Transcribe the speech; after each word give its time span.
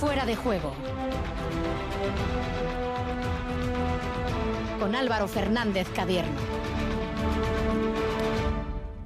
Fuera 0.00 0.24
de 0.24 0.34
juego. 0.34 0.72
Con 4.80 4.96
Álvaro 4.96 5.28
Fernández 5.28 5.86
Cadierno. 5.94 6.32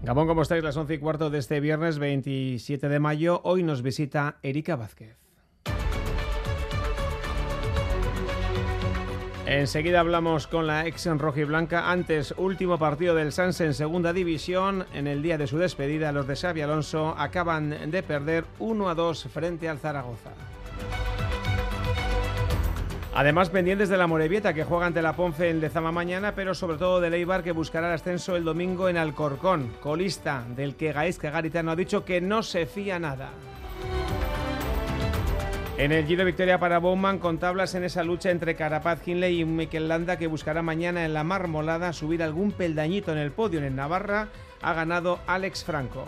Gabón, 0.04 0.28
¿cómo 0.28 0.42
estáis? 0.42 0.62
Las 0.62 0.76
11 0.76 0.94
y 0.94 0.98
cuarto 0.98 1.30
de 1.30 1.38
este 1.38 1.58
viernes 1.58 1.98
27 1.98 2.88
de 2.88 3.00
mayo. 3.00 3.40
Hoy 3.42 3.64
nos 3.64 3.82
visita 3.82 4.36
Erika 4.44 4.76
Vázquez. 4.76 5.16
Enseguida 9.46 9.98
hablamos 9.98 10.46
con 10.46 10.68
la 10.68 10.86
ex 10.86 11.06
en 11.06 11.18
rojo 11.18 11.40
y 11.40 11.44
blanca. 11.44 11.90
Antes, 11.90 12.32
último 12.36 12.78
partido 12.78 13.16
del 13.16 13.32
Sanse 13.32 13.64
en 13.64 13.74
segunda 13.74 14.12
división. 14.12 14.86
En 14.94 15.08
el 15.08 15.22
día 15.22 15.38
de 15.38 15.48
su 15.48 15.58
despedida, 15.58 16.12
los 16.12 16.28
de 16.28 16.36
Xavi 16.36 16.60
Alonso 16.60 17.16
acaban 17.18 17.90
de 17.90 18.02
perder 18.04 18.44
1 18.60 18.88
a 18.88 18.94
2 18.94 19.28
frente 19.32 19.68
al 19.68 19.80
Zaragoza. 19.80 20.30
Además, 23.16 23.48
pendientes 23.48 23.88
de 23.88 23.96
la 23.96 24.08
Morevieta, 24.08 24.54
que 24.54 24.64
juega 24.64 24.86
ante 24.86 25.00
la 25.00 25.14
Ponce 25.14 25.48
en 25.48 25.60
Lezama 25.60 25.92
mañana, 25.92 26.34
pero 26.34 26.52
sobre 26.52 26.78
todo 26.78 27.00
de 27.00 27.10
Leibar, 27.10 27.44
que 27.44 27.52
buscará 27.52 27.86
el 27.86 27.94
ascenso 27.94 28.34
el 28.34 28.42
domingo 28.42 28.88
en 28.88 28.96
Alcorcón. 28.96 29.70
Colista, 29.80 30.44
del 30.56 30.74
que 30.74 30.92
Gaisca 30.92 31.30
Garitano 31.30 31.70
ha 31.70 31.76
dicho 31.76 32.04
que 32.04 32.20
no 32.20 32.42
se 32.42 32.66
fía 32.66 32.98
nada. 32.98 33.30
En 35.78 35.92
el 35.92 36.06
Giro 36.06 36.24
Victoria 36.24 36.58
para 36.58 36.78
Bowman 36.78 37.20
con 37.20 37.38
tablas 37.38 37.76
en 37.76 37.84
esa 37.84 38.02
lucha 38.02 38.30
entre 38.30 38.56
Carapaz, 38.56 39.06
Hinley 39.06 39.40
y 39.40 39.44
Mikel 39.44 39.88
Landa 39.88 40.16
que 40.16 40.26
buscará 40.26 40.62
mañana 40.62 41.04
en 41.04 41.14
la 41.14 41.22
marmolada 41.22 41.92
subir 41.92 42.20
algún 42.20 42.50
peldañito 42.50 43.12
en 43.12 43.18
el 43.18 43.30
podio 43.30 43.62
en 43.62 43.76
Navarra, 43.76 44.28
ha 44.60 44.72
ganado 44.72 45.20
Alex 45.26 45.64
Franco. 45.64 46.04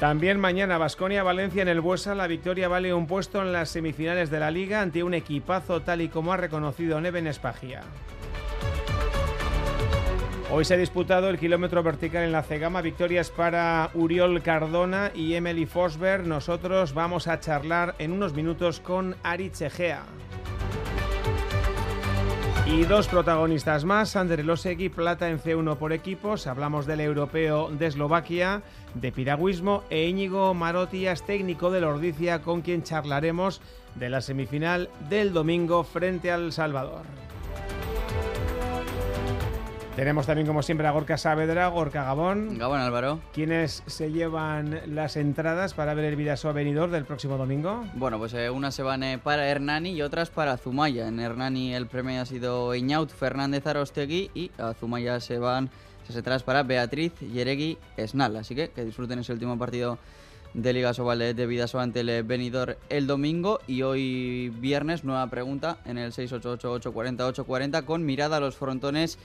También 0.00 0.38
mañana 0.38 0.78
Basconia 0.78 1.24
Valencia 1.24 1.60
en 1.60 1.66
el 1.66 1.80
Buesa, 1.80 2.14
la 2.14 2.28
victoria 2.28 2.68
vale 2.68 2.94
un 2.94 3.08
puesto 3.08 3.42
en 3.42 3.52
las 3.52 3.70
semifinales 3.70 4.30
de 4.30 4.38
la 4.38 4.52
liga 4.52 4.80
ante 4.80 5.02
un 5.02 5.12
equipazo 5.12 5.82
tal 5.82 6.02
y 6.02 6.08
como 6.08 6.32
ha 6.32 6.36
reconocido 6.36 7.00
Neven 7.00 7.26
Espagia. 7.26 7.82
Hoy 10.52 10.64
se 10.64 10.74
ha 10.74 10.76
disputado 10.76 11.28
el 11.28 11.38
kilómetro 11.38 11.82
vertical 11.82 12.22
en 12.22 12.32
la 12.32 12.44
Cegama. 12.44 12.80
Victorias 12.80 13.30
para 13.30 13.90
Uriol 13.92 14.40
Cardona 14.40 15.10
y 15.14 15.34
Emily 15.34 15.66
Forsberg. 15.66 16.26
Nosotros 16.26 16.94
vamos 16.94 17.26
a 17.26 17.40
charlar 17.40 17.96
en 17.98 18.12
unos 18.12 18.34
minutos 18.34 18.78
con 18.78 19.16
Ari 19.24 19.50
Chegea. 19.50 20.04
Y 22.70 22.84
dos 22.84 23.08
protagonistas 23.08 23.86
más, 23.86 24.14
Ander 24.14 24.44
Losegui, 24.44 24.90
plata 24.90 25.30
en 25.30 25.40
C1 25.40 25.78
por 25.78 25.94
equipos, 25.94 26.46
hablamos 26.46 26.84
del 26.84 27.00
europeo 27.00 27.70
de 27.70 27.86
Eslovaquia, 27.86 28.62
de 28.94 29.10
piragüismo, 29.10 29.84
e 29.88 30.06
Íñigo 30.06 30.52
Marotías, 30.52 31.24
técnico 31.24 31.70
de 31.70 31.82
Ordicia, 31.82 32.42
con 32.42 32.60
quien 32.60 32.82
charlaremos 32.82 33.62
de 33.94 34.10
la 34.10 34.20
semifinal 34.20 34.90
del 35.08 35.32
domingo 35.32 35.82
frente 35.82 36.30
al 36.30 36.52
Salvador. 36.52 37.06
Tenemos 39.98 40.26
también, 40.26 40.46
como 40.46 40.62
siempre, 40.62 40.86
a 40.86 40.92
Gorka 40.92 41.18
Saavedra, 41.18 41.66
Gorka 41.66 42.04
Gabón. 42.04 42.56
Gabón, 42.56 42.78
Álvaro. 42.78 43.18
¿Quiénes 43.32 43.82
se 43.86 44.12
llevan 44.12 44.80
las 44.94 45.16
entradas 45.16 45.74
para 45.74 45.92
ver 45.94 46.04
el 46.04 46.14
Vidasoa 46.14 46.52
venidor 46.52 46.92
del 46.92 47.04
próximo 47.04 47.36
domingo? 47.36 47.84
Bueno, 47.94 48.16
pues 48.16 48.32
eh, 48.34 48.48
unas 48.48 48.76
se 48.76 48.84
van 48.84 49.02
eh, 49.02 49.18
para 49.18 49.48
Hernani 49.48 49.90
y 49.90 50.02
otras 50.02 50.30
para 50.30 50.56
Zumaya. 50.56 51.08
En 51.08 51.18
Hernani 51.18 51.74
el 51.74 51.88
premio 51.88 52.20
ha 52.20 52.26
sido 52.26 52.76
Iñaut 52.76 53.10
Fernández 53.10 53.66
Arostegui 53.66 54.30
y 54.36 54.52
a 54.56 54.72
Zumaya 54.72 55.18
se 55.18 55.38
van 55.38 55.68
esas 56.04 56.14
entradas 56.14 56.44
para 56.44 56.62
Beatriz 56.62 57.14
Yeregui 57.18 57.76
Esnal. 57.96 58.36
Así 58.36 58.54
que 58.54 58.68
que 58.70 58.84
disfruten 58.84 59.18
ese 59.18 59.32
último 59.32 59.58
partido 59.58 59.98
de 60.54 60.72
Liga 60.74 60.94
Sobal 60.94 61.18
de 61.18 61.46
Vidasoa 61.46 61.82
ante 61.82 62.00
el 62.00 62.22
venidor 62.22 62.78
el 62.88 63.08
domingo 63.08 63.58
y 63.66 63.82
hoy 63.82 64.50
viernes 64.60 65.02
nueva 65.02 65.26
pregunta 65.26 65.78
en 65.84 65.98
el 65.98 66.12
688-840-840 66.12 67.84
con 67.84 68.04
mirada 68.06 68.36
a 68.36 68.40
los 68.40 68.56
frontones 68.56 69.18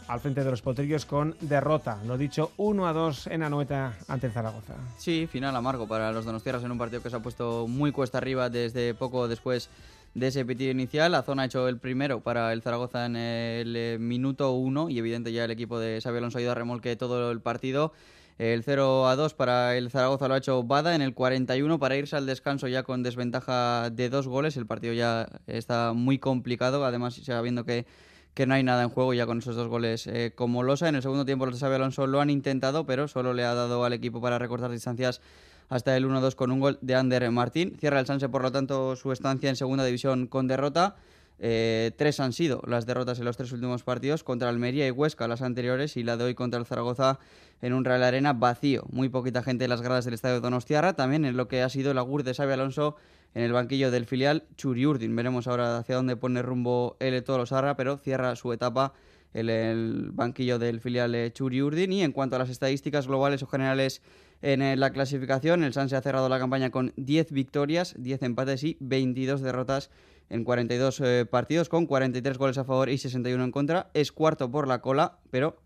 al 0.08 0.20
frente 0.20 0.44
de 0.44 0.50
los 0.50 0.62
potrillos 0.62 1.04
con 1.04 1.36
derrota. 1.42 1.98
Lo 2.06 2.16
dicho, 2.16 2.52
1 2.56 2.86
a 2.86 2.94
2 2.94 3.26
en 3.26 3.42
Anoeta 3.42 3.98
ante 4.08 4.28
el 4.28 4.32
Zaragoza. 4.32 4.76
Sí, 4.96 5.28
final 5.30 5.54
amargo 5.54 5.86
para 5.86 6.10
los 6.10 6.24
donostiarras 6.24 6.64
en 6.64 6.72
un 6.72 6.78
partido 6.78 7.02
que 7.02 7.10
se 7.10 7.16
ha 7.16 7.20
puesto 7.20 7.66
muy 7.68 7.92
cuesta 7.92 8.16
arriba 8.16 8.48
desde 8.48 8.94
poco 8.94 9.28
después 9.28 9.68
de 10.14 10.28
ese 10.28 10.42
pitido 10.46 10.70
inicial. 10.70 11.12
La 11.12 11.22
zona 11.22 11.42
ha 11.42 11.44
hecho 11.44 11.68
el 11.68 11.76
primero 11.76 12.20
para 12.20 12.54
el 12.54 12.62
Zaragoza 12.62 13.04
en 13.04 13.16
el 13.16 13.76
eh, 13.76 13.98
minuto 14.00 14.52
1 14.52 14.88
y 14.88 14.98
evidente 14.98 15.32
ya 15.32 15.44
el 15.44 15.50
equipo 15.50 15.78
de 15.78 16.00
Xavi 16.00 16.16
Alonso 16.16 16.38
ha 16.38 16.40
ido 16.40 16.52
a 16.52 16.54
remolque 16.54 16.96
todo 16.96 17.30
el 17.30 17.40
partido. 17.42 17.92
El 18.40 18.64
0 18.64 19.06
a 19.06 19.16
2 19.16 19.34
para 19.34 19.76
el 19.76 19.90
Zaragoza 19.90 20.26
lo 20.26 20.32
ha 20.32 20.38
hecho 20.38 20.62
Bada 20.62 20.94
en 20.94 21.02
el 21.02 21.12
41 21.12 21.78
para 21.78 21.96
irse 21.96 22.16
al 22.16 22.24
descanso 22.24 22.68
ya 22.68 22.84
con 22.84 23.02
desventaja 23.02 23.90
de 23.90 24.08
dos 24.08 24.28
goles. 24.28 24.56
El 24.56 24.64
partido 24.64 24.94
ya 24.94 25.28
está 25.46 25.92
muy 25.92 26.18
complicado, 26.18 26.86
además 26.86 27.20
sabiendo 27.22 27.66
que, 27.66 27.84
que 28.32 28.46
no 28.46 28.54
hay 28.54 28.62
nada 28.62 28.82
en 28.82 28.88
juego 28.88 29.12
ya 29.12 29.26
con 29.26 29.40
esos 29.40 29.56
dos 29.56 29.68
goles 29.68 30.06
eh, 30.06 30.32
como 30.34 30.62
losa. 30.62 30.88
En 30.88 30.94
el 30.94 31.02
segundo 31.02 31.26
tiempo 31.26 31.44
los 31.44 31.60
de 31.60 31.66
Alonso 31.66 32.06
lo 32.06 32.22
han 32.22 32.30
intentado, 32.30 32.86
pero 32.86 33.08
solo 33.08 33.34
le 33.34 33.44
ha 33.44 33.52
dado 33.52 33.84
al 33.84 33.92
equipo 33.92 34.22
para 34.22 34.38
recortar 34.38 34.70
distancias 34.70 35.20
hasta 35.68 35.94
el 35.94 36.06
1-2 36.06 36.34
con 36.34 36.50
un 36.50 36.60
gol 36.60 36.78
de 36.80 36.94
Ander 36.94 37.30
Martín. 37.30 37.76
Cierra 37.78 38.00
el 38.00 38.06
Sanse, 38.06 38.30
por 38.30 38.40
lo 38.40 38.50
tanto, 38.50 38.96
su 38.96 39.12
estancia 39.12 39.50
en 39.50 39.56
segunda 39.56 39.84
división 39.84 40.26
con 40.26 40.46
derrota. 40.46 40.96
Eh, 41.42 41.92
tres 41.96 42.20
han 42.20 42.34
sido 42.34 42.60
las 42.66 42.84
derrotas 42.84 43.18
en 43.18 43.24
los 43.24 43.38
tres 43.38 43.50
últimos 43.52 43.82
partidos 43.82 44.22
contra 44.22 44.50
Almería 44.50 44.86
y 44.86 44.90
Huesca, 44.90 45.26
las 45.26 45.40
anteriores, 45.40 45.96
y 45.96 46.02
la 46.02 46.18
de 46.18 46.24
hoy 46.24 46.34
contra 46.34 46.60
el 46.60 46.66
Zaragoza 46.66 47.18
en 47.62 47.72
un 47.72 47.84
Real 47.84 48.02
Arena 48.02 48.34
vacío. 48.34 48.84
Muy 48.90 49.08
poquita 49.08 49.42
gente 49.42 49.64
en 49.64 49.70
las 49.70 49.80
gradas 49.80 50.04
del 50.04 50.12
estadio 50.12 50.36
de 50.36 50.40
Donostiarra, 50.42 50.92
también 50.92 51.24
en 51.24 51.38
lo 51.38 51.48
que 51.48 51.62
ha 51.62 51.68
sido 51.70 51.92
el 51.92 51.98
agur 51.98 52.24
de 52.24 52.34
Xavi 52.34 52.52
Alonso 52.52 52.96
en 53.34 53.42
el 53.42 53.52
banquillo 53.52 53.90
del 53.90 54.04
filial 54.04 54.44
Churiurdin. 54.56 55.16
Veremos 55.16 55.46
ahora 55.46 55.78
hacia 55.78 55.96
dónde 55.96 56.16
pone 56.16 56.42
rumbo 56.42 56.96
el 57.00 57.22
Toro 57.24 57.46
Sarra, 57.46 57.74
pero 57.74 57.96
cierra 57.96 58.36
su 58.36 58.52
etapa 58.52 58.92
en 59.32 59.48
el 59.48 60.10
banquillo 60.12 60.58
del 60.58 60.80
filial 60.80 61.14
eh, 61.14 61.32
Churiurdin. 61.32 61.92
Y 61.92 62.02
en 62.02 62.12
cuanto 62.12 62.36
a 62.36 62.38
las 62.38 62.50
estadísticas 62.50 63.06
globales 63.06 63.42
o 63.42 63.46
generales 63.46 64.02
en 64.42 64.62
eh, 64.62 64.76
la 64.76 64.90
clasificación, 64.90 65.64
el 65.64 65.72
Sanse 65.72 65.96
ha 65.96 66.02
cerrado 66.02 66.28
la 66.28 66.38
campaña 66.38 66.70
con 66.70 66.92
10 66.96 67.32
victorias, 67.32 67.94
10 67.98 68.22
empates 68.22 68.64
y 68.64 68.76
22 68.80 69.42
derrotas 69.42 69.90
en 70.30 70.44
42 70.44 71.00
eh, 71.00 71.26
partidos 71.30 71.68
con 71.68 71.86
43 71.86 72.38
goles 72.38 72.56
a 72.56 72.64
favor 72.64 72.88
y 72.88 72.96
61 72.96 73.44
en 73.44 73.50
contra. 73.50 73.90
Es 73.92 74.12
cuarto 74.12 74.50
por 74.50 74.66
la 74.66 74.80
cola, 74.80 75.18
pero 75.30 75.58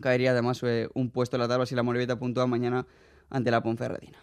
caería 0.00 0.32
además 0.32 0.62
eh, 0.62 0.88
un 0.94 1.10
puesto 1.10 1.36
en 1.36 1.40
la 1.40 1.48
tabla 1.48 1.66
si 1.66 1.74
la 1.74 1.82
Morevieta 1.82 2.18
puntúa 2.18 2.46
mañana 2.46 2.86
ante 3.30 3.50
la 3.50 3.62
Ponferradina. 3.62 4.18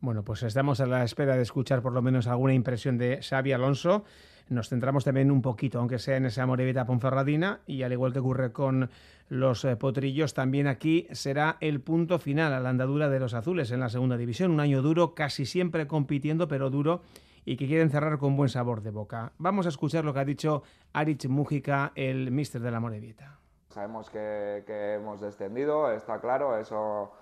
Bueno, 0.00 0.24
pues 0.24 0.44
estamos 0.44 0.80
a 0.80 0.86
la 0.86 1.02
espera 1.02 1.36
de 1.36 1.42
escuchar 1.42 1.82
por 1.82 1.92
lo 1.92 2.00
menos 2.00 2.28
alguna 2.28 2.54
impresión 2.54 2.96
de 2.96 3.20
Xavi 3.20 3.52
Alonso. 3.52 4.04
nos 4.48 4.68
centramos 4.68 5.04
también 5.04 5.30
un 5.30 5.42
poquito, 5.42 5.80
aunque 5.80 5.98
sea 5.98 6.16
en 6.16 6.26
esa 6.26 6.46
Morevita 6.46 6.86
Ponferradina, 6.86 7.60
y 7.66 7.82
al 7.82 7.92
igual 7.92 8.12
que 8.12 8.20
ocurre 8.20 8.52
con 8.52 8.88
los 9.28 9.64
eh, 9.64 9.76
potrillos, 9.76 10.34
también 10.34 10.66
aquí 10.66 11.06
será 11.12 11.56
el 11.60 11.80
punto 11.80 12.18
final 12.18 12.52
a 12.52 12.60
la 12.60 12.70
andadura 12.70 13.08
de 13.08 13.20
los 13.20 13.34
azules 13.34 13.70
en 13.70 13.80
la 13.80 13.88
segunda 13.88 14.16
división. 14.16 14.50
Un 14.50 14.60
año 14.60 14.82
duro, 14.82 15.14
casi 15.14 15.46
siempre 15.46 15.86
compitiendo, 15.86 16.48
pero 16.48 16.70
duro 16.70 17.02
y 17.44 17.56
que 17.56 17.66
quieren 17.66 17.90
cerrar 17.90 18.18
con 18.18 18.36
buen 18.36 18.48
sabor 18.48 18.82
de 18.82 18.90
boca. 18.90 19.32
Vamos 19.38 19.66
a 19.66 19.70
escuchar 19.70 20.04
lo 20.04 20.12
que 20.12 20.20
ha 20.20 20.24
dicho 20.24 20.62
Arich 20.92 21.28
Mújica, 21.28 21.92
el 21.94 22.30
míster 22.30 22.60
de 22.60 22.70
la 22.70 22.80
Morevita. 22.80 23.38
Sabemos 23.70 24.10
que 24.10 24.64
hemos 24.94 25.20
descendido, 25.20 25.92
está 25.92 26.20
claro, 26.20 26.58
eso 26.58 27.12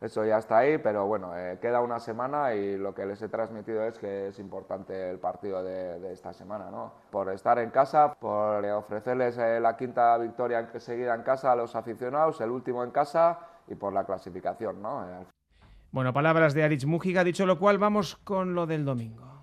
eso 0.00 0.24
ya 0.24 0.38
está 0.38 0.58
ahí, 0.58 0.78
pero 0.78 1.06
bueno, 1.06 1.36
eh, 1.36 1.58
queda 1.60 1.80
una 1.80 1.98
semana 1.98 2.54
y 2.54 2.76
lo 2.76 2.94
que 2.94 3.06
les 3.06 3.22
he 3.22 3.28
transmitido 3.28 3.84
es 3.84 3.98
que 3.98 4.28
es 4.28 4.38
importante 4.38 5.10
el 5.10 5.18
partido 5.18 5.62
de, 5.62 6.12
esta 6.12 6.32
semana, 6.32 6.70
¿no? 6.70 6.92
Por 7.10 7.30
estar 7.30 7.58
en 7.58 7.70
casa, 7.70 8.14
por 8.14 8.64
ofrecerles 8.64 9.38
eh, 9.38 9.60
la 9.60 9.76
quinta 9.76 10.18
victoria 10.18 10.68
seguida 10.78 11.14
en 11.14 11.22
casa 11.22 11.52
a 11.52 11.56
los 11.56 11.74
aficionados, 11.74 12.40
el 12.40 12.50
último 12.50 12.84
en 12.84 12.90
casa 12.90 13.38
y 13.66 13.74
por 13.74 13.92
la 13.92 14.04
clasificación, 14.04 14.82
¿no? 14.82 15.04
Bueno, 15.90 16.12
palabras 16.12 16.54
de 16.54 16.64
Arich 16.64 16.84
Mújica, 16.86 17.24
dicho 17.24 17.46
lo 17.46 17.58
cual, 17.58 17.78
vamos 17.78 18.16
con 18.16 18.54
lo 18.54 18.66
del 18.66 18.84
domingo. 18.84 19.34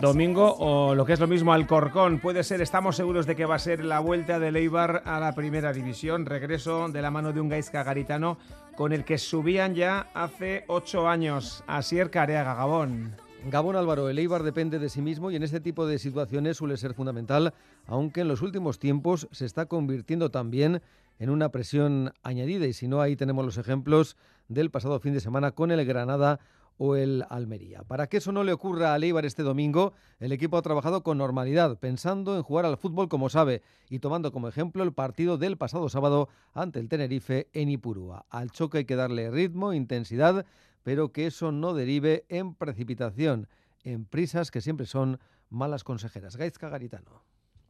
Domingo 0.00 0.54
o 0.58 0.94
lo 0.94 1.04
que 1.04 1.12
es 1.12 1.20
lo 1.20 1.26
mismo 1.26 1.52
Alcorcón 1.52 2.20
puede 2.20 2.42
ser, 2.42 2.60
estamos 2.60 2.96
seguros 2.96 3.26
de 3.26 3.36
que 3.36 3.44
va 3.44 3.56
a 3.56 3.58
ser 3.58 3.84
la 3.84 4.00
vuelta 4.00 4.38
de 4.38 4.50
Leibar 4.50 5.02
a 5.04 5.20
la 5.20 5.34
primera 5.34 5.72
división, 5.72 6.24
regreso 6.26 6.88
de 6.88 7.02
la 7.02 7.10
mano 7.10 7.32
de 7.32 7.40
un 7.40 7.48
Gaisca 7.48 7.82
Garitano 7.82 8.38
con 8.76 8.92
el 8.92 9.04
que 9.04 9.18
subían 9.18 9.74
ya 9.74 10.08
hace 10.14 10.64
ocho 10.68 11.08
años. 11.08 11.62
Asier 11.66 12.10
Careaga, 12.10 12.54
Gabón. 12.54 13.14
Gabón 13.46 13.76
Álvaro, 13.76 14.08
el 14.08 14.18
Eibar 14.18 14.42
depende 14.42 14.78
de 14.78 14.88
sí 14.88 15.02
mismo 15.02 15.30
y 15.30 15.36
en 15.36 15.42
este 15.42 15.60
tipo 15.60 15.86
de 15.86 15.98
situaciones 15.98 16.58
suele 16.58 16.76
ser 16.76 16.94
fundamental, 16.94 17.54
aunque 17.86 18.22
en 18.22 18.28
los 18.28 18.42
últimos 18.42 18.78
tiempos 18.78 19.28
se 19.32 19.46
está 19.46 19.66
convirtiendo 19.66 20.30
también 20.30 20.82
en 21.18 21.30
una 21.30 21.50
presión 21.50 22.12
añadida 22.22 22.66
y 22.66 22.72
si 22.72 22.88
no 22.88 23.00
ahí 23.00 23.16
tenemos 23.16 23.44
los 23.44 23.58
ejemplos 23.58 24.16
del 24.48 24.70
pasado 24.70 24.98
fin 25.00 25.14
de 25.14 25.20
semana 25.20 25.52
con 25.52 25.70
el 25.70 25.84
Granada 25.84 26.40
o 26.82 26.96
el 26.96 27.26
Almería. 27.28 27.82
Para 27.82 28.06
que 28.06 28.16
eso 28.16 28.32
no 28.32 28.42
le 28.42 28.54
ocurra 28.54 28.94
a 28.94 28.98
Leibar 28.98 29.26
este 29.26 29.42
domingo, 29.42 29.92
el 30.18 30.32
equipo 30.32 30.56
ha 30.56 30.62
trabajado 30.62 31.02
con 31.02 31.18
normalidad, 31.18 31.78
pensando 31.78 32.36
en 32.36 32.42
jugar 32.42 32.64
al 32.64 32.78
fútbol 32.78 33.10
como 33.10 33.28
sabe 33.28 33.60
y 33.90 33.98
tomando 33.98 34.32
como 34.32 34.48
ejemplo 34.48 34.82
el 34.82 34.94
partido 34.94 35.36
del 35.36 35.58
pasado 35.58 35.90
sábado 35.90 36.30
ante 36.54 36.80
el 36.80 36.88
Tenerife 36.88 37.48
en 37.52 37.68
Ipurúa. 37.68 38.24
Al 38.30 38.50
choque 38.50 38.78
hay 38.78 38.84
que 38.86 38.96
darle 38.96 39.30
ritmo, 39.30 39.74
intensidad, 39.74 40.46
pero 40.82 41.12
que 41.12 41.26
eso 41.26 41.52
no 41.52 41.74
derive 41.74 42.24
en 42.30 42.54
precipitación, 42.54 43.46
en 43.84 44.06
prisas 44.06 44.50
que 44.50 44.62
siempre 44.62 44.86
son 44.86 45.20
malas 45.50 45.84
consejeras. 45.84 46.38
Gaizka 46.38 46.70
Garitano. 46.70 47.24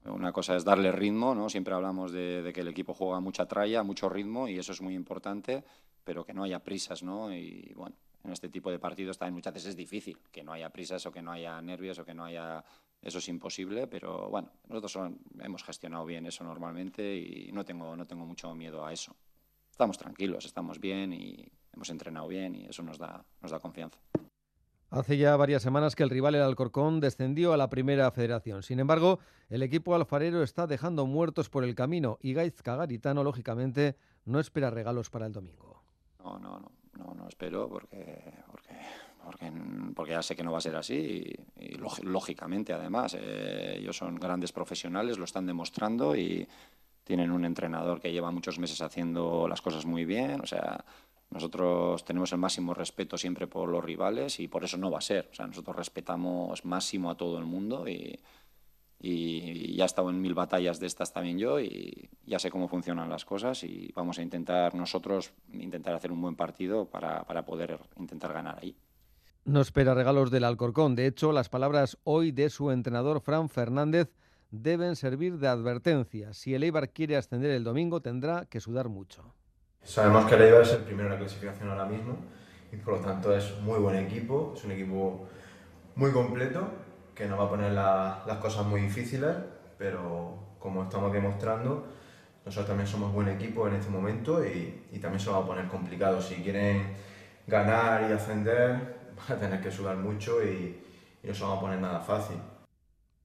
Una 0.05 0.31
cosa 0.31 0.55
es 0.55 0.65
darle 0.65 0.93
ritmo, 0.93 1.35
¿no? 1.35 1.49
Siempre 1.49 1.75
hablamos 1.75 2.13
de, 2.13 2.43
de, 2.43 2.53
que 2.53 2.61
el 2.61 2.69
equipo 2.69 2.95
juega 2.95 3.19
mucha 3.19 3.47
tralla, 3.47 3.83
mucho 3.83 4.09
ritmo 4.09 4.47
y 4.47 4.57
eso 4.57 4.71
es 4.71 4.81
muy 4.81 4.95
importante, 4.95 5.65
pero 6.05 6.25
que 6.25 6.33
no 6.33 6.45
haya 6.45 6.61
prisas, 6.61 7.03
¿no? 7.03 7.35
Y 7.35 7.73
bueno, 7.75 7.97
en 8.25 8.33
este 8.33 8.49
tipo 8.49 8.71
de 8.71 8.79
partidos 8.79 9.19
también 9.19 9.35
muchas 9.35 9.55
veces 9.55 9.71
es 9.71 9.77
difícil, 9.77 10.19
que 10.31 10.43
no 10.43 10.53
haya 10.53 10.71
prisas 10.71 11.05
o 11.07 11.13
que 11.13 11.23
no 11.23 11.33
haya 11.33 11.61
nervios 11.63 11.99
o 11.99 12.05
que 12.05 12.15
no 12.15 12.25
haya... 12.25 12.65
Eso 13.03 13.19
es 13.19 13.29
imposible, 13.29 13.87
pero 13.87 14.29
bueno, 14.29 14.51
nosotros 14.69 15.15
hemos 15.39 15.65
gestionado 15.65 16.05
bien 16.05 16.27
eso 16.27 16.45
normalmente 16.45 17.17
y 17.17 17.51
no 17.51 17.65
tengo, 17.65 17.97
no 17.97 18.07
tengo 18.07 18.27
mucho 18.27 18.55
miedo 18.55 18.85
a 18.85 18.93
eso. 18.93 19.17
Estamos 19.71 19.97
tranquilos, 19.97 20.45
estamos 20.45 20.79
bien 20.79 21.15
y 21.15 21.51
hemos 21.73 21.89
entrenado 21.89 22.29
bien 22.29 22.55
y 22.55 22.67
eso 22.67 22.83
nos 22.83 22.99
da, 22.99 23.25
nos 23.41 23.51
da 23.53 23.59
confianza. 23.59 23.99
Hace 24.91 25.17
ya 25.17 25.35
varias 25.37 25.63
semanas 25.63 25.97
que 25.97 26.03
el 26.03 26.11
rival, 26.11 26.35
el 26.35 26.43
Alcorcón, 26.43 27.01
descendió 27.01 27.55
a 27.55 27.57
la 27.57 27.71
primera 27.71 28.11
federación. 28.11 28.63
Sin 28.63 28.81
embargo, 28.81 29.21
el 29.49 29.63
equipo 29.63 29.95
alfarero 29.95 30.43
está 30.43 30.67
dejando 30.67 31.07
muertos 31.07 31.49
por 31.49 31.65
el 31.65 31.75
camino 31.75 32.19
y 32.21 32.35
Gaiz 32.35 32.61
Cagaritano, 32.61 33.25
lógicamente, 33.25 33.97
no 34.27 34.41
espera 34.41 34.69
regalos 34.69 35.09
para 35.09 35.25
el 35.27 35.33
domingo. 35.33 35.83
No, 36.19 36.39
no, 36.39 36.59
no 36.61 36.80
no, 37.01 37.15
no 37.15 37.29
espero 37.29 37.69
porque, 37.69 38.23
porque, 39.25 39.53
porque, 39.95 40.13
ya 40.13 40.23
sé 40.23 40.37
que 40.37 40.43
no 40.43 40.53
va 40.53 40.59
a 40.59 40.63
ser 40.63 40.77
así 40.77 41.35
y, 41.57 41.77
lógicamente 42.03 42.73
además 42.73 43.17
eh, 43.19 43.77
ellos 43.79 43.97
son 43.97 44.17
grandes 44.17 44.53
profesionales, 44.53 45.19
lo 45.19 45.25
están 45.25 45.47
demostrando 45.47 46.17
y 46.17 46.47
tienen 47.05 47.31
un 47.31 47.45
entrenador 47.45 48.01
que 48.01 48.13
lleva 48.13 48.31
muchos 48.31 48.59
meses 48.59 48.81
haciendo 48.83 49.49
las 49.49 49.63
cosas 49.63 49.85
muy 49.87 50.05
bien, 50.05 50.41
o 50.41 50.47
sea, 50.47 50.85
nosotros 51.31 52.05
tenemos 52.05 52.33
el 52.33 52.39
máximo 52.39 52.75
respeto 52.75 53.17
siempre 53.17 53.47
por 53.47 53.69
los 53.69 53.85
rivales 53.85 54.41
y 54.41 54.49
por 54.49 54.65
eso 54.65 54.77
no 54.77 54.91
va 54.91 54.99
a 54.99 55.03
ser, 55.03 55.29
o 55.31 55.35
sea, 55.35 55.47
nosotros 55.47 55.77
respetamos 55.77 56.65
máximo 56.65 57.11
a 57.11 57.17
todo 57.17 57.39
el 57.39 57.47
mundo 57.47 57.89
y 57.89 58.19
y 59.03 59.75
ya 59.75 59.85
he 59.85 59.87
estado 59.87 60.11
en 60.11 60.21
mil 60.21 60.35
batallas 60.35 60.79
de 60.79 60.87
estas 60.87 61.13
también 61.13 61.39
yo 61.39 61.59
y 61.59 62.11
ya 62.27 62.39
sé 62.39 62.51
cómo 62.51 62.69
funcionan 62.69 63.09
las 63.09 63.25
cosas 63.25 63.65
y 63.65 63.91
vamos 63.95 64.19
a 64.19 64.23
intentar 64.23 64.75
nosotros 64.75 65.33
intentar 65.53 65.95
hacer 65.95 66.13
un 66.13 66.21
buen 66.21 66.37
partido 66.37 66.85
para, 66.85 67.25
para 67.25 67.45
poder 67.45 67.79
intentar 67.97 68.33
ganar 68.35 68.59
ahí. 68.61 68.77
No 69.47 69.63
espera 69.63 69.95
regalos 69.95 70.31
del 70.31 70.45
Alcorcón. 70.45 70.95
De 70.95 71.07
hecho, 71.07 71.33
las 71.33 71.49
palabras 71.49 71.97
hoy 72.05 72.31
de 72.31 72.51
su 72.51 72.71
entrenador 72.71 73.23
Fran 73.23 73.49
Fernández 73.49 74.11
deben 74.51 74.97
servir 74.97 75.39
de 75.39 75.49
advertencia. 75.49 76.35
Si 76.35 76.55
el 76.55 76.63
Eibar 76.63 76.91
quiere 76.91 77.17
ascender 77.17 77.53
el 77.53 77.65
domingo, 77.65 78.03
tendrá 78.03 78.45
que 78.45 78.61
sudar 78.61 78.91
mucho. 78.91 79.35
Sabemos 79.83 80.27
que 80.27 80.35
el 80.35 80.43
Eibar 80.43 80.63
es 80.63 80.73
el 80.73 80.83
primero 80.83 81.07
en 81.07 81.15
la 81.15 81.19
clasificación 81.19 81.71
ahora 81.71 81.87
mismo 81.87 82.17
y 82.71 82.77
por 82.77 82.99
lo 82.99 83.01
tanto 83.01 83.35
es 83.35 83.59
muy 83.63 83.79
buen 83.79 83.97
equipo, 83.97 84.53
es 84.55 84.63
un 84.65 84.73
equipo 84.73 85.27
muy 85.97 86.13
completo 86.13 86.71
que 87.21 87.29
nos 87.29 87.39
va 87.39 87.45
a 87.45 87.51
poner 87.51 87.73
las 87.73 88.39
cosas 88.39 88.65
muy 88.65 88.81
difíciles, 88.81 89.37
pero 89.77 90.57
como 90.59 90.85
estamos 90.85 91.13
demostrando, 91.13 91.85
nosotros 92.47 92.69
también 92.69 92.87
somos 92.87 93.13
buen 93.13 93.29
equipo 93.29 93.69
en 93.69 93.75
este 93.75 93.91
momento 93.91 94.43
y, 94.43 94.99
también 95.03 95.21
se 95.21 95.29
va 95.29 95.37
a 95.37 95.47
poner 95.47 95.69
complicado. 95.69 96.23
Si 96.23 96.37
quieren 96.37 96.95
ganar 97.47 98.09
y 98.09 98.15
ascender, 98.15 99.11
van 99.29 99.37
a 99.37 99.39
tener 99.39 99.61
que 99.61 99.71
sudar 99.71 99.99
mucho 99.99 100.43
y, 100.43 100.81
no 101.23 101.35
se 101.35 101.45
va 101.45 101.59
a 101.59 101.61
poner 101.61 101.79
nada 101.79 102.01
fácil. 102.01 102.39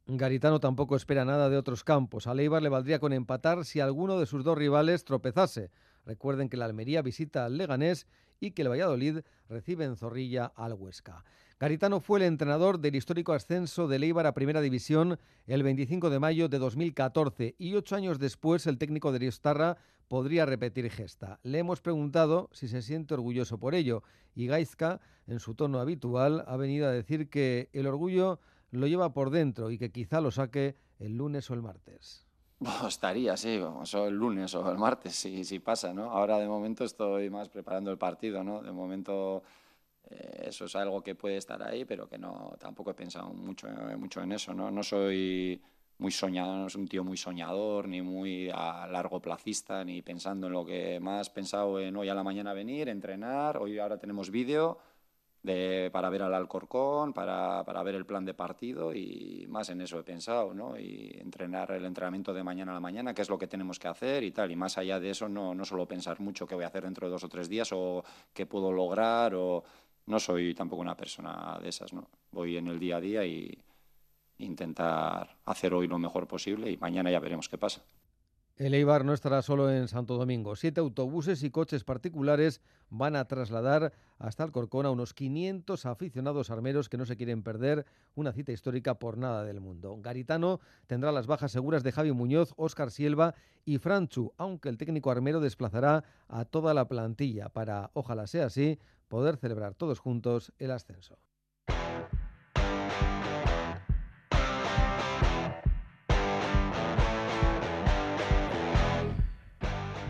Garitano 0.08 0.60
tampoco 0.60 0.98
espera 0.98 1.24
nada 1.24 1.50
de 1.50 1.56
otros 1.56 1.86
campos. 1.86 2.28
A 2.28 2.34
Leibar 2.34 2.62
le 2.62 2.68
valdría 2.68 3.00
con 3.00 3.14
empatar 3.14 3.64
si 3.64 3.80
alguno 3.80 4.20
de 4.20 4.26
sus 4.26 4.44
dos 4.44 4.58
rivales 4.58 5.06
tropezase. 5.06 5.72
Recuerden 6.06 6.50
que 6.50 6.58
la 6.58 6.66
Almería 6.66 7.02
visita 7.02 7.46
al 7.46 7.58
Leganés 7.58 8.08
y 8.42 8.52
que 8.52 8.64
el 8.64 8.70
Valladolid 8.70 9.20
recibe 9.48 9.86
en 9.86 9.96
Zorrilla 9.96 10.52
al 10.54 10.74
Huesca. 10.74 11.24
Garitano 11.58 12.02
fue 12.02 12.20
el 12.20 12.26
entrenador 12.26 12.80
del 12.80 12.98
histórico 12.98 13.32
ascenso 13.32 13.88
de 13.88 13.98
Leibar 13.98 14.28
a 14.28 14.34
Primera 14.34 14.60
División 14.60 15.18
el 15.48 15.64
25 15.64 16.10
de 16.10 16.20
mayo 16.20 16.50
de 16.50 16.60
2014 16.60 17.56
y 17.58 17.76
ocho 17.76 17.96
años 17.96 18.20
después 18.20 18.68
el 18.68 18.78
técnico 18.78 19.14
de 19.14 19.20
Riostarra 19.20 19.78
podría 20.10 20.46
repetir 20.46 20.92
gesta. 20.92 21.40
Le 21.44 21.60
hemos 21.60 21.80
preguntado 21.80 22.50
si 22.52 22.68
se 22.68 22.82
siente 22.82 23.14
orgulloso 23.14 23.58
por 23.58 23.74
ello 23.74 24.04
y 24.36 24.48
Gaizka, 24.48 25.00
en 25.28 25.40
su 25.40 25.56
tono 25.56 25.80
habitual, 25.80 26.44
ha 26.46 26.58
venido 26.58 26.90
a 26.90 26.92
decir 26.92 27.30
que 27.30 27.70
el 27.72 27.88
orgullo 27.88 28.42
lo 28.72 28.86
lleva 28.88 29.14
por 29.14 29.30
dentro 29.30 29.72
y 29.72 29.78
que 29.78 29.94
quizá 29.94 30.20
lo 30.20 30.32
saque 30.32 30.76
el 31.00 31.16
lunes 31.16 31.50
o 31.50 31.54
el 31.54 31.62
martes. 31.62 32.28
estaría, 32.86 33.38
sí, 33.38 33.60
o 33.60 34.08
el 34.08 34.14
lunes 34.14 34.54
o 34.56 34.70
el 34.70 34.78
martes, 34.78 35.16
si, 35.16 35.46
si 35.46 35.60
pasa, 35.60 35.94
¿no? 35.94 36.12
Ahora 36.12 36.38
de 36.38 36.50
momento 36.50 36.84
estoy 36.84 37.30
más 37.30 37.48
preparando 37.48 37.92
el 37.92 37.98
partido, 37.98 38.44
¿no? 38.44 38.62
De 38.62 38.74
momento 38.74 39.42
eso 40.10 40.66
es 40.66 40.76
algo 40.76 41.02
que 41.02 41.16
puede 41.16 41.38
estar 41.38 41.62
ahí, 41.64 41.86
pero 41.86 42.08
que 42.08 42.18
no 42.18 42.56
tampoco 42.60 42.92
he 42.92 42.94
pensado 42.94 43.30
mucho, 43.34 43.68
eh, 43.68 43.98
mucho 43.98 44.22
en 44.22 44.32
eso. 44.32 44.54
¿no? 44.54 44.72
no 44.72 44.84
soy 44.84 45.62
muy 45.98 46.12
soñador, 46.12 46.58
no 46.58 46.70
soy 46.70 46.82
un 46.82 46.88
tío 46.88 47.04
muy 47.04 47.18
soñador, 47.18 47.88
ni 47.88 48.02
muy 48.02 48.50
a 48.54 48.88
largo 48.88 49.22
placista, 49.22 49.84
ni 49.84 50.02
pensando 50.02 50.48
en 50.48 50.54
lo 50.54 50.66
que 50.66 51.00
más 51.00 51.30
pensado 51.30 51.80
en 51.80 51.96
hoy 51.96 52.10
a 52.10 52.16
la 52.16 52.24
mañana 52.24 52.54
venir, 52.54 52.90
entrenar, 52.90 53.58
hoy 53.58 53.80
ahora 53.80 53.98
tenemos 53.98 54.30
vídeo 54.30 54.78
de, 55.46 55.90
para 55.94 56.10
ver 56.10 56.24
al 56.24 56.34
Alcorcón, 56.34 57.14
para, 57.14 57.64
para, 57.64 57.84
ver 57.84 57.96
el 57.96 58.06
plan 58.06 58.26
de 58.26 58.34
partido 58.34 58.94
y 58.94 59.46
más 59.48 59.70
en 59.70 59.82
eso 59.82 60.00
he 60.00 60.04
pensado, 60.04 60.54
¿no? 60.54 60.78
Y 60.78 61.16
entrenar 61.20 61.72
el 61.72 61.86
entrenamiento 61.86 62.34
de 62.34 62.44
mañana 62.44 62.72
a 62.72 62.76
la 62.76 62.82
mañana, 62.82 63.14
qué 63.14 63.22
es 63.22 63.30
lo 63.30 63.38
que 63.38 63.48
tenemos 63.48 63.78
que 63.78 63.88
hacer 63.88 64.24
y 64.24 64.32
tal. 64.32 64.52
Y 64.52 64.56
más 64.56 64.78
allá 64.78 65.00
de 65.00 65.12
eso, 65.12 65.30
no, 65.30 65.54
no 65.54 65.64
solo 65.64 65.88
pensar 65.88 66.20
mucho 66.20 66.48
qué 66.48 66.56
voy 66.56 66.64
a 66.64 66.68
hacer 66.68 66.84
dentro 66.84 67.08
de 67.08 67.12
dos 67.12 67.24
o 67.24 67.30
tres 67.30 67.48
días 67.48 67.70
o 67.72 68.04
qué 68.34 68.46
puedo 68.48 68.72
lograr 68.72 69.36
o 69.36 69.64
no 70.06 70.20
soy 70.20 70.54
tampoco 70.54 70.82
una 70.82 70.96
persona 70.96 71.58
de 71.62 71.70
esas, 71.70 71.94
¿no? 71.94 72.08
Voy 72.32 72.58
en 72.58 72.68
el 72.68 72.80
día 72.80 72.98
a 72.98 73.02
día 73.02 73.26
y 73.26 73.58
intentar 74.38 75.38
hacer 75.46 75.74
hoy 75.74 75.88
lo 75.88 75.98
mejor 75.98 76.28
posible 76.28 76.70
y 76.70 76.78
mañana 76.78 77.10
ya 77.10 77.20
veremos 77.20 77.50
qué 77.50 77.58
pasa. 77.58 77.82
El 78.58 78.74
Eibar 78.74 79.04
no 79.04 79.12
estará 79.12 79.42
solo 79.42 79.70
en 79.70 79.90
Santo 79.90 80.16
Domingo. 80.16 80.56
Siete 80.56 80.80
autobuses 80.80 81.44
y 81.44 81.52
coches 81.52 81.84
particulares 81.84 82.62
van 82.90 83.18
a 83.18 83.26
trasladar 83.26 83.92
hasta 84.18 84.44
Alcorcón 84.44 84.86
a 84.86 84.92
unos 84.92 85.14
500 85.14 85.86
aficionados 85.86 86.50
armeros 86.50 86.88
que 86.88 86.96
no 86.96 87.06
se 87.06 87.18
quieren 87.18 87.44
perder 87.44 87.86
una 88.16 88.32
cita 88.32 88.54
histórica 88.54 88.94
por 88.98 89.18
nada 89.18 89.44
del 89.44 89.60
mundo. 89.60 89.98
Garitano 90.02 90.62
tendrá 90.88 91.12
las 91.12 91.28
bajas 91.28 91.52
seguras 91.52 91.84
de 91.84 91.92
Javi 91.92 92.14
Muñoz, 92.14 92.54
Óscar 92.56 92.92
Sielva 92.92 93.36
y 93.66 93.78
Franchu, 93.78 94.32
aunque 94.38 94.70
el 94.70 94.78
técnico 94.78 95.12
armero 95.12 95.42
desplazará 95.42 96.06
a 96.30 96.46
toda 96.46 96.74
la 96.74 96.88
plantilla 96.88 97.50
para, 97.50 97.92
ojalá 97.94 98.26
sea 98.26 98.46
así, 98.46 98.80
poder 99.08 99.38
celebrar 99.38 99.76
todos 99.76 100.00
juntos 100.00 100.54
el 100.58 100.72
ascenso. 100.72 101.18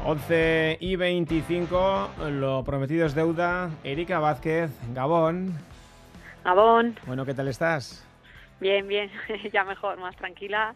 11 0.07 0.77
y 0.81 0.95
25, 0.97 2.11
lo 2.29 2.63
prometido 2.63 3.07
es 3.07 3.15
deuda. 3.15 3.71
Erika 3.83 4.19
Vázquez, 4.19 4.69
Gabón. 4.93 5.51
Gabón. 6.43 6.95
Bueno, 7.07 7.25
¿qué 7.25 7.33
tal 7.33 7.47
estás? 7.47 8.07
Bien, 8.59 8.87
bien, 8.87 9.09
ya 9.51 9.63
mejor, 9.63 9.97
más 9.97 10.15
tranquila. 10.15 10.75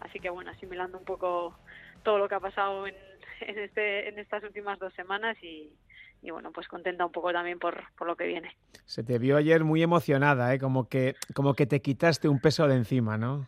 Así 0.00 0.18
que 0.18 0.30
bueno, 0.30 0.50
asimilando 0.50 0.96
un 0.96 1.04
poco 1.04 1.54
todo 2.02 2.16
lo 2.16 2.26
que 2.26 2.36
ha 2.36 2.40
pasado 2.40 2.86
en, 2.86 2.94
este, 3.40 4.08
en 4.08 4.18
estas 4.18 4.42
últimas 4.44 4.78
dos 4.78 4.94
semanas 4.94 5.36
y, 5.42 5.70
bueno, 6.28 6.52
pues 6.52 6.68
contenta 6.68 7.06
un 7.06 7.12
poco 7.12 7.32
también 7.32 7.58
por, 7.58 7.82
por, 7.96 8.06
lo 8.06 8.16
que 8.16 8.26
viene. 8.26 8.56
Se 8.84 9.02
te 9.02 9.18
vio 9.18 9.36
ayer 9.36 9.64
muy 9.64 9.82
emocionada, 9.82 10.54
¿eh? 10.54 10.58
como, 10.58 10.88
que, 10.88 11.14
como 11.34 11.54
que 11.54 11.66
te 11.66 11.80
quitaste 11.80 12.28
un 12.28 12.40
peso 12.40 12.68
de 12.68 12.76
encima, 12.76 13.16
¿no? 13.16 13.46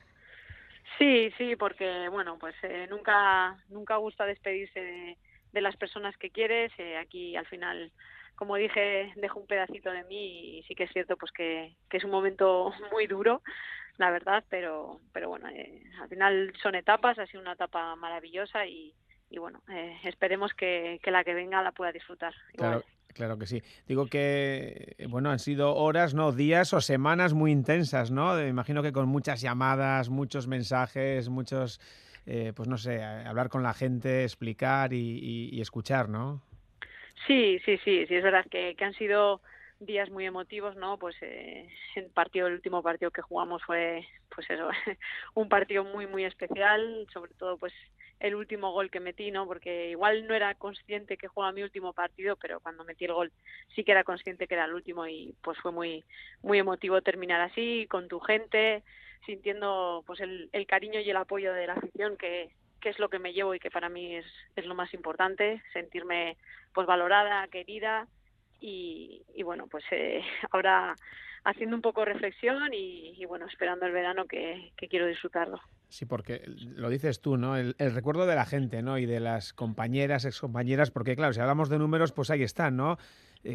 Sí, 0.98 1.30
sí, 1.36 1.56
porque 1.56 2.08
bueno, 2.08 2.38
pues 2.38 2.54
eh, 2.62 2.86
nunca 2.88 3.56
nunca 3.68 3.96
gusta 3.96 4.24
despedirse 4.24 5.16
de, 5.52 5.60
las 5.60 5.76
personas 5.76 6.16
que 6.16 6.30
quieres. 6.30 6.72
Eh, 6.78 6.96
aquí 6.96 7.36
al 7.36 7.46
final, 7.46 7.92
como 8.36 8.56
dije, 8.56 9.12
dejo 9.16 9.40
un 9.40 9.46
pedacito 9.46 9.90
de 9.90 10.04
mí 10.04 10.58
y 10.58 10.62
sí 10.62 10.74
que 10.74 10.84
es 10.84 10.92
cierto 10.92 11.16
pues 11.16 11.32
que, 11.32 11.74
que 11.90 11.96
es 11.96 12.04
un 12.04 12.10
momento 12.10 12.72
muy 12.92 13.06
duro, 13.06 13.42
la 13.98 14.10
verdad, 14.10 14.44
pero 14.48 15.00
pero 15.12 15.28
bueno, 15.28 15.48
eh, 15.48 15.82
al 16.00 16.08
final 16.08 16.52
son 16.62 16.74
etapas, 16.74 17.18
ha 17.18 17.26
sido 17.26 17.42
una 17.42 17.52
etapa 17.52 17.96
maravillosa 17.96 18.66
y, 18.66 18.94
y 19.32 19.38
bueno, 19.38 19.62
esperemos 20.04 20.52
que, 20.54 21.00
que, 21.02 21.10
la 21.10 21.24
que 21.24 21.34
venga 21.34 21.62
la 21.62 21.72
pueda 21.72 21.90
disfrutar. 21.90 22.34
Claro. 22.54 22.84
Claro 23.14 23.38
que 23.38 23.46
sí. 23.46 23.62
Digo 23.86 24.06
que, 24.06 24.96
bueno, 25.08 25.30
han 25.30 25.38
sido 25.38 25.74
horas, 25.74 26.14
¿no? 26.14 26.32
Días 26.32 26.72
o 26.72 26.80
semanas 26.80 27.34
muy 27.34 27.52
intensas, 27.52 28.10
¿no? 28.10 28.34
Me 28.34 28.48
imagino 28.48 28.82
que 28.82 28.92
con 28.92 29.08
muchas 29.08 29.40
llamadas, 29.40 30.08
muchos 30.08 30.46
mensajes, 30.46 31.28
muchos, 31.28 31.80
eh, 32.26 32.52
pues 32.56 32.68
no 32.68 32.78
sé, 32.78 33.02
hablar 33.02 33.48
con 33.48 33.62
la 33.62 33.74
gente, 33.74 34.24
explicar 34.24 34.92
y, 34.92 35.60
escuchar, 35.60 36.08
¿no? 36.08 36.42
Sí, 37.26 37.58
sí, 37.64 37.78
sí, 37.84 38.06
sí, 38.06 38.14
es 38.14 38.22
verdad 38.22 38.46
que, 38.50 38.74
que 38.76 38.84
han 38.84 38.94
sido 38.94 39.42
días 39.78 40.10
muy 40.10 40.24
emotivos, 40.24 40.76
¿no? 40.76 40.98
Pues 40.98 41.16
eh, 41.20 41.68
el 41.96 42.06
partido, 42.06 42.46
el 42.46 42.54
último 42.54 42.82
partido 42.82 43.10
que 43.10 43.22
jugamos 43.22 43.62
fue, 43.64 44.06
pues 44.34 44.48
eso, 44.50 44.68
un 45.34 45.48
partido 45.48 45.84
muy, 45.84 46.06
muy 46.06 46.24
especial, 46.24 47.06
sobre 47.12 47.34
todo, 47.34 47.58
pues 47.58 47.72
el 48.22 48.34
último 48.34 48.72
gol 48.72 48.90
que 48.90 49.00
metí, 49.00 49.30
¿no? 49.30 49.46
Porque 49.46 49.90
igual 49.90 50.26
no 50.26 50.34
era 50.34 50.54
consciente 50.54 51.16
que 51.16 51.28
jugaba 51.28 51.52
mi 51.52 51.62
último 51.62 51.92
partido, 51.92 52.36
pero 52.36 52.60
cuando 52.60 52.84
metí 52.84 53.04
el 53.04 53.12
gol 53.12 53.32
sí 53.74 53.84
que 53.84 53.92
era 53.92 54.04
consciente 54.04 54.46
que 54.46 54.54
era 54.54 54.64
el 54.64 54.74
último 54.74 55.06
y 55.06 55.34
pues 55.42 55.58
fue 55.58 55.72
muy 55.72 56.04
muy 56.42 56.58
emotivo 56.58 57.02
terminar 57.02 57.40
así 57.40 57.86
con 57.90 58.08
tu 58.08 58.20
gente, 58.20 58.82
sintiendo 59.26 60.04
pues 60.06 60.20
el, 60.20 60.50
cariño 60.66 61.00
y 61.00 61.10
el 61.10 61.16
apoyo 61.16 61.52
de 61.52 61.66
la 61.66 61.74
afición 61.74 62.16
que, 62.16 62.50
que 62.80 62.90
es 62.90 62.98
lo 62.98 63.08
que 63.08 63.18
me 63.18 63.32
llevo 63.32 63.54
y 63.54 63.60
que 63.60 63.70
para 63.70 63.88
mí 63.88 64.16
es, 64.16 64.26
es 64.56 64.66
lo 64.66 64.74
más 64.74 64.94
importante, 64.94 65.62
sentirme 65.72 66.36
pues 66.72 66.86
valorada, 66.86 67.46
querida 67.48 68.06
y, 68.60 69.22
y 69.34 69.42
bueno, 69.42 69.66
pues 69.66 69.84
eh, 69.90 70.22
ahora 70.52 70.94
haciendo 71.44 71.76
un 71.76 71.82
poco 71.82 72.04
reflexión 72.04 72.72
y, 72.72 73.24
bueno, 73.26 73.46
esperando 73.46 73.86
el 73.86 73.92
verano 73.92 74.26
que, 74.26 74.72
quiero 74.88 75.06
disfrutarlo. 75.06 75.60
Sí, 75.92 76.06
porque 76.06 76.40
lo 76.74 76.88
dices 76.88 77.20
tú, 77.20 77.36
¿no? 77.36 77.54
El, 77.54 77.74
recuerdo 77.76 78.24
de 78.24 78.34
la 78.34 78.46
gente, 78.46 78.80
¿no? 78.80 78.96
Y 78.96 79.04
de 79.04 79.20
las 79.20 79.52
compañeras, 79.52 80.24
excompañeras, 80.24 80.90
porque 80.90 81.14
claro, 81.14 81.34
si 81.34 81.40
hablamos 81.40 81.68
de 81.68 81.78
números, 81.78 82.12
pues 82.12 82.30
ahí 82.30 82.42
están, 82.42 82.78
¿no? 82.78 82.96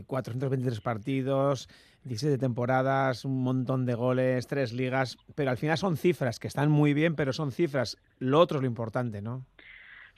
423 0.05 0.77
eh, 0.77 0.81
partidos, 0.83 1.67
17 2.03 2.37
temporadas, 2.37 3.25
un 3.25 3.41
montón 3.41 3.87
de 3.87 3.95
goles, 3.95 4.45
tres 4.45 4.71
ligas, 4.71 5.17
pero 5.33 5.49
al 5.49 5.57
final 5.57 5.79
son 5.79 5.97
cifras 5.97 6.37
que 6.37 6.47
están 6.47 6.69
muy 6.69 6.93
bien, 6.93 7.15
pero 7.15 7.33
son 7.33 7.51
cifras. 7.51 7.97
Lo 8.19 8.39
otro 8.39 8.59
es 8.59 8.61
lo 8.61 8.67
importante, 8.67 9.19
¿no? 9.19 9.43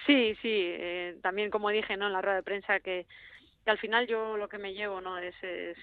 Sí, 0.05 0.35
sí. 0.41 0.49
Eh, 0.51 1.15
también 1.21 1.49
como 1.49 1.69
dije, 1.69 1.95
¿no? 1.95 2.07
En 2.07 2.13
la 2.13 2.21
rueda 2.21 2.35
de 2.35 2.43
prensa 2.43 2.81
que, 2.81 3.07
que, 3.63 3.71
al 3.71 3.77
final 3.77 4.07
yo 4.07 4.35
lo 4.35 4.49
que 4.49 4.57
me 4.57 4.73
llevo, 4.73 4.99
¿no? 4.99 5.17
Es, 5.19 5.35
es 5.41 5.77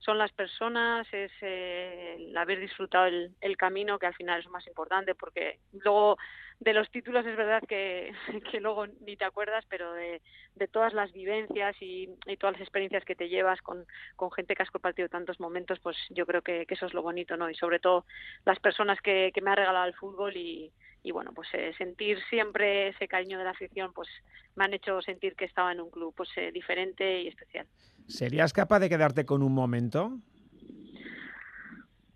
son 0.00 0.18
las 0.18 0.32
personas, 0.32 1.06
es 1.12 1.30
eh, 1.42 2.16
el 2.18 2.36
haber 2.36 2.58
disfrutado 2.58 3.06
el, 3.06 3.56
camino, 3.56 3.98
que 3.98 4.06
al 4.06 4.14
final 4.14 4.40
es 4.40 4.48
más 4.48 4.66
importante, 4.66 5.14
porque 5.14 5.58
luego 5.72 6.16
de 6.58 6.72
los 6.72 6.90
títulos 6.90 7.24
es 7.26 7.36
verdad 7.36 7.62
que, 7.68 8.12
que 8.50 8.60
luego 8.60 8.86
ni 8.86 9.16
te 9.16 9.24
acuerdas, 9.24 9.64
pero 9.68 9.92
de, 9.92 10.20
de 10.54 10.68
todas 10.68 10.94
las 10.94 11.12
vivencias 11.12 11.76
y, 11.80 12.08
y, 12.26 12.36
todas 12.36 12.54
las 12.54 12.62
experiencias 12.62 13.04
que 13.04 13.14
te 13.14 13.28
llevas 13.28 13.60
con, 13.60 13.86
con 14.16 14.30
gente 14.32 14.54
que 14.54 14.62
has 14.62 14.70
compartido 14.70 15.08
tantos 15.08 15.38
momentos, 15.38 15.78
pues 15.80 15.96
yo 16.10 16.26
creo 16.26 16.42
que, 16.42 16.66
eso 16.68 16.86
es 16.86 16.94
lo 16.94 17.02
bonito, 17.02 17.36
¿no? 17.36 17.50
Y 17.50 17.54
sobre 17.54 17.78
todo 17.78 18.06
las 18.44 18.58
personas 18.58 19.00
que, 19.00 19.30
que 19.34 19.42
me 19.42 19.50
ha 19.50 19.56
regalado 19.56 19.86
el 19.86 19.94
fútbol 19.94 20.36
y, 20.36 20.72
y 21.02 21.12
bueno, 21.12 21.32
pues 21.32 21.48
eh, 21.54 21.72
sentir 21.78 22.18
siempre 22.28 22.88
ese 22.88 23.08
cariño 23.08 23.38
de 23.38 23.44
la 23.44 23.50
afición, 23.50 23.92
pues 23.92 24.08
me 24.54 24.64
han 24.64 24.74
hecho 24.74 25.00
sentir 25.02 25.34
que 25.34 25.46
estaba 25.46 25.72
en 25.72 25.80
un 25.80 25.90
club 25.90 26.14
pues 26.16 26.28
eh, 26.36 26.52
diferente 26.52 27.22
y 27.22 27.28
especial. 27.28 27.66
¿Serías 28.10 28.52
capaz 28.52 28.80
de 28.80 28.88
quedarte 28.88 29.24
con 29.24 29.40
un 29.42 29.54
momento? 29.54 30.18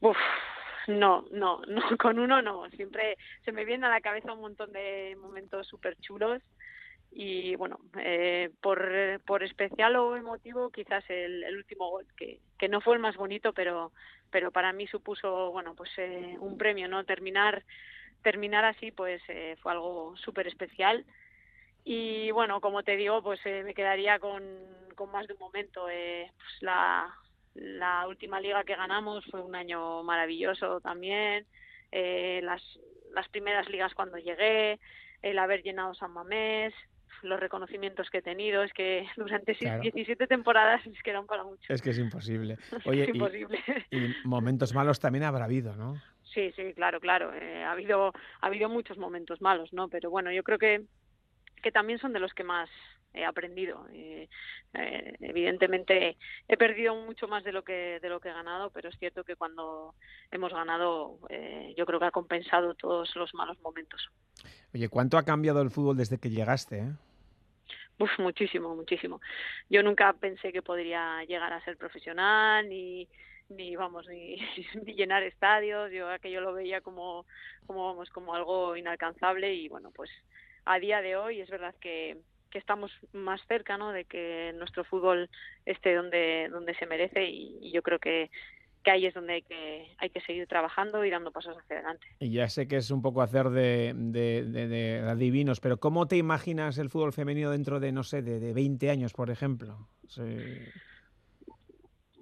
Uf, 0.00 0.16
no, 0.88 1.24
no, 1.30 1.62
no, 1.68 1.82
con 1.98 2.18
uno 2.18 2.42
no. 2.42 2.68
Siempre 2.70 3.16
se 3.44 3.52
me 3.52 3.64
viene 3.64 3.86
a 3.86 3.90
la 3.90 4.00
cabeza 4.00 4.32
un 4.32 4.40
montón 4.40 4.72
de 4.72 5.16
momentos 5.20 5.68
súper 5.68 5.96
chulos 6.00 6.42
y 7.12 7.54
bueno, 7.54 7.78
eh, 8.00 8.50
por, 8.60 8.90
por 9.24 9.44
especial 9.44 9.94
o 9.94 10.16
emotivo 10.16 10.70
quizás 10.70 11.04
el, 11.08 11.44
el, 11.44 11.56
último 11.56 11.88
gol, 11.88 12.06
que, 12.16 12.40
que 12.58 12.68
no 12.68 12.80
fue 12.80 12.94
el 12.94 13.00
más 13.00 13.14
bonito, 13.14 13.52
pero, 13.52 13.92
pero 14.30 14.50
para 14.50 14.72
mí 14.72 14.88
supuso, 14.88 15.52
bueno, 15.52 15.76
pues 15.76 15.90
eh, 15.98 16.36
un 16.40 16.58
premio, 16.58 16.88
¿no? 16.88 17.04
Terminar, 17.04 17.62
terminar 18.22 18.64
así 18.64 18.90
pues 18.90 19.22
eh, 19.28 19.54
fue 19.62 19.70
algo 19.70 20.16
súper 20.16 20.48
especial 20.48 21.04
y 21.84 22.30
bueno, 22.30 22.60
como 22.60 22.82
te 22.82 22.96
digo, 22.96 23.22
pues 23.22 23.40
eh, 23.44 23.62
me 23.62 23.74
quedaría 23.74 24.18
con, 24.18 24.42
con, 24.94 25.10
más 25.10 25.26
de 25.26 25.34
un 25.34 25.40
momento. 25.40 25.88
Eh, 25.90 26.30
pues 26.36 26.62
la, 26.62 27.14
la 27.54 28.06
última 28.08 28.40
liga 28.40 28.64
que 28.64 28.74
ganamos 28.74 29.24
fue 29.30 29.40
un 29.42 29.54
año 29.54 30.02
maravilloso 30.02 30.80
también. 30.80 31.46
Eh, 31.92 32.40
las, 32.42 32.62
las 33.14 33.28
primeras 33.28 33.68
ligas 33.68 33.94
cuando 33.94 34.16
llegué, 34.16 34.80
el 35.22 35.38
haber 35.38 35.62
llenado 35.62 35.94
San 35.94 36.12
Mamés, 36.12 36.74
los 37.22 37.38
reconocimientos 37.38 38.10
que 38.10 38.18
he 38.18 38.22
tenido, 38.22 38.62
es 38.62 38.72
que 38.72 39.06
durante 39.16 39.54
17 39.54 40.26
temporadas 40.26 40.84
es 40.86 41.02
que 41.02 41.10
eran 41.10 41.26
para 41.26 41.44
mucho. 41.44 41.72
Es 41.72 41.82
que 41.82 41.90
es 41.90 41.98
imposible. 41.98 42.56
Oye, 42.86 43.02
es 43.02 43.08
imposible. 43.10 43.62
Y, 43.90 44.14
momentos 44.24 44.74
malos 44.74 45.00
también 45.00 45.24
habrá 45.24 45.44
habido, 45.44 45.76
¿no? 45.76 46.00
Sí, 46.32 46.50
sí, 46.56 46.72
claro, 46.74 46.98
claro. 46.98 47.32
Eh, 47.32 47.62
ha 47.62 47.72
habido 47.72 48.12
ha 48.40 48.46
habido 48.46 48.68
muchos 48.68 48.98
momentos 48.98 49.40
malos, 49.40 49.72
¿no? 49.72 49.88
Pero 49.88 50.10
bueno, 50.10 50.32
yo 50.32 50.42
creo 50.42 50.58
que 50.58 50.84
que 51.64 51.72
también 51.72 51.98
son 51.98 52.12
de 52.12 52.20
los 52.20 52.34
que 52.34 52.44
más 52.44 52.68
he 53.14 53.24
aprendido. 53.24 53.86
Eh, 53.90 54.28
eh, 54.74 55.16
evidentemente 55.20 56.18
he 56.46 56.56
perdido 56.58 56.94
mucho 56.94 57.26
más 57.26 57.42
de 57.42 57.52
lo 57.52 57.64
que 57.64 57.98
de 58.00 58.08
lo 58.10 58.20
que 58.20 58.28
he 58.28 58.34
ganado, 58.34 58.68
pero 58.68 58.90
es 58.90 58.98
cierto 58.98 59.24
que 59.24 59.34
cuando 59.34 59.94
hemos 60.30 60.52
ganado, 60.52 61.18
eh, 61.30 61.74
yo 61.74 61.86
creo 61.86 61.98
que 61.98 62.04
ha 62.04 62.10
compensado 62.10 62.74
todos 62.74 63.16
los 63.16 63.32
malos 63.32 63.58
momentos. 63.60 64.10
Oye, 64.74 64.90
¿cuánto 64.90 65.16
ha 65.16 65.24
cambiado 65.24 65.62
el 65.62 65.70
fútbol 65.70 65.96
desde 65.96 66.18
que 66.18 66.28
llegaste? 66.28 66.80
Eh? 66.80 66.92
Uf, 67.98 68.10
muchísimo, 68.18 68.76
muchísimo. 68.76 69.22
Yo 69.70 69.82
nunca 69.82 70.12
pensé 70.12 70.52
que 70.52 70.60
podría 70.60 71.24
llegar 71.24 71.54
a 71.54 71.64
ser 71.64 71.78
profesional 71.78 72.68
ni 72.68 73.08
ni 73.48 73.74
vamos 73.76 74.06
ni, 74.08 74.36
ni, 74.84 74.94
llenar 74.94 75.22
estadios 75.22 75.92
yo 75.92 76.08
aquello 76.08 76.40
lo 76.40 76.54
veía 76.54 76.80
como 76.80 77.26
como 77.66 77.84
vamos 77.84 78.08
como 78.08 78.34
algo 78.34 78.74
inalcanzable 78.74 79.52
y 79.54 79.68
bueno 79.68 79.90
pues 79.90 80.10
a 80.64 80.78
día 80.78 81.00
de 81.02 81.16
hoy 81.16 81.40
es 81.40 81.50
verdad 81.50 81.74
que, 81.80 82.18
que 82.50 82.58
estamos 82.58 82.92
más 83.12 83.40
cerca 83.48 83.76
¿no? 83.76 83.92
de 83.92 84.04
que 84.04 84.52
nuestro 84.56 84.84
fútbol 84.84 85.28
esté 85.66 85.94
donde, 85.94 86.48
donde 86.50 86.74
se 86.76 86.86
merece 86.86 87.24
y, 87.24 87.72
yo 87.72 87.82
creo 87.82 87.98
que, 87.98 88.30
que 88.84 88.90
ahí 88.90 89.06
es 89.06 89.14
donde 89.14 89.34
hay 89.34 89.42
que, 89.42 89.94
hay 89.98 90.10
que 90.10 90.20
seguir 90.20 90.46
trabajando 90.46 91.04
y 91.04 91.10
dando 91.10 91.32
pasos 91.32 91.56
hacia 91.58 91.76
adelante. 91.76 92.06
Y 92.20 92.30
ya 92.30 92.48
sé 92.48 92.68
que 92.68 92.76
es 92.76 92.90
un 92.90 93.02
poco 93.02 93.22
hacer 93.22 93.50
de, 93.50 93.92
de, 93.94 94.44
de, 94.44 94.98
adivinos, 95.00 95.60
pero 95.60 95.78
¿cómo 95.78 96.06
te 96.06 96.16
imaginas 96.16 96.78
el 96.78 96.90
fútbol 96.90 97.12
femenino 97.12 97.50
dentro 97.50 97.80
de, 97.80 97.92
no 97.92 98.04
sé, 98.04 98.22
de, 98.22 98.38
de 98.38 98.54
20 98.54 98.88
años, 98.90 99.12
por 99.12 99.30
ejemplo? 99.30 99.88
Sí. 100.06 100.22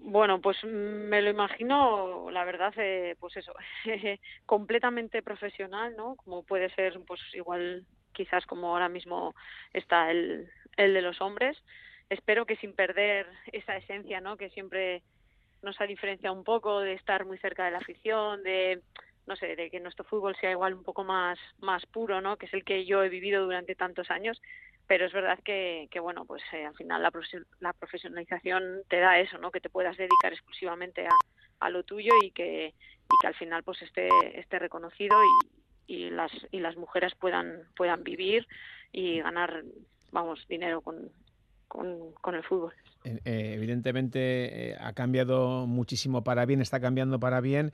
Bueno, 0.04 0.40
pues 0.40 0.56
me 0.64 1.22
lo 1.22 1.30
imagino, 1.30 2.28
la 2.30 2.44
verdad, 2.44 2.72
eh, 2.76 3.16
pues 3.20 3.37
eso, 3.37 3.52
completamente 4.46 5.22
profesional, 5.22 5.94
¿no? 5.96 6.16
Como 6.16 6.42
puede 6.42 6.75
ser, 6.75 6.99
pues 7.06 7.20
igual 7.34 7.87
quizás 8.12 8.47
como 8.47 8.69
ahora 8.69 8.88
mismo 8.88 9.35
está 9.73 10.11
el, 10.11 10.50
el 10.76 10.95
de 10.95 11.02
los 11.02 11.21
hombres. 11.21 11.62
Espero 12.09 12.47
que 12.47 12.57
sin 12.57 12.75
perder 12.75 13.26
esa 13.52 13.76
esencia, 13.76 14.21
¿no? 14.21 14.37
Que 14.37 14.50
siempre 14.50 15.02
nos 15.62 15.81
ha 15.81 15.87
diferenciado 15.87 16.35
un 16.37 16.45
poco 16.45 16.81
de 16.81 16.95
estar 16.95 17.25
muy 17.25 17.38
cerca 17.38 17.64
de 17.64 17.71
la 17.71 17.78
afición, 17.78 18.42
de 18.42 18.83
no 19.26 19.37
sé, 19.37 19.54
de 19.54 19.71
que 19.71 19.78
nuestro 19.78 20.04
fútbol 20.04 20.35
sea 20.37 20.50
igual 20.50 20.75
un 20.75 20.83
poco 20.83 21.04
más 21.04 21.38
más 21.61 21.87
puro, 21.87 22.21
¿no? 22.21 22.37
Que 22.37 22.47
es 22.47 22.54
el 22.54 22.64
que 22.64 22.85
yo 22.85 23.02
he 23.02 23.09
vivido 23.09 23.45
durante 23.45 23.75
tantos 23.76 24.11
años, 24.11 24.40
pero 24.88 25.07
es 25.07 25.12
verdad 25.12 25.38
que, 25.45 25.88
que 25.90 26.00
bueno, 26.00 26.25
pues 26.25 26.42
eh, 26.52 26.66
al 26.66 26.75
final 26.75 27.02
la, 27.02 27.12
la 27.61 27.73
profesionalización 27.73 28.83
te 28.88 28.99
da 28.99 29.21
eso, 29.21 29.38
¿no? 29.38 29.52
Que 29.52 29.61
te 29.61 29.71
puedas 29.71 29.97
dedicar 29.97 30.33
exclusivamente 30.33 31.07
a, 31.07 31.16
a 31.61 31.71
lo 31.71 31.85
tuyo 31.85 32.12
y 32.23 32.33
que 32.33 32.75
y 33.12 33.16
que 33.21 33.26
al 33.26 33.35
final 33.35 33.62
pues 33.62 33.81
esté 33.83 34.09
esté 34.38 34.59
reconocido 34.59 35.16
y, 35.23 35.62
y 35.87 36.11
las 36.11 36.33
y 36.51 36.61
las 36.61 36.77
mujeres 36.77 37.15
puedan 37.15 37.62
puedan 37.77 38.05
vivir 38.05 38.47
y 38.93 39.21
ganar 39.21 39.65
vamos 40.12 40.47
dinero 40.49 40.81
con, 40.83 41.11
con, 41.69 42.12
con 42.21 42.35
el 42.35 42.43
fútbol. 42.45 42.75
Eh, 43.05 43.55
evidentemente 43.57 44.71
eh, 44.71 44.77
ha 44.79 44.93
cambiado 44.93 45.67
muchísimo 45.67 46.23
para 46.23 46.45
bien, 46.47 46.61
está 46.61 46.81
cambiando 46.81 47.19
para 47.19 47.41
bien. 47.41 47.73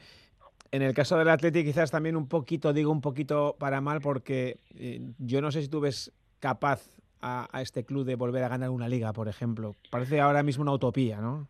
En 0.71 0.83
el 0.83 0.95
caso 0.95 1.19
del 1.19 1.29
Atlético 1.29 1.67
quizás 1.67 1.91
también 1.91 2.17
un 2.17 2.29
poquito, 2.29 2.73
digo 2.73 2.93
un 2.93 3.01
poquito 3.01 3.57
para 3.59 3.81
mal, 3.81 4.01
porque 4.01 4.59
eh, 4.77 5.01
yo 5.19 5.41
no 5.41 5.51
sé 5.51 5.63
si 5.63 5.69
tú 5.69 5.81
ves 5.81 6.13
capaz 6.41 6.89
a, 7.21 7.49
a, 7.51 7.63
este 7.63 7.85
club 7.85 8.05
de 8.05 8.15
volver 8.15 8.45
a 8.45 8.49
ganar 8.49 8.71
una 8.71 8.89
liga, 8.89 9.13
por 9.13 9.29
ejemplo. 9.29 9.75
Parece 9.91 10.21
ahora 10.21 10.43
mismo 10.43 10.63
una 10.63 10.73
utopía, 10.73 11.21
¿no? 11.21 11.49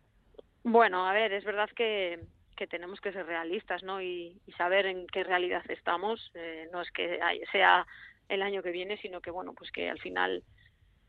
Bueno, 0.63 1.07
a 1.07 1.13
ver, 1.13 1.33
es 1.33 1.43
verdad 1.43 1.69
que, 1.75 2.19
que 2.59 2.67
tenemos 2.67 2.99
que 2.99 3.13
ser 3.13 3.25
realistas, 3.25 3.83
¿no? 3.83 4.01
Y, 4.01 4.37
saber 4.57 4.85
en 4.85 5.07
qué 5.07 5.23
realidad 5.23 5.63
estamos. 5.69 6.29
Eh, 6.33 6.67
no 6.73 6.81
es 6.81 6.91
que 6.91 7.17
sea 7.53 7.87
el 8.27 8.41
año 8.41 8.61
que 8.61 8.71
viene, 8.71 8.97
sino 8.97 9.21
que, 9.21 9.31
bueno, 9.31 9.53
pues 9.53 9.71
que 9.71 9.89
al 9.89 9.99
final 9.99 10.43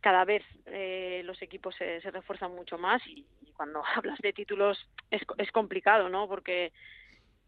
cada 0.00 0.24
vez 0.24 0.44
eh, 0.66 1.22
los 1.24 1.42
equipos 1.42 1.74
se, 1.74 2.00
se, 2.02 2.10
refuerzan 2.12 2.54
mucho 2.54 2.78
más 2.78 3.04
y, 3.04 3.26
y 3.42 3.50
cuando 3.50 3.82
hablas 3.96 4.20
de 4.20 4.32
títulos 4.32 4.78
es, 5.10 5.22
es, 5.38 5.50
complicado, 5.50 6.08
¿no? 6.08 6.28
Porque 6.28 6.72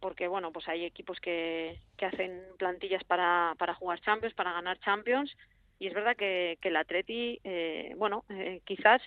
porque 0.00 0.26
bueno, 0.26 0.50
pues 0.50 0.66
hay 0.66 0.84
equipos 0.84 1.20
que, 1.20 1.78
que 1.96 2.06
hacen 2.06 2.42
plantillas 2.58 3.04
para, 3.04 3.54
para 3.56 3.74
jugar 3.74 4.00
Champions, 4.00 4.34
para 4.34 4.52
ganar 4.52 4.80
Champions 4.80 5.32
y 5.78 5.86
es 5.86 5.94
verdad 5.94 6.16
que, 6.16 6.58
que 6.60 6.68
el 6.70 6.76
Atleti, 6.76 7.38
eh, 7.44 7.94
bueno, 7.96 8.24
eh, 8.30 8.62
quizás 8.64 9.00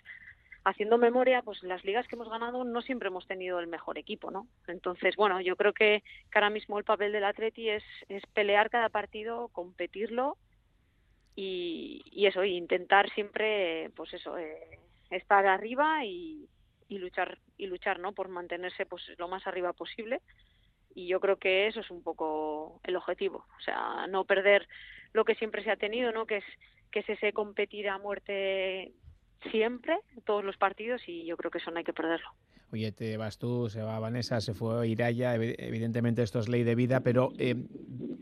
haciendo 0.66 0.98
memoria, 0.98 1.44
pues 1.44 1.62
las 1.64 1.86
ligas 1.86 2.08
que 2.08 2.16
hemos 2.16 2.28
ganado 2.28 2.64
no 2.64 2.82
siempre 2.82 3.08
hemos 3.08 3.28
tenido 3.28 3.60
el 3.60 3.68
mejor 3.68 3.98
equipo, 4.00 4.32
¿no? 4.32 4.48
Entonces, 4.68 5.16
bueno, 5.16 5.40
yo 5.40 5.56
creo 5.56 5.74
que, 5.74 6.04
ahora 6.34 6.50
mismo 6.50 6.78
el 6.80 6.84
papel 6.84 7.12
del 7.12 7.24
Atleti 7.24 7.70
es, 7.70 7.84
pelear 8.34 8.70
cada 8.72 8.90
partido, 8.90 9.48
competirlo 9.50 10.38
y, 11.36 12.26
eso, 12.26 12.44
y 12.44 12.58
intentar 12.58 13.10
siempre, 13.12 13.92
pues 13.96 14.14
eso, 14.14 14.38
eh, 14.40 14.80
estar 15.12 15.46
arriba 15.46 16.04
y, 16.04 16.50
y 16.90 16.98
luchar 16.98 17.38
y 17.58 17.68
luchar, 17.68 18.00
¿no? 18.00 18.14
Por 18.14 18.28
mantenerse, 18.28 18.88
pues 18.88 19.04
lo 19.18 19.28
más 19.28 19.46
arriba 19.46 19.72
posible. 19.74 20.22
Y 20.96 21.08
yo 21.08 21.20
creo 21.20 21.38
que 21.38 21.68
eso 21.68 21.82
es 21.82 21.92
un 21.92 22.02
poco 22.02 22.80
el 22.84 22.96
objetivo, 22.96 23.46
o 23.58 23.62
sea, 23.62 24.08
no 24.08 24.26
perder 24.26 24.68
lo 25.14 25.26
que 25.26 25.36
siempre 25.36 25.64
se 25.64 25.70
ha 25.70 25.76
tenido, 25.76 26.12
¿no? 26.12 26.26
Que 26.26 26.38
es 26.38 26.46
que 26.92 27.00
es 27.00 27.10
ese 27.10 27.34
competir 27.34 27.90
a 27.90 27.98
muerte 27.98 28.94
siempre, 29.52 29.98
todos 30.26 30.44
los 30.44 30.58
partidos, 30.58 31.02
y 31.08 31.26
yo 31.26 31.38
creo 31.38 31.52
que 31.52 31.60
eso 31.60 31.72
no 31.72 31.78
hay 31.78 31.84
que 31.84 31.94
perderlo. 31.94 32.28
Oye, 32.72 32.92
te 32.92 33.16
vas 33.18 33.38
tú, 33.38 33.70
se 33.70 33.82
va 33.82 34.00
Vanessa, 34.00 34.42
se 34.42 34.54
fue 34.54 34.88
Iraya, 34.88 35.36
evidentemente 35.36 36.24
esto 36.24 36.40
es 36.40 36.50
ley 36.50 36.64
de 36.64 36.76
vida, 36.76 37.02
pero 37.02 37.32
eh, 37.38 37.56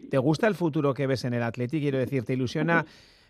¿te 0.09 0.17
gusta 0.17 0.47
el 0.47 0.55
futuro 0.55 0.93
que 0.93 1.07
ves 1.07 1.25
en 1.25 1.33
el 1.33 1.43
Atleti? 1.43 1.79
Quiero 1.79 1.97
decir, 1.97 2.23
¿te 2.23 2.33
ilusiona 2.33 2.85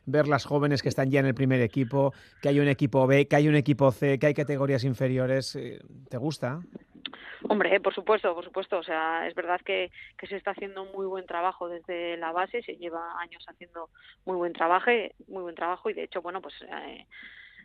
ver 0.05 0.27
las 0.27 0.45
jóvenes 0.45 0.81
que 0.81 0.89
están 0.89 1.09
ya 1.09 1.19
en 1.19 1.27
el 1.27 1.35
primer 1.35 1.61
equipo, 1.61 2.13
que 2.41 2.49
hay 2.49 2.59
un 2.59 2.67
equipo 2.67 3.07
B, 3.07 3.27
que 3.27 3.35
hay 3.35 3.47
un 3.47 3.55
equipo 3.55 3.91
C, 3.91 4.19
que 4.19 4.27
hay 4.27 4.33
categorías 4.33 4.83
inferiores? 4.83 5.55
Eh, 5.55 5.79
¿Te 6.09 6.17
gusta? 6.17 6.61
Hombre, 7.49 7.79
por 7.79 7.93
supuesto, 7.93 8.33
por 8.33 8.43
supuesto. 8.43 8.79
O 8.79 8.83
sea, 8.83 9.27
es 9.27 9.35
verdad 9.35 9.61
que, 9.61 9.91
que 10.17 10.27
se 10.27 10.37
está 10.37 10.51
haciendo 10.51 10.85
muy 10.85 11.05
buen 11.05 11.25
trabajo 11.25 11.67
desde 11.67 12.17
la 12.17 12.31
base, 12.31 12.61
se 12.63 12.77
lleva 12.77 13.19
años 13.19 13.45
haciendo 13.47 13.89
muy 14.25 14.35
buen 14.35 14.53
trabajo, 14.53 14.91
muy 15.27 15.43
buen 15.43 15.55
trabajo 15.55 15.89
y 15.89 15.93
de 15.93 16.03
hecho, 16.03 16.21
bueno, 16.21 16.41
pues 16.41 16.55
eh, 16.61 17.05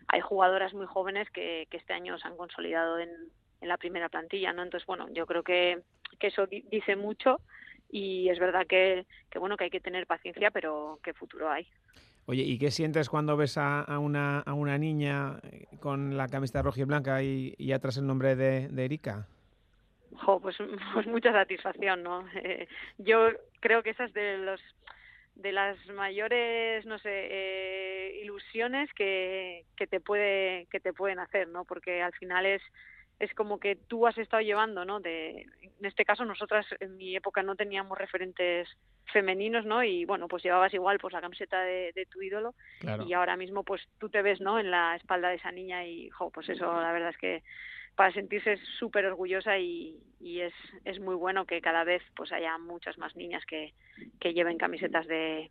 hay 0.09 0.21
jugadoras 0.21 0.75
muy 0.75 0.87
jóvenes 0.87 1.31
que, 1.31 1.67
que 1.71 1.77
este 1.77 1.93
año 1.93 2.19
se 2.19 2.27
han 2.27 2.37
consolidado 2.37 2.99
en, 2.99 3.11
en 3.61 3.69
la 3.69 3.77
primera 3.77 4.09
plantilla, 4.09 4.53
¿no? 4.53 4.63
Entonces, 4.63 4.87
bueno, 4.87 5.07
yo 5.13 5.27
creo 5.27 5.43
que, 5.43 5.83
que 6.19 6.29
eso 6.29 6.47
dice 6.47 6.97
mucho 6.97 7.41
y 7.91 8.29
es 8.29 8.39
verdad 8.39 8.67
que, 8.67 9.07
que, 9.31 9.39
bueno, 9.39 9.57
que 9.57 9.65
hay 9.65 9.71
que 9.71 9.81
tener 9.81 10.07
paciencia, 10.07 10.51
pero 10.51 10.99
qué 11.03 11.13
futuro 11.15 11.51
hay. 11.51 11.67
Oye, 12.27 12.43
¿y 12.43 12.59
qué 12.59 12.71
sientes 12.71 13.09
cuando 13.09 13.37
ves 13.37 13.57
a, 13.57 13.81
a, 13.81 13.99
una, 13.99 14.41
a 14.41 14.53
una 14.53 14.77
niña 14.77 15.41
con 15.81 16.17
la 16.17 16.29
camiseta 16.29 16.61
roja 16.61 16.81
y 16.81 16.85
blanca 16.85 17.23
y, 17.23 17.55
y 17.57 17.73
atrás 17.73 17.97
el 17.97 18.07
nombre 18.07 18.37
de, 18.37 18.69
de 18.69 18.85
Erika? 18.85 19.27
Jo, 20.25 20.39
pues, 20.41 20.57
pues 20.95 21.07
mucha 21.07 21.33
satisfacción, 21.33 22.03
¿no? 22.03 22.27
Eh, 22.35 22.69
yo 22.99 23.29
creo 23.61 23.83
que 23.83 23.91
esa 23.91 24.05
es 24.05 24.13
de 24.13 24.39
los 24.39 24.61
de 25.39 25.53
las 25.53 25.79
mayores 25.89 26.85
no 26.85 26.99
sé 26.99 27.11
eh, 27.11 28.21
ilusiones 28.23 28.93
que, 28.93 29.65
que 29.77 29.87
te 29.87 30.01
puede 30.01 30.67
que 30.71 30.81
te 30.81 30.93
pueden 30.93 31.19
hacer 31.21 31.49
no 31.49 31.65
porque 31.65 32.03
al 32.03 32.13
final 32.13 32.45
es 32.45 32.63
es 33.19 33.35
como 33.35 33.59
que 33.59 33.75
tú 33.75 34.07
has 34.07 34.17
estado 34.17 34.43
llevando, 34.43 34.85
¿no? 34.85 35.01
De, 35.01 35.41
en 35.63 35.85
este 35.85 36.05
caso 36.05 36.25
nosotras 36.25 36.67
en 36.79 36.97
mi 36.97 37.17
época 37.17 37.43
no 37.43 37.57
teníamos 37.57 37.99
referentes 37.99 38.69
femeninos, 39.13 39.65
¿no? 39.65 39.83
Y 39.83 40.05
bueno, 40.05 40.29
pues 40.29 40.43
llevabas 40.45 40.73
igual 40.73 40.99
pues 41.01 41.13
la 41.13 41.21
camiseta 41.21 41.61
de, 41.63 41.93
de 41.95 42.07
tu 42.07 42.23
ídolo 42.23 42.55
claro. 42.79 43.05
y 43.05 43.13
ahora 43.15 43.37
mismo 43.37 43.65
pues 43.65 43.83
tú 43.99 44.09
te 44.09 44.23
ves, 44.23 44.41
¿no? 44.41 44.61
En 44.61 44.71
la 44.71 44.95
espalda 44.95 45.31
de 45.31 45.37
esa 45.37 45.51
niña 45.51 45.85
y, 45.85 46.11
jo, 46.11 46.31
pues 46.31 46.49
eso 46.49 46.81
la 46.81 46.93
verdad 46.93 47.11
es 47.11 47.19
que 47.19 47.43
para 47.99 48.13
sentirse 48.13 48.57
súper 48.79 49.07
orgullosa 49.07 49.59
y, 49.59 49.99
y, 50.21 50.39
es, 50.39 50.53
es 50.85 51.01
muy 51.01 51.17
bueno 51.17 51.47
que 51.47 51.61
cada 51.61 51.83
vez 51.83 52.01
pues 52.15 52.31
haya 52.31 52.57
muchas 52.57 52.97
más 52.97 53.17
niñas 53.17 53.43
que, 53.45 53.75
que 54.21 54.35
lleven 54.35 54.57
camisetas 54.57 55.09
de, 55.09 55.51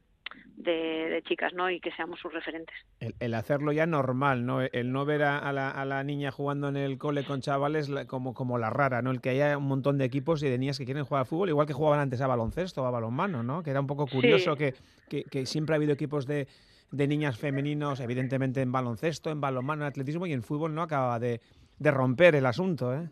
de, 0.55 1.09
de, 1.09 1.21
chicas, 1.23 1.53
¿no? 1.53 1.69
Y 1.69 1.81
que 1.81 1.91
seamos 1.91 2.21
sus 2.21 2.31
referentes. 2.31 2.73
El, 3.01 3.15
el 3.19 3.33
hacerlo 3.33 3.73
ya 3.73 3.85
normal, 3.85 4.45
¿no? 4.45 4.61
El 4.61 4.93
no 4.93 5.03
ver 5.03 5.23
a, 5.23 5.37
a, 5.37 5.51
la, 5.51 5.69
a, 5.69 5.83
la, 5.83 6.01
niña 6.05 6.31
jugando 6.31 6.69
en 6.69 6.77
el 6.77 6.97
cole 6.97 7.25
con 7.25 7.41
chavales 7.41 7.91
como, 8.07 8.33
como 8.33 8.57
la 8.57 8.69
rara, 8.69 9.01
¿no? 9.01 9.11
El 9.11 9.19
que 9.19 9.31
haya 9.31 9.57
un 9.57 9.67
montón 9.67 9.97
de 9.97 10.05
equipos 10.05 10.41
y 10.41 10.47
de 10.47 10.57
niñas 10.57 10.77
que 10.77 10.85
quieren 10.85 11.03
jugar 11.03 11.23
al 11.23 11.27
fútbol, 11.27 11.49
igual 11.49 11.67
que 11.67 11.73
jugaban 11.73 11.99
antes 11.99 12.21
a 12.21 12.27
baloncesto 12.27 12.81
o 12.81 12.85
a 12.85 12.91
balonmano, 12.91 13.43
¿no? 13.43 13.61
Que 13.61 13.71
era 13.71 13.81
un 13.81 13.87
poco 13.87 14.07
curioso 14.07 14.53
sí. 14.53 14.57
que, 14.57 14.73
que, 15.09 15.23
que 15.25 15.45
siempre 15.45 15.75
ha 15.75 15.75
habido 15.75 15.91
equipos 15.91 16.25
de, 16.25 16.47
de 16.91 17.07
niñas 17.09 17.37
femeninos, 17.37 17.99
evidentemente 17.99 18.61
en 18.61 18.71
baloncesto, 18.71 19.31
en 19.31 19.41
balonmano, 19.41 19.83
en 19.83 19.89
atletismo 19.89 20.25
y 20.27 20.31
en 20.31 20.43
fútbol 20.43 20.73
no 20.73 20.81
acaba 20.81 21.19
de, 21.19 21.41
de 21.79 21.91
romper 21.91 22.35
el 22.35 22.45
asunto, 22.45 22.93
¿eh? 22.93 23.09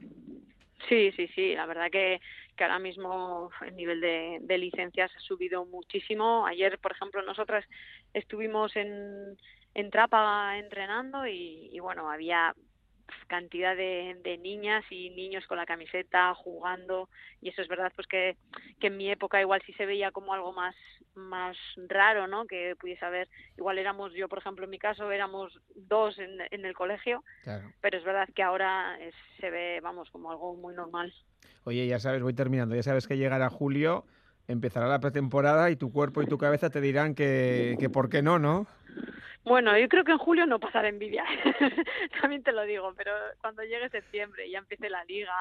Sí, 0.90 1.12
sí, 1.16 1.28
sí. 1.34 1.56
La 1.56 1.66
verdad 1.66 1.90
que, 1.92 2.22
que 2.56 2.64
ahora 2.64 2.80
mismo 2.80 3.50
el 3.66 3.76
nivel 3.76 4.02
de, 4.02 4.58
licencias 4.58 5.12
ha 5.16 5.20
subido 5.20 5.66
muchísimo. 5.66 6.46
Ayer, 6.46 6.78
por 6.80 6.92
ejemplo, 6.92 7.22
nosotras 7.24 7.66
estuvimos 8.14 8.76
en, 8.76 9.38
en 9.74 9.90
Trápaga 9.90 10.60
entrenando 10.60 11.26
y 11.26 11.80
bueno, 11.80 12.10
había 12.10 12.54
cantidad 13.28 13.76
de, 13.76 14.18
de, 14.24 14.38
niñas 14.38 14.84
y 14.90 15.10
niños 15.12 15.46
con 15.48 15.58
la 15.58 15.66
camiseta 15.66 16.34
jugando. 16.36 17.10
Y 17.42 17.50
eso 17.50 17.62
es 17.62 17.68
verdad 17.68 17.92
pues 17.96 18.08
que, 18.08 18.38
que 18.80 18.88
en 18.88 18.98
mi 18.98 19.10
época 19.10 19.42
igual 19.42 19.62
sí 19.66 19.74
se 19.74 19.86
veía 19.86 20.12
como 20.12 20.34
algo 20.34 20.54
más 20.54 20.76
más 21.16 21.56
raro 21.88 22.28
no 22.28 22.46
que 22.46 22.76
pudiese 22.78 23.06
haber 23.06 23.30
igual 23.58 23.78
éramos 23.78 24.14
yo 24.14 24.28
por 24.28 24.40
ejemplo 24.40 24.66
en 24.66 24.70
mi 24.70 24.80
caso 24.80 25.10
éramos 25.12 25.58
dos 25.74 26.20
en, 26.20 26.42
en 26.52 26.66
el 26.66 26.74
colegio 26.74 27.24
claro. 27.44 27.72
pero 27.80 27.98
es 27.98 28.04
verdad 28.04 28.28
que 28.36 28.44
ahora 28.44 28.98
es, 29.00 29.16
se 29.40 29.50
ve 29.50 29.80
vamos 29.82 30.10
como 30.10 30.32
algo 30.32 30.56
muy 30.56 30.76
normal. 30.76 31.14
Oye 31.64 31.88
ya 31.88 32.00
sabes 32.00 32.22
voy 32.22 32.34
terminando 32.34 32.76
ya 32.76 32.84
sabes 32.84 33.08
que 33.08 33.18
llegará 33.18 33.50
julio 33.50 34.06
empezará 34.48 34.88
la 34.88 35.00
pretemporada 35.00 35.70
y 35.72 35.76
tu 35.76 35.92
cuerpo 35.92 36.22
y 36.22 36.28
tu 36.28 36.38
cabeza 36.38 36.70
te 36.70 36.82
dirán 36.82 37.16
que, 37.16 37.76
que 37.80 37.90
por 37.90 38.10
qué 38.10 38.22
no 38.22 38.40
no 38.40 38.68
bueno, 39.46 39.78
yo 39.78 39.88
creo 39.88 40.04
que 40.04 40.12
en 40.12 40.18
julio 40.18 40.48
no 40.48 40.60
pasará 40.60 40.90
envidia, 40.90 41.24
también 42.22 42.42
te 42.42 42.52
lo 42.52 42.64
digo, 42.64 42.94
pero 42.98 43.12
cuando 43.42 43.62
llegue 43.62 43.90
septiembre 43.90 44.48
y 44.48 44.52
ya 44.52 44.58
empiece 44.58 44.90
la 44.90 45.06
liga 45.06 45.36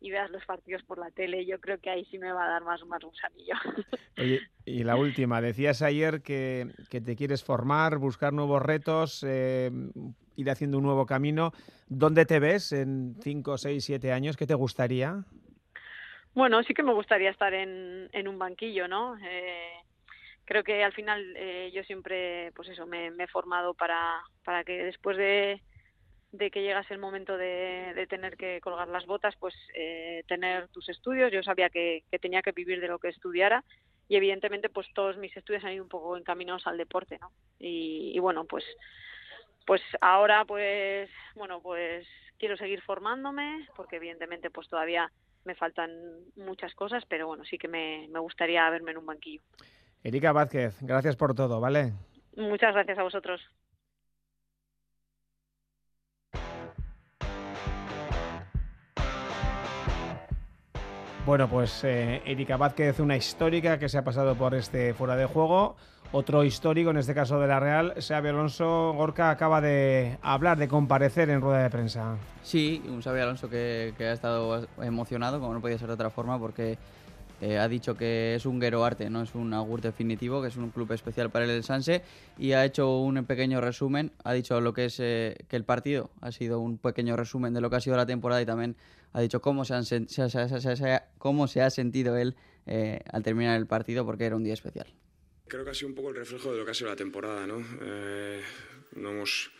y 0.00 0.10
veas 0.12 0.30
los 0.30 0.44
partidos 0.46 0.84
por 0.84 0.98
la 0.98 1.10
tele, 1.10 1.44
yo 1.44 1.58
creo 1.58 1.78
que 1.78 1.90
ahí 1.90 2.04
sí 2.04 2.18
me 2.18 2.30
va 2.30 2.44
a 2.44 2.48
dar 2.48 2.62
más, 2.62 2.80
más 2.86 3.02
gusanillo. 3.02 3.54
Oye, 4.16 4.42
y 4.64 4.84
la 4.84 4.94
última, 4.94 5.40
decías 5.40 5.82
ayer 5.82 6.22
que, 6.22 6.68
que 6.88 7.00
te 7.00 7.16
quieres 7.16 7.42
formar, 7.42 7.98
buscar 7.98 8.32
nuevos 8.32 8.62
retos, 8.62 9.24
eh, 9.26 9.72
ir 10.36 10.50
haciendo 10.50 10.78
un 10.78 10.84
nuevo 10.84 11.04
camino. 11.04 11.52
¿Dónde 11.88 12.26
te 12.26 12.38
ves 12.38 12.70
en 12.70 13.16
5, 13.20 13.58
6, 13.58 13.84
7 13.84 14.12
años? 14.12 14.36
¿Qué 14.36 14.46
te 14.46 14.54
gustaría? 14.54 15.24
Bueno, 16.34 16.62
sí 16.62 16.74
que 16.74 16.82
me 16.82 16.92
gustaría 16.92 17.30
estar 17.30 17.52
en, 17.54 18.08
en 18.12 18.28
un 18.28 18.38
banquillo, 18.38 18.86
¿no? 18.86 19.16
Eh, 19.22 19.72
creo 20.44 20.64
que 20.64 20.82
al 20.82 20.92
final 20.92 21.34
eh, 21.36 21.70
yo 21.74 21.82
siempre, 21.84 22.52
pues 22.52 22.68
eso, 22.68 22.86
me, 22.86 23.08
he 23.08 23.26
formado 23.26 23.74
para, 23.74 24.22
para 24.44 24.64
que 24.64 24.84
después 24.84 25.16
de, 25.16 25.60
de 26.32 26.50
que 26.50 26.62
llegase 26.62 26.94
el 26.94 27.00
momento 27.00 27.36
de, 27.36 27.92
de, 27.94 28.06
tener 28.06 28.36
que 28.36 28.60
colgar 28.60 28.88
las 28.88 29.04
botas, 29.04 29.34
pues 29.36 29.54
eh, 29.74 30.24
tener 30.26 30.68
tus 30.68 30.88
estudios. 30.88 31.32
Yo 31.32 31.42
sabía 31.42 31.68
que, 31.70 32.04
que, 32.10 32.18
tenía 32.18 32.42
que 32.42 32.52
vivir 32.52 32.80
de 32.80 32.88
lo 32.88 32.98
que 32.98 33.08
estudiara 33.08 33.64
y 34.08 34.16
evidentemente 34.16 34.70
pues 34.70 34.86
todos 34.94 35.18
mis 35.18 35.36
estudios 35.36 35.64
han 35.64 35.72
ido 35.72 35.82
un 35.82 35.90
poco 35.90 36.16
encaminados 36.16 36.66
al 36.66 36.78
deporte, 36.78 37.18
¿no? 37.20 37.30
Y, 37.58 38.12
y 38.14 38.18
bueno, 38.20 38.44
pues 38.44 38.64
pues 39.66 39.82
ahora 40.00 40.46
pues 40.46 41.10
bueno, 41.34 41.60
pues 41.60 42.06
quiero 42.38 42.56
seguir 42.56 42.80
formándome 42.80 43.68
porque 43.76 43.96
evidentemente 43.96 44.48
pues 44.48 44.66
todavía 44.68 45.12
me 45.48 45.54
faltan 45.54 45.90
muchas 46.36 46.74
cosas, 46.74 47.04
pero 47.08 47.26
bueno, 47.26 47.42
sí 47.44 47.56
que 47.56 47.68
me, 47.68 48.06
me 48.10 48.18
gustaría 48.18 48.68
verme 48.68 48.90
en 48.90 48.98
un 48.98 49.06
banquillo. 49.06 49.40
Erika 50.04 50.30
Vázquez, 50.30 50.76
gracias 50.82 51.16
por 51.16 51.34
todo, 51.34 51.58
¿vale? 51.58 51.94
Muchas 52.36 52.74
gracias 52.74 52.98
a 52.98 53.02
vosotros. 53.02 53.40
Bueno, 61.24 61.48
pues 61.48 61.82
eh, 61.84 62.22
Erika 62.26 62.56
Vázquez, 62.58 63.00
una 63.00 63.16
histórica 63.16 63.78
que 63.78 63.88
se 63.88 63.96
ha 63.98 64.04
pasado 64.04 64.34
por 64.34 64.54
este 64.54 64.92
fuera 64.92 65.16
de 65.16 65.24
juego. 65.24 65.76
Otro 66.10 66.42
histórico, 66.42 66.88
en 66.90 66.96
este 66.96 67.14
caso 67.14 67.38
de 67.38 67.46
la 67.46 67.60
Real, 67.60 67.92
Xavi 68.00 68.28
Alonso 68.30 68.94
Gorka 68.94 69.28
acaba 69.30 69.60
de 69.60 70.16
hablar, 70.22 70.56
de 70.56 70.66
comparecer 70.66 71.28
en 71.28 71.42
rueda 71.42 71.62
de 71.62 71.68
prensa. 71.68 72.16
Sí, 72.42 72.82
un 72.88 73.02
Xavi 73.02 73.20
Alonso 73.20 73.50
que, 73.50 73.92
que 73.98 74.06
ha 74.06 74.12
estado 74.14 74.66
emocionado, 74.82 75.38
como 75.38 75.52
no 75.52 75.60
podía 75.60 75.76
ser 75.76 75.88
de 75.88 75.92
otra 75.94 76.08
forma, 76.08 76.38
porque 76.38 76.78
eh, 77.42 77.58
ha 77.58 77.68
dicho 77.68 77.94
que 77.94 78.34
es 78.36 78.46
un 78.46 78.58
Guero 78.58 78.86
Arte, 78.86 79.10
no 79.10 79.20
es 79.20 79.34
un 79.34 79.52
Agur 79.52 79.82
definitivo, 79.82 80.40
que 80.40 80.48
es 80.48 80.56
un 80.56 80.70
club 80.70 80.90
especial 80.92 81.28
para 81.28 81.44
el 81.44 81.62
Sanse 81.62 82.02
y 82.38 82.52
ha 82.52 82.64
hecho 82.64 83.00
un 83.00 83.22
pequeño 83.26 83.60
resumen, 83.60 84.10
ha 84.24 84.32
dicho 84.32 84.62
lo 84.62 84.72
que 84.72 84.86
es 84.86 84.98
eh, 85.00 85.36
que 85.46 85.56
el 85.56 85.64
partido 85.64 86.08
ha 86.22 86.32
sido 86.32 86.58
un 86.58 86.78
pequeño 86.78 87.16
resumen 87.16 87.52
de 87.52 87.60
lo 87.60 87.68
que 87.68 87.76
ha 87.76 87.80
sido 87.80 87.96
la 87.98 88.06
temporada 88.06 88.40
y 88.40 88.46
también 88.46 88.76
ha 89.12 89.20
dicho 89.20 89.42
cómo 89.42 89.66
se, 89.66 89.74
han 89.74 89.84
se- 89.84 90.08
se- 90.08 91.00
cómo 91.18 91.48
se 91.48 91.60
ha 91.60 91.68
sentido 91.68 92.16
él 92.16 92.34
eh, 92.66 93.00
al 93.12 93.22
terminar 93.22 93.58
el 93.58 93.66
partido 93.66 94.06
porque 94.06 94.24
era 94.24 94.36
un 94.36 94.42
día 94.44 94.54
especial. 94.54 94.86
Creo 95.48 95.64
que 95.64 95.70
ha 95.70 95.74
sido 95.74 95.88
un 95.88 95.94
poco 95.94 96.10
el 96.10 96.16
reflejo 96.16 96.52
de 96.52 96.58
lo 96.58 96.64
que 96.66 96.72
ha 96.72 96.74
sido 96.74 96.90
la 96.90 96.96
temporada, 96.96 97.46
¿no? 97.46 97.64
Eh, 97.80 98.42
no 98.96 99.12
hemos 99.12 99.50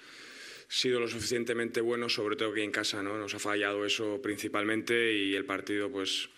sido 0.68 1.01
lo 1.01 1.09
suficientemente 1.09 1.81
buenos, 1.81 2.12
sobre 2.12 2.37
todo 2.37 2.53
que 2.53 2.62
en 2.62 2.70
casa, 2.70 3.03
¿no? 3.03 3.16
Nos 3.16 3.35
ha 3.35 3.38
fallado 3.38 3.87
eso 3.87 4.20
principalmente 4.20 5.14
y 5.14 5.35
el 5.35 5.46
partido, 5.46 5.90
pues, 5.90 6.29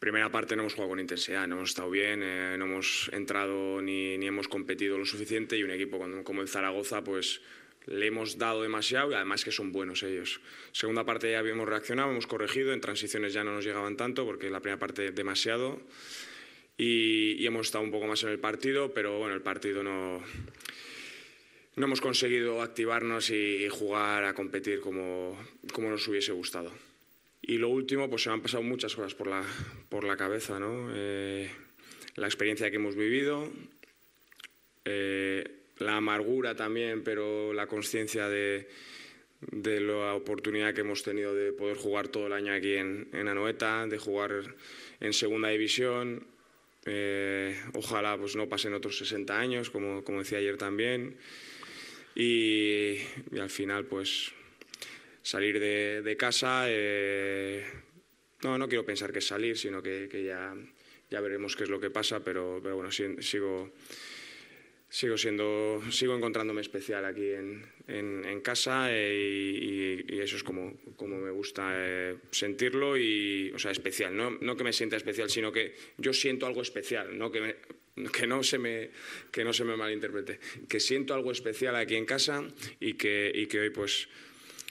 primera 0.00 0.32
parte 0.32 0.56
no 0.56 0.62
hemos 0.62 0.74
jugado 0.74 0.90
con 0.90 0.98
intensidad, 0.98 1.46
no 1.46 1.56
hemos 1.56 1.70
estado 1.70 1.88
bien, 1.88 2.20
eh, 2.24 2.56
no 2.58 2.64
hemos 2.64 3.08
entrado 3.12 3.80
ni, 3.80 4.18
ni 4.18 4.26
hemos 4.26 4.48
competido 4.48 4.98
lo 4.98 5.06
suficiente 5.06 5.56
y 5.56 5.62
un 5.62 5.70
equipo 5.70 5.98
como, 6.24 6.42
el 6.42 6.48
Zaragoza, 6.48 7.04
pues, 7.04 7.40
le 7.86 8.06
hemos 8.06 8.38
dado 8.38 8.62
demasiado 8.62 9.12
y 9.12 9.14
además 9.14 9.44
que 9.44 9.52
son 9.52 9.70
buenos 9.70 10.02
ellos. 10.02 10.40
Segunda 10.72 11.04
parte 11.04 11.30
ya 11.30 11.38
habíamos 11.38 11.68
reaccionado, 11.68 12.10
hemos 12.10 12.26
corregido, 12.26 12.72
en 12.72 12.80
transiciones 12.80 13.32
ya 13.32 13.44
no 13.44 13.54
nos 13.54 13.64
llegaban 13.64 13.96
tanto 13.96 14.26
porque 14.26 14.50
la 14.50 14.58
primera 14.58 14.80
parte 14.80 15.12
demasiado 15.12 15.80
y, 16.78 17.32
y 17.32 17.46
hemos 17.46 17.66
estado 17.66 17.84
un 17.84 17.90
poco 17.90 18.06
más 18.06 18.22
en 18.22 18.30
el 18.30 18.38
partido, 18.38 18.94
pero 18.94 19.18
bueno, 19.18 19.34
el 19.34 19.42
partido 19.42 19.82
no, 19.82 20.22
no 21.76 21.84
hemos 21.84 22.00
conseguido 22.00 22.62
activarnos 22.62 23.30
y, 23.30 23.64
y 23.64 23.68
jugar 23.68 24.24
a 24.24 24.32
competir 24.32 24.80
como, 24.80 25.38
como 25.72 25.90
nos 25.90 26.06
hubiese 26.08 26.32
gustado. 26.32 26.72
Y 27.42 27.58
lo 27.58 27.68
último, 27.68 28.08
pues 28.08 28.22
se 28.22 28.28
me 28.28 28.34
han 28.34 28.42
pasado 28.42 28.62
muchas 28.62 28.94
cosas 28.94 29.14
por 29.14 29.26
la, 29.26 29.42
por 29.88 30.04
la 30.04 30.16
cabeza, 30.16 30.60
¿no? 30.60 30.90
Eh, 30.94 31.50
la 32.16 32.26
experiencia 32.26 32.70
que 32.70 32.76
hemos 32.76 32.94
vivido, 32.94 33.48
eh, 34.84 35.44
la 35.78 35.96
amargura 35.96 36.54
también, 36.54 37.02
pero 37.04 37.52
la 37.52 37.66
conciencia 37.66 38.28
de, 38.28 38.68
de 39.40 39.80
la 39.80 40.14
oportunidad 40.14 40.74
que 40.74 40.80
hemos 40.82 41.02
tenido 41.04 41.34
de 41.34 41.52
poder 41.52 41.76
jugar 41.76 42.08
todo 42.08 42.26
el 42.26 42.32
año 42.32 42.52
aquí 42.52 42.74
en, 42.74 43.08
en 43.12 43.28
Anoeta, 43.28 43.86
de 43.86 43.98
jugar 43.98 44.56
en 45.00 45.12
segunda 45.12 45.48
división. 45.48 46.26
Eh, 46.88 47.60
ojalá 47.74 48.16
pues 48.16 48.34
no 48.36 48.48
pasen 48.48 48.74
otros 48.74 48.98
60 48.98 49.38
años, 49.38 49.70
como, 49.70 50.02
como 50.04 50.20
decía 50.20 50.38
ayer 50.38 50.56
también. 50.56 51.16
Y, 52.14 52.98
al 53.38 53.50
final, 53.50 53.84
pues 53.86 54.32
salir 55.22 55.60
de, 55.60 56.16
casa. 56.18 56.64
eh, 56.66 57.64
no, 58.42 58.58
no 58.58 58.68
quiero 58.68 58.84
pensar 58.84 59.12
que 59.12 59.18
es 59.20 59.26
salir, 59.26 59.56
sino 59.56 59.82
que, 59.82 60.08
ya, 60.24 60.54
ya 61.10 61.20
veremos 61.20 61.54
qué 61.54 61.64
es 61.64 61.70
lo 61.70 61.78
que 61.80 61.90
pasa, 61.90 62.24
pero, 62.24 62.60
pero 62.62 62.76
bueno, 62.76 62.90
sí- 62.90 63.20
sigo, 63.20 63.72
sigo 64.90 65.18
siendo 65.18 65.82
sigo 65.90 66.14
encontrándome 66.16 66.60
especial 66.62 67.04
aquí 67.04 67.30
en, 67.32 67.64
en, 67.88 68.40
casa 68.40 68.88
eh, 68.90 70.04
y 70.08 70.18
eso 70.20 70.36
es 70.36 70.42
como, 70.42 70.74
como 70.96 71.18
me 71.18 71.30
gusta 71.30 71.72
eh, 71.74 72.16
sentirlo 72.30 72.96
y 72.96 73.52
o 73.54 73.58
sea 73.58 73.70
especial 73.70 74.16
no, 74.16 74.30
no 74.40 74.56
que 74.56 74.64
me 74.64 74.72
sienta 74.72 74.96
especial 74.96 75.28
sino 75.28 75.52
que 75.52 75.74
yo 75.98 76.12
siento 76.14 76.46
algo 76.46 76.62
especial 76.62 77.18
no 77.18 77.30
que 77.30 77.40
me- 77.40 77.56
que 78.12 78.26
no 78.28 78.42
se 78.44 78.58
me 78.58 78.90
que 79.32 79.42
no 79.42 79.52
se 79.52 79.64
me 79.64 79.76
malinterprete. 79.76 80.38
Que 80.68 80.78
siento 80.78 81.14
algo 81.14 81.32
especial 81.32 81.74
aquí 81.74 81.96
en 81.96 82.06
casa 82.06 82.44
y 82.78 82.94
que 82.94 83.32
y 83.34 83.46
que 83.48 83.58
hoy 83.58 83.70
pues 83.70 84.08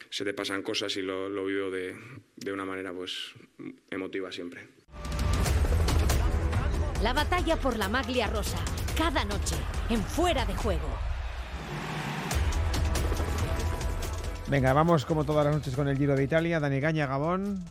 se 0.10 0.23
te 0.23 0.34
pasan 0.34 0.63
cosas 0.63 0.95
y 0.95 1.01
lo, 1.01 1.27
lo 1.27 1.45
vivo 1.45 1.69
de, 1.69 1.93
de 2.38 2.53
una 2.53 2.63
manera 2.63 2.93
pues 2.93 3.34
emotiva 3.91 4.32
siempre. 4.32 4.62
La 7.03 7.12
batalla 7.12 7.58
por 7.58 7.77
la 7.77 7.89
maglia 7.89 8.27
rosa, 8.27 8.63
cada 8.97 9.23
noche, 9.25 9.55
en 9.89 10.01
fuera 10.01 10.45
de 10.45 10.55
juego. 10.55 10.88
Venga, 14.47 14.73
vamos 14.73 15.05
como 15.05 15.23
todas 15.23 15.45
las 15.45 15.55
noches 15.55 15.75
con 15.75 15.88
el 15.88 15.97
Giro 15.97 16.15
de 16.15 16.23
Italia. 16.23 16.60
Dani 16.60 16.79
Gaña, 16.79 17.05
Gabón. 17.05 17.63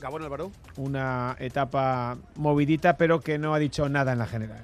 Gabón 0.00 0.22
Álvaro. 0.22 0.50
Una 0.76 1.36
etapa 1.38 2.16
movidita, 2.34 2.96
pero 2.96 3.20
que 3.20 3.38
no 3.38 3.54
ha 3.54 3.58
dicho 3.58 3.88
nada 3.88 4.12
en 4.12 4.18
la 4.18 4.26
general. 4.26 4.62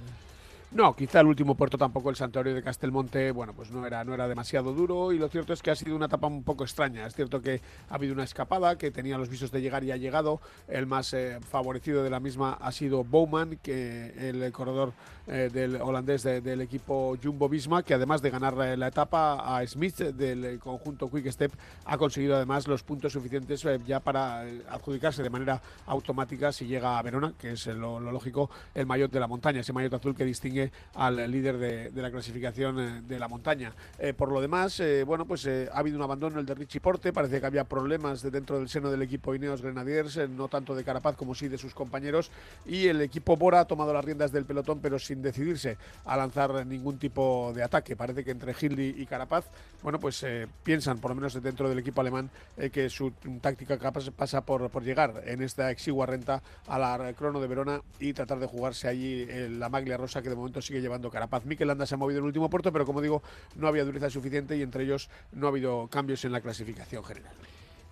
No, 0.75 0.97
quizá 0.97 1.21
el 1.21 1.27
último 1.27 1.55
puerto 1.55 1.77
tampoco, 1.77 2.09
el 2.09 2.17
santuario 2.17 2.55
de 2.55 2.63
Castelmonte, 2.63 3.31
bueno, 3.31 3.53
pues 3.53 3.71
no 3.71 3.87
era, 3.87 4.05
no 4.05 4.15
era 4.15 4.27
demasiado 4.27 4.73
duro 4.73 5.13
y 5.13 5.19
lo 5.19 5.29
cierto 5.29 5.53
es 5.53 5.61
que 5.61 5.71
ha 5.71 5.77
sido 5.77 5.95
una 5.95 6.07
etapa 6.07 6.29
un 6.29 6.45
poco 6.45 6.65
extraña. 6.65 7.07
Es 7.07 7.15
cierto 7.15 7.43
que 7.43 7.61
ha 7.91 7.95
habido 7.97 8.15
una 8.15 8.25
escapada, 8.25 8.79
que 8.79 8.91
tenía 8.91 9.19
los 9.19 9.29
visos 9.29 9.51
de 9.51 9.61
llegar 9.61 9.85
y 9.85 9.91
ha 9.93 9.99
llegado. 9.99 10.41
El 10.69 10.87
más 10.87 11.13
eh, 11.13 11.39
favorecido 11.47 12.03
de 12.03 12.09
la 12.09 12.21
misma 12.21 12.55
ha 12.55 12.73
sido 12.73 13.05
Bowman, 13.05 13.59
que 13.63 14.15
el 14.31 14.51
corredor 14.51 14.95
eh, 15.27 15.51
del 15.53 15.77
holandés 15.77 16.23
de- 16.23 16.41
del 16.41 16.63
equipo 16.63 17.19
Jumbo 17.23 17.51
Visma, 17.51 17.83
que 17.83 17.93
además 17.93 18.23
de 18.23 18.31
ganar 18.31 18.55
la 18.57 18.87
etapa 18.89 19.59
a 19.59 19.67
Smith 19.67 19.99
del 19.99 20.45
eh, 20.47 20.59
conjunto 20.59 21.11
Quick 21.11 21.31
Step, 21.33 21.53
ha 21.85 21.99
conseguido 21.99 22.35
además 22.37 22.67
los 22.67 22.83
puntos 22.83 23.13
suficientes 23.13 23.63
ya 23.87 24.01
para 24.01 24.41
adjudicarse 24.71 25.23
de 25.23 25.29
manera 25.29 25.61
automática 25.85 26.51
si 26.51 26.65
llega 26.67 26.99
a 26.99 27.03
Verona, 27.03 27.35
que 27.39 27.53
es 27.53 27.67
lo, 27.67 28.01
lo 28.01 28.11
lógico, 28.11 28.49
el 28.75 28.87
maillot 28.87 29.13
de 29.13 29.21
la 29.21 29.27
montaña, 29.27 29.61
ese 29.61 29.75
maillot 29.75 29.93
azul 29.93 30.15
que 30.15 30.25
distingue 30.25 30.62
al 30.95 31.31
líder 31.31 31.59
de, 31.59 31.91
de 31.91 32.03
la 32.03 32.11
clasificación 32.11 32.81
eh, 32.81 33.03
de 33.07 33.19
la 33.19 33.29
montaña. 33.29 33.73
Eh, 33.99 34.13
por 34.13 34.31
lo 34.31 34.41
demás, 34.41 34.79
eh, 34.81 35.05
bueno, 35.05 35.25
pues 35.27 35.47
eh, 35.47 35.69
ha 35.73 35.79
habido 35.79 35.97
un 35.97 36.03
abandono 36.03 36.39
el 36.39 36.47
de 36.47 36.55
Richie 36.55 36.81
Porte, 36.81 37.13
parece 37.13 37.41
que 37.41 37.47
había 37.47 37.65
problemas 37.65 38.23
de 38.23 38.31
dentro 38.31 38.59
del 38.59 38.69
seno 38.69 38.91
del 38.91 39.03
equipo 39.03 39.35
Ineos 39.35 39.63
Grenadiers, 39.63 40.17
eh, 40.17 40.29
no 40.29 40.49
tanto 40.49 40.75
de 40.75 40.85
Carapaz 40.85 41.17
como 41.17 41.35
sí 41.35 41.49
de 41.49 41.59
sus 41.59 41.75
compañeros, 41.75 42.31
y 42.67 42.87
el 42.87 43.01
equipo 43.01 43.37
Bora 43.37 43.61
ha 43.61 43.65
tomado 43.67 43.93
las 43.93 44.05
riendas 44.05 44.33
del 44.33 44.45
pelotón, 44.45 44.81
pero 44.81 44.99
sin 44.99 45.23
decidirse 45.23 45.77
a 46.05 46.17
lanzar 46.17 46.67
ningún 46.67 46.99
tipo 46.99 47.53
de 47.55 47.63
ataque. 47.63 47.97
Parece 47.97 48.25
que 48.25 48.31
entre 48.31 48.55
Hildy 48.59 48.95
y 49.03 49.07
Carapaz, 49.07 49.47
bueno, 49.83 49.99
pues 49.99 50.23
eh, 50.23 50.47
piensan, 50.63 50.99
por 50.99 51.11
lo 51.11 51.15
menos 51.17 51.41
dentro 51.43 51.69
del 51.69 51.79
equipo 51.79 52.01
alemán, 52.01 52.31
que 52.73 52.89
su 52.89 53.13
táctica 53.41 53.79
capaz 53.79 54.11
pasa 54.11 54.45
por, 54.45 54.71
por 54.71 54.83
llegar 54.83 55.23
en 55.27 55.43
esta 55.43 55.71
exigua 55.71 56.07
renta 56.07 56.43
a 56.67 56.79
la 56.79 57.13
crono 57.15 57.41
de 57.41 57.47
Verona 57.47 57.81
y 57.99 58.13
tratar 58.13 58.39
de 58.39 58.47
jugarse 58.47 58.89
allí 58.89 59.27
la 59.51 59.69
maglia 59.69 59.97
rosa 59.97 60.23
que 60.23 60.29
de 60.29 60.37
momento 60.37 60.52
sigue 60.61 60.81
llevando 60.81 61.11
Carapaz. 61.11 61.45
Mikel 61.45 61.69
Landa 61.69 61.87
se 61.87 61.95
ha 61.95 61.99
movido 61.99 62.19
en 62.19 62.25
el 62.25 62.29
último 62.29 62.51
puerto, 62.51 62.73
pero 62.73 62.85
como 62.85 63.01
digo, 63.01 63.23
no 63.57 63.69
había 63.69 63.85
dureza 63.85 64.11
suficiente 64.11 64.57
y 64.57 64.63
entre 64.63 64.85
ellos 64.85 65.09
no 65.33 65.47
ha 65.47 65.51
habido 65.51 65.89
cambios 65.89 66.25
en 66.25 66.33
la 66.33 66.41
clasificación 66.41 67.05
general. 67.05 67.33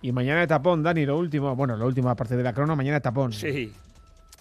Y 0.01 0.11
mañana 0.11 0.43
etapón, 0.43 0.83
Dani, 0.83 1.05
lo 1.05 1.17
último. 1.17 1.55
Bueno, 1.55 1.77
lo 1.77 1.85
último 1.85 2.09
aparte 2.09 2.35
de 2.35 2.43
la 2.43 2.53
crono, 2.53 2.75
mañana 2.75 2.97
etapón. 2.97 3.33
Sí. 3.33 3.71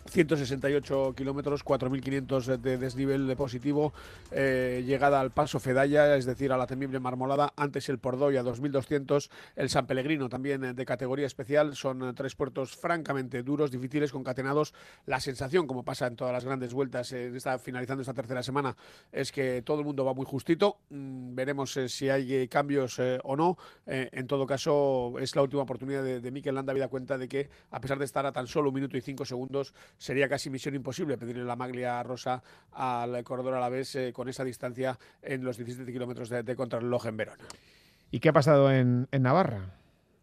168 0.09 1.15
kilómetros, 1.17 1.65
4.500 1.65 2.57
de 2.59 2.79
desnivel 2.79 3.27
de 3.27 3.37
positivo, 3.37 3.93
eh, 4.31 4.83
llegada 4.87 5.21
al 5.21 5.31
paso 5.31 5.61
Fedaya, 5.61 6.17
es 6.17 6.25
decir, 6.25 6.53
a 6.53 6.57
la 6.57 6.67
temible 6.67 7.01
Marmolada, 7.01 7.53
antes 7.57 7.89
el 7.89 7.99
Pordoy 7.99 8.37
a 8.37 8.43
2.200, 8.43 9.31
el 9.57 9.71
San 9.71 9.87
Pellegrino 9.87 10.29
también 10.29 10.65
eh, 10.65 10.75
de 10.75 10.85
categoría 10.85 11.27
especial, 11.27 11.77
son 11.77 12.03
eh, 12.03 12.13
tres 12.15 12.35
puertos 12.35 12.77
francamente 12.77 13.43
duros, 13.43 13.71
difíciles, 13.71 14.13
concatenados. 14.13 14.75
La 15.07 15.21
sensación, 15.21 15.67
como 15.67 15.85
pasa 15.85 16.07
en 16.07 16.17
todas 16.17 16.33
las 16.33 16.45
grandes 16.45 16.73
vueltas, 16.73 17.13
eh, 17.13 17.35
está 17.35 17.59
finalizando 17.59 18.03
esta 18.03 18.15
tercera 18.15 18.43
semana, 18.43 18.77
es 19.13 19.33
que 19.33 19.63
todo 19.63 19.81
el 19.81 19.85
mundo 19.85 20.05
va 20.05 20.15
muy 20.15 20.27
justito. 20.27 20.79
Mm, 20.91 21.35
veremos 21.35 21.79
si 21.89 22.09
hay 22.09 22.49
cambios 22.49 23.01
o 23.23 23.37
no. 23.37 23.57
En 23.87 24.27
todo 24.27 24.47
caso, 24.47 25.15
es 25.19 25.35
la 25.37 25.43
última 25.43 25.63
oportunidad 25.63 26.03
de, 26.03 26.21
de 26.21 26.31
Mikel 26.31 26.55
Landa, 26.55 26.73
habida 26.73 26.89
cuenta 26.89 27.19
de 27.19 27.29
que, 27.29 27.49
a 27.71 27.81
pesar 27.81 27.99
de 27.99 28.05
estar 28.05 28.27
a 28.27 28.33
tan 28.33 28.47
solo 28.47 28.69
un 28.69 28.75
minuto 28.75 28.97
y 28.97 29.01
cinco 29.01 29.25
segundos, 29.25 29.75
sería 29.99 30.29
casi 30.29 30.51
misión 30.51 30.75
imposible 30.75 31.19
pedirle 31.19 31.45
la 31.45 31.57
maglia 31.57 32.03
rosa 32.03 32.43
al 32.73 33.23
corredor 33.25 33.55
alavés 33.55 33.95
eh, 33.97 34.13
con 34.13 34.29
esa 34.29 34.45
distancia 34.45 34.99
en 35.23 35.45
los 35.45 35.57
17 35.57 35.91
kilómetros 35.93 36.29
de, 36.29 36.43
de 36.43 36.57
contrarreloj 36.57 37.07
en 37.07 37.17
Verona. 37.17 37.45
¿Y 38.11 38.21
qué 38.21 38.31
ha 38.31 38.33
pasado 38.33 38.73
en 38.73 39.07
Navarra? 39.13 39.80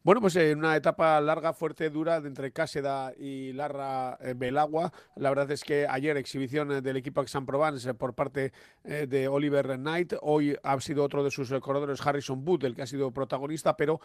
Bueno, 0.07 0.21
pues 0.21 0.37
en 0.37 0.59
una 0.59 0.77
etapa 0.77 1.19
larga, 1.19 1.51
fuerte, 1.51 1.89
dura, 1.89 2.21
de 2.21 2.29
entre 2.29 2.53
Cáseda 2.53 3.11
y 3.19 3.51
Larra 3.51 4.17
eh, 4.21 4.35
Belagua. 4.37 4.93
La 5.17 5.27
verdad 5.27 5.51
es 5.51 5.65
que 5.65 5.85
ayer 5.85 6.15
exhibición 6.15 6.71
eh, 6.71 6.81
del 6.81 6.95
equipo 6.95 7.19
Aix-en-Provence 7.19 7.93
por 7.93 8.13
parte 8.13 8.53
de 8.85 9.27
Oliver 9.27 9.75
Knight. 9.75 10.13
Hoy 10.21 10.55
ha 10.63 10.79
sido 10.79 11.03
otro 11.03 11.25
de 11.25 11.29
sus 11.29 11.51
corredores, 11.59 11.99
Harrison 12.07 12.45
Booth, 12.45 12.63
el 12.63 12.73
que 12.73 12.83
ha 12.83 12.87
sido 12.87 13.11
protagonista, 13.11 13.75
pero 13.75 13.99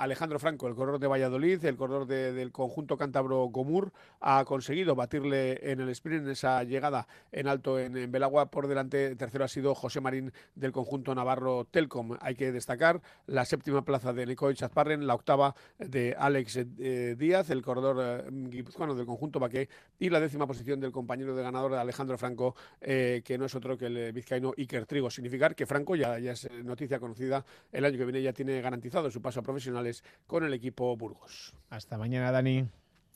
Alejandro 0.00 0.40
Franco, 0.40 0.66
el 0.66 0.74
corredor 0.74 0.98
de 0.98 1.06
Valladolid, 1.06 1.64
el 1.64 1.76
corredor 1.76 2.06
del 2.06 2.50
conjunto 2.50 2.96
cántabro 2.96 3.44
Gomur, 3.44 3.92
ha 4.20 4.44
conseguido 4.44 4.96
batirle 4.96 5.70
en 5.70 5.80
el 5.80 5.90
sprint 5.90 6.24
en 6.24 6.30
esa 6.30 6.64
llegada 6.64 7.06
en 7.30 7.46
alto 7.46 7.78
en, 7.78 8.10
Belagua. 8.10 8.50
Por 8.50 8.66
delante, 8.66 9.14
tercero 9.14 9.44
ha 9.44 9.48
sido 9.48 9.76
José 9.76 10.00
Marín 10.00 10.32
del 10.56 10.72
conjunto 10.72 11.14
navarro 11.14 11.64
Telcom. 11.70 12.16
Hay 12.20 12.34
que 12.34 12.50
destacar 12.50 13.00
la 13.26 13.44
séptima 13.44 13.84
plaza 13.84 14.12
de 14.12 14.26
Nico 14.26 14.52
Chazparren, 14.52 15.06
la 15.06 15.14
octava 15.14 15.35
de 15.78 16.14
Alex 16.18 16.56
eh, 16.78 17.14
Díaz, 17.18 17.50
el 17.50 17.62
corredor 17.62 17.96
eh, 18.00 18.30
guipuzcoano 18.30 18.94
del 18.94 19.06
conjunto 19.06 19.38
Baqué, 19.38 19.68
y 19.98 20.10
la 20.10 20.20
décima 20.20 20.46
posición 20.46 20.80
del 20.80 20.92
compañero 20.92 21.34
de 21.34 21.42
ganador 21.42 21.74
Alejandro 21.74 22.18
Franco, 22.18 22.54
eh, 22.80 23.22
que 23.24 23.38
no 23.38 23.46
es 23.46 23.54
otro 23.54 23.76
que 23.76 23.86
el 23.86 24.12
vizcaíno 24.12 24.52
Iker 24.56 24.86
Trigo. 24.86 25.10
Significar 25.10 25.54
que 25.54 25.66
Franco 25.66 25.96
ya, 25.96 26.18
ya 26.18 26.32
es 26.32 26.48
noticia 26.64 26.98
conocida, 26.98 27.44
el 27.72 27.84
año 27.84 27.98
que 27.98 28.04
viene 28.04 28.22
ya 28.22 28.32
tiene 28.32 28.60
garantizado 28.60 29.10
su 29.10 29.20
paso 29.20 29.40
a 29.40 29.42
profesionales 29.42 30.02
con 30.26 30.44
el 30.44 30.54
equipo 30.54 30.96
Burgos. 30.96 31.54
Hasta 31.70 31.98
mañana, 31.98 32.32
Dani. 32.32 32.68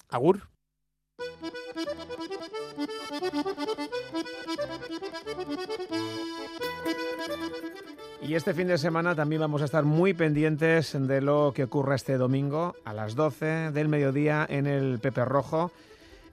Agur. 0.08 0.40
Y 8.30 8.36
este 8.36 8.54
fin 8.54 8.68
de 8.68 8.78
semana 8.78 9.16
también 9.16 9.40
vamos 9.40 9.60
a 9.60 9.64
estar 9.64 9.82
muy 9.82 10.14
pendientes 10.14 10.96
de 10.96 11.20
lo 11.20 11.50
que 11.52 11.64
ocurra 11.64 11.96
este 11.96 12.16
domingo 12.16 12.76
a 12.84 12.94
las 12.94 13.16
12 13.16 13.72
del 13.72 13.88
mediodía 13.88 14.46
en 14.48 14.68
el 14.68 15.00
Pepe 15.00 15.24
Rojo. 15.24 15.72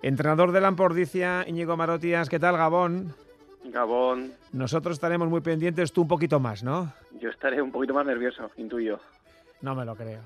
Entrenador 0.04 0.52
de 0.52 0.62
la 0.62 0.68
Ampordicia, 0.68 1.44
Íñigo 1.48 1.76
Marotías, 1.76 2.30
¿qué 2.30 2.38
tal 2.38 2.56
Gabón? 2.56 3.16
Gabón. 3.64 4.32
Nosotros 4.54 4.94
estaremos 4.94 5.28
muy 5.28 5.42
pendientes, 5.42 5.92
tú 5.92 6.04
un 6.04 6.08
poquito 6.08 6.40
más, 6.40 6.62
¿no? 6.62 6.94
Yo 7.20 7.32
estaré 7.32 7.64
un 7.64 7.72
poquito 7.72 7.96
más 7.96 8.06
nervioso, 8.06 8.52
intuyo. 8.58 9.00
No 9.62 9.74
me 9.74 9.84
lo 9.84 9.96
creo. 9.96 10.22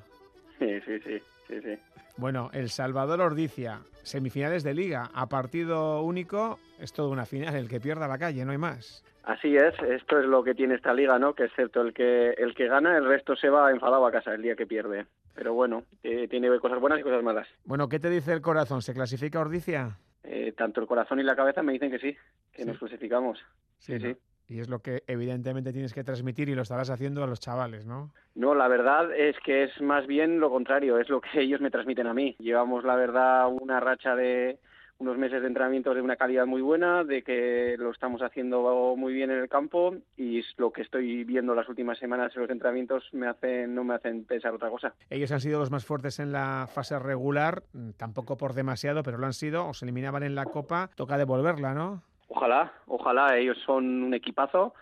Sí, 0.60 0.78
sí, 0.86 1.00
sí, 1.00 1.22
sí, 1.48 1.62
sí. 1.62 1.78
Bueno, 2.18 2.50
El 2.54 2.70
Salvador 2.70 3.22
Ordicia, 3.22 3.82
semifinales 4.04 4.64
de 4.64 4.74
liga, 4.74 5.10
a 5.14 5.28
partido 5.28 6.02
único, 6.02 6.60
es 6.80 6.94
todo 6.94 7.10
una 7.10 7.26
final, 7.26 7.56
el 7.56 7.70
que 7.70 7.80
pierda 7.80 8.08
la 8.08 8.18
calle, 8.18 8.46
no 8.46 8.52
hay 8.52 8.58
más. 8.58 9.04
Así 9.24 9.56
es, 9.56 9.76
esto 9.88 10.20
es 10.20 10.26
lo 10.26 10.44
que 10.44 10.56
tiene 10.56 10.76
esta 10.76 10.94
liga, 10.94 11.20
¿no? 11.20 11.34
Que 11.36 11.46
excepto 11.46 11.82
el 11.82 11.94
que 11.94 12.32
el 12.32 12.56
que 12.56 12.68
gana, 12.68 12.98
el 12.98 13.06
resto 13.06 13.36
se 13.36 13.50
va 13.50 13.70
enfadado 13.72 14.06
a 14.06 14.12
casa 14.12 14.34
el 14.34 14.42
día 14.42 14.56
que 14.56 14.66
pierde. 14.66 15.06
Pero 15.36 15.54
bueno, 15.54 15.84
eh, 16.04 16.28
tiene 16.28 16.60
cosas 16.60 16.80
buenas 16.80 17.00
y 17.00 17.04
cosas 17.04 17.24
malas. 17.24 17.48
Bueno, 17.64 17.88
¿qué 17.88 18.00
te 18.00 18.10
dice 18.10 18.34
el 18.34 18.42
corazón? 18.42 18.82
¿Se 18.82 18.94
clasifica 18.94 19.40
Ordicia? 19.40 19.98
Eh, 20.24 20.54
tanto 20.58 20.82
el 20.82 20.88
corazón 20.88 21.20
y 21.20 21.24
la 21.24 21.36
cabeza 21.36 21.62
me 21.62 21.74
dicen 21.74 21.92
que 21.92 22.00
sí, 22.00 22.16
que 22.52 22.66
nos 22.66 22.78
clasificamos. 22.78 23.40
Sí, 23.78 24.00
sí. 24.00 24.16
Y 24.52 24.60
es 24.60 24.68
lo 24.68 24.80
que 24.80 25.04
evidentemente 25.08 25.72
tienes 25.72 25.94
que 25.94 26.04
transmitir 26.04 26.50
y 26.50 26.56
lo 26.56 26.64
estarás 26.64 26.90
haciendo 26.90 27.24
a 27.24 27.28
los 27.28 27.40
chavales, 27.40 27.86
¿no? 27.86 28.12
No, 28.36 28.54
la 28.54 28.68
verdad 28.68 29.16
es 29.16 29.38
que 29.46 29.64
es 29.64 29.82
más 29.82 30.06
bien 30.08 30.42
lo 30.42 30.50
contrario, 30.50 31.00
es 31.00 31.08
lo 31.08 31.22
que 31.22 31.30
ellos 31.40 31.62
me 31.62 31.72
transmiten 31.72 32.08
a 32.08 32.14
mí. 32.14 32.36
Llevamos, 32.38 32.84
la 32.84 32.96
verdad, 32.96 33.48
una 33.48 33.80
racha 33.80 34.14
de 34.14 34.60
unos 34.98 35.18
meses 35.18 35.42
de 35.42 35.48
entrenamiento 35.48 35.94
de 35.94 36.02
una 36.02 36.18
calidad 36.18 36.46
muy 36.46 36.62
buena, 36.62 37.06
de 37.06 37.24
que 37.24 37.76
lo 37.80 37.92
estamos 37.92 38.22
haciendo 38.22 38.96
muy 38.98 39.14
bien 39.14 39.32
en 39.32 39.40
el 39.40 39.48
campo 39.48 39.96
y 40.18 40.44
lo 40.58 40.72
que 40.72 40.82
estoy 40.82 41.24
viendo 41.24 41.56
las 41.56 41.70
últimas 41.70 41.98
semanas 41.98 42.34
en 42.36 42.42
los 42.42 42.52
entrenamientos 42.52 43.06
me 43.14 43.28
hacen, 43.28 43.74
no 43.74 43.86
me 43.86 43.96
hacen 43.96 44.26
pensar 44.26 44.54
otra 44.54 44.70
cosa. 44.70 44.94
Ellos 45.10 45.32
han 45.32 45.40
sido 45.40 45.60
los 45.60 45.72
más 45.72 45.86
fuertes 45.86 46.20
en 46.20 46.34
la 46.34 46.68
fase 46.70 47.00
regular, 47.00 47.64
tampoco 47.98 48.38
por 48.38 48.54
demasiado, 48.54 49.02
pero 49.02 49.18
lo 49.18 49.26
han 49.26 49.34
sido, 49.34 49.66
os 49.66 49.82
eliminaban 49.82 50.24
en 50.24 50.36
la 50.36 50.46
Copa, 50.46 50.90
toca 50.96 51.18
devolverla, 51.18 51.74
¿no? 51.74 52.04
Ojalá, 52.34 52.72
ojalá, 52.88 53.38
ellos 53.38 53.58
son 53.66 54.04
un 54.04 54.14
equipazo, 54.14 54.74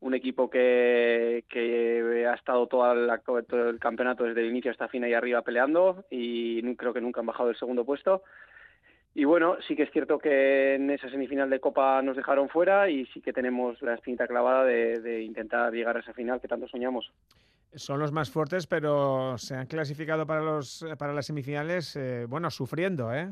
un 0.00 0.14
equipo 0.14 0.50
que, 0.50 1.44
que 1.48 2.26
ha 2.26 2.34
estado 2.34 2.66
todo 2.66 2.92
el 2.92 3.78
campeonato 3.78 4.24
desde 4.24 4.40
el 4.40 4.50
inicio 4.50 4.72
hasta 4.72 4.88
fin 4.88 5.04
ahí 5.04 5.14
arriba 5.14 5.42
peleando 5.42 6.04
y 6.10 6.60
creo 6.74 6.92
que 6.92 7.00
nunca 7.00 7.20
han 7.20 7.26
bajado 7.26 7.50
del 7.50 7.56
segundo 7.56 7.84
puesto. 7.84 8.24
Y 9.14 9.24
bueno, 9.24 9.58
sí 9.66 9.76
que 9.76 9.84
es 9.84 9.92
cierto 9.92 10.18
que 10.18 10.74
en 10.74 10.90
esa 10.90 11.08
semifinal 11.08 11.48
de 11.48 11.60
Copa 11.60 12.02
nos 12.02 12.16
dejaron 12.16 12.48
fuera 12.48 12.90
y 12.90 13.06
sí 13.06 13.20
que 13.20 13.32
tenemos 13.32 13.80
la 13.80 13.94
espinita 13.94 14.26
clavada 14.26 14.64
de, 14.64 15.22
intentar 15.22 15.72
llegar 15.72 15.96
a 15.96 16.00
esa 16.00 16.12
final 16.12 16.40
que 16.40 16.48
tanto 16.48 16.66
soñamos. 16.66 17.12
Son 17.74 18.00
los 18.00 18.10
más 18.10 18.28
fuertes, 18.28 18.66
pero 18.66 19.38
se 19.38 19.54
han 19.54 19.66
clasificado 19.66 20.26
para 20.26 20.40
los 20.40 20.84
para 20.98 21.12
las 21.12 21.26
semifinales, 21.26 21.94
eh, 21.94 22.26
bueno, 22.28 22.50
sufriendo, 22.50 23.14
¿eh? 23.14 23.28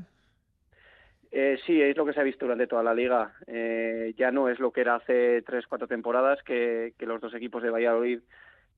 Eh, 1.39 1.59
sí, 1.67 1.83
es 1.83 1.95
lo 1.99 2.07
que 2.07 2.15
se 2.15 2.21
ha 2.21 2.23
visto 2.23 2.47
durante 2.47 2.67
toda 2.67 2.83
la 2.83 2.95
liga. 2.95 3.35
Eh, 3.47 4.15
ya 4.17 4.31
no 4.31 4.49
es 4.49 4.59
lo 4.59 4.73
que 4.73 4.81
era 4.81 4.95
hace 4.95 5.43
tres, 5.43 5.67
cuatro 5.67 5.87
temporadas, 5.87 6.43
que, 6.43 6.95
los 7.01 7.21
dos 7.21 7.35
equipos 7.35 7.63
de 7.63 7.69
Valladolid 7.69 8.21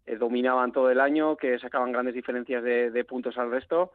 eh, 0.06 0.16
dominaban 0.16 0.72
todo 0.72 0.90
el 0.90 0.98
año, 0.98 1.36
que 1.36 1.56
sacaban 1.60 1.92
grandes 1.92 2.16
diferencias 2.16 2.64
de, 2.64 3.04
puntos 3.04 3.38
al 3.38 3.52
resto. 3.52 3.92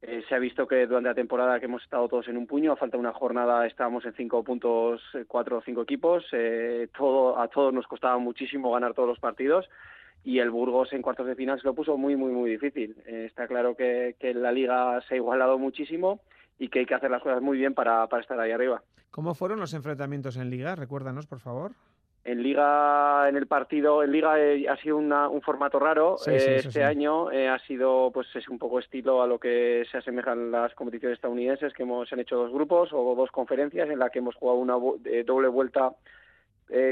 se 0.00 0.34
ha 0.34 0.40
visto 0.40 0.66
que 0.66 0.88
durante 0.88 1.10
la 1.10 1.14
temporada 1.14 1.60
que 1.60 1.66
hemos 1.66 1.84
estado 1.84 2.08
todos 2.08 2.26
en 2.26 2.36
un 2.36 2.48
puño, 2.48 2.72
a 2.72 2.76
falta 2.76 2.96
de 2.96 3.00
una 3.00 3.12
jornada 3.12 3.64
estábamos 3.64 4.04
en 4.04 4.14
cinco 4.14 4.42
puntos, 4.42 5.00
cuatro 5.28 5.58
o 5.58 5.62
cinco 5.62 5.82
equipos. 5.82 6.24
todo, 6.98 7.38
a 7.38 7.46
todos 7.46 7.72
nos 7.72 7.86
costaba 7.86 8.18
muchísimo 8.18 8.72
ganar 8.72 8.92
todos 8.92 9.08
los 9.08 9.20
partidos 9.20 9.70
y 10.24 10.40
el 10.40 10.50
Burgos 10.50 10.92
en 10.92 11.02
cuartos 11.02 11.28
de 11.28 11.36
final 11.36 11.60
se 11.60 11.66
lo 11.68 11.74
puso 11.74 11.96
muy, 11.96 12.16
muy, 12.16 12.32
muy 12.32 12.50
difícil. 12.50 12.96
está 13.06 13.46
claro 13.46 13.76
que 13.76 14.16
la 14.34 14.50
liga 14.50 15.00
se 15.02 15.14
ha 15.14 15.16
igualado 15.16 15.58
muchísimo 15.58 16.18
y 16.60 16.68
que 16.68 16.80
hay 16.80 16.86
que 16.86 16.94
hacer 16.94 17.10
las 17.10 17.22
cosas 17.22 17.42
muy 17.42 17.58
bien 17.58 17.74
para, 17.74 18.06
para 18.06 18.22
estar 18.22 18.38
ahí 18.38 18.52
arriba. 18.52 18.82
¿Cómo 19.10 19.34
fueron 19.34 19.58
los 19.58 19.74
enfrentamientos 19.74 20.36
en 20.36 20.50
Liga? 20.50 20.76
Recuérdanos, 20.76 21.26
por 21.26 21.40
favor. 21.40 21.72
En 22.22 22.42
Liga, 22.42 23.26
en 23.30 23.36
el 23.36 23.46
partido, 23.46 24.02
en 24.02 24.12
Liga 24.12 24.38
eh, 24.38 24.68
ha 24.68 24.76
sido 24.76 24.98
un 24.98 25.40
formato 25.40 25.78
raro. 25.78 26.16
Eh, 26.26 26.56
este 26.62 26.84
año 26.84 27.32
eh, 27.32 27.48
ha 27.48 27.58
sido, 27.60 28.10
pues, 28.12 28.28
es 28.36 28.46
un 28.50 28.58
poco 28.58 28.78
estilo 28.78 29.22
a 29.22 29.26
lo 29.26 29.38
que 29.38 29.84
se 29.90 29.96
asemejan 29.96 30.50
las 30.50 30.74
competiciones 30.74 31.16
estadounidenses, 31.16 31.72
que 31.72 31.82
hemos 31.82 32.12
han 32.12 32.20
hecho 32.20 32.36
dos 32.36 32.52
grupos 32.52 32.90
o 32.92 33.14
dos 33.14 33.30
conferencias 33.30 33.88
en 33.88 33.98
la 33.98 34.10
que 34.10 34.18
hemos 34.18 34.34
jugado 34.34 34.58
una 34.58 34.74
doble 35.24 35.48
vuelta 35.48 35.92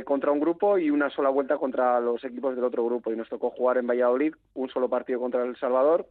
contra 0.05 0.33
un 0.33 0.41
grupo 0.41 0.77
y 0.77 0.91
una 0.91 1.09
sola 1.09 1.29
vuelta 1.29 1.57
contra 1.57 2.01
los 2.01 2.25
equipos 2.25 2.57
del 2.57 2.65
otro 2.65 2.85
grupo. 2.85 3.13
Y 3.13 3.17
nos 3.17 3.29
tocó 3.29 3.51
jugar 3.51 3.77
en 3.77 3.87
Valladolid 3.87 4.35
un 4.55 4.71
solo 4.71 4.89
partido 4.89 5.21
contra 5.21 5.45
El 5.45 5.57
Salvador 5.57 6.07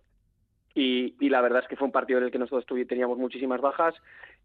y, 0.80 1.30
la 1.30 1.42
verdad 1.42 1.64
es 1.64 1.68
que 1.68 1.76
fue 1.76 1.88
un 1.88 1.92
partido 1.92 2.20
en 2.20 2.26
el 2.26 2.32
que 2.32 2.38
nosotros 2.38 2.66
teníamos 2.88 3.18
muchísimas 3.18 3.62
bajas 3.62 3.96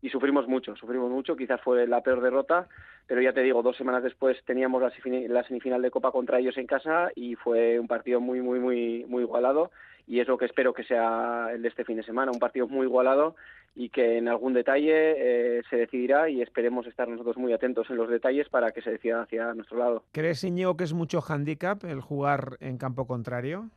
y 0.00 0.08
sufrimos 0.08 0.48
mucho, 0.48 0.74
sufrimos 0.76 1.10
mucho, 1.10 1.36
quizás 1.36 1.60
fue 1.60 1.86
la 1.86 2.00
peor 2.00 2.22
derrota, 2.22 2.68
pero 3.06 3.20
ya 3.20 3.34
te 3.34 3.42
digo, 3.42 3.62
dos 3.62 3.76
semanas 3.76 4.02
después 4.02 4.38
teníamos 4.46 4.82
la, 4.82 5.44
semifinal 5.44 5.82
de 5.82 5.90
Copa 5.90 6.10
contra 6.10 6.38
ellos 6.38 6.56
en 6.56 6.66
casa 6.66 7.10
y 7.14 7.34
fue 7.34 7.78
un 7.78 7.86
partido 7.86 8.18
muy, 8.20 8.40
muy, 8.40 8.60
muy, 8.60 9.04
muy 9.06 9.24
igualado 9.24 9.70
y 10.06 10.20
es 10.20 10.28
lo 10.28 10.38
que 10.38 10.46
espero 10.46 10.72
que 10.72 10.84
sea 10.84 11.50
el 11.52 11.60
de 11.60 11.68
este 11.68 11.84
fin 11.84 11.98
de 11.98 12.02
semana, 12.02 12.32
un 12.32 12.40
partido 12.40 12.66
muy 12.66 12.86
igualado 12.86 13.36
y 13.74 13.90
que 13.90 14.16
en 14.16 14.28
algún 14.28 14.54
detalle 14.54 15.58
eh, 15.58 15.62
se 15.68 15.76
decidirá 15.76 16.30
y 16.30 16.40
esperemos 16.40 16.86
estar 16.86 17.08
nosotros 17.08 17.36
muy 17.36 17.52
atentos 17.52 17.90
en 17.90 17.96
los 17.96 18.08
detalles 18.08 18.48
para 18.48 18.72
que 18.72 18.80
se 18.80 18.90
decida 18.90 19.20
hacia 19.20 19.52
nuestro 19.52 19.78
lado. 19.78 20.04
¿Crees, 20.12 20.44
Iñigo, 20.44 20.78
que 20.78 20.84
es 20.84 20.94
mucho 20.94 21.20
handicap 21.20 21.84
el 21.84 22.00
jugar 22.00 22.56
en 22.60 22.78
campo 22.78 23.06
contrario? 23.06 23.70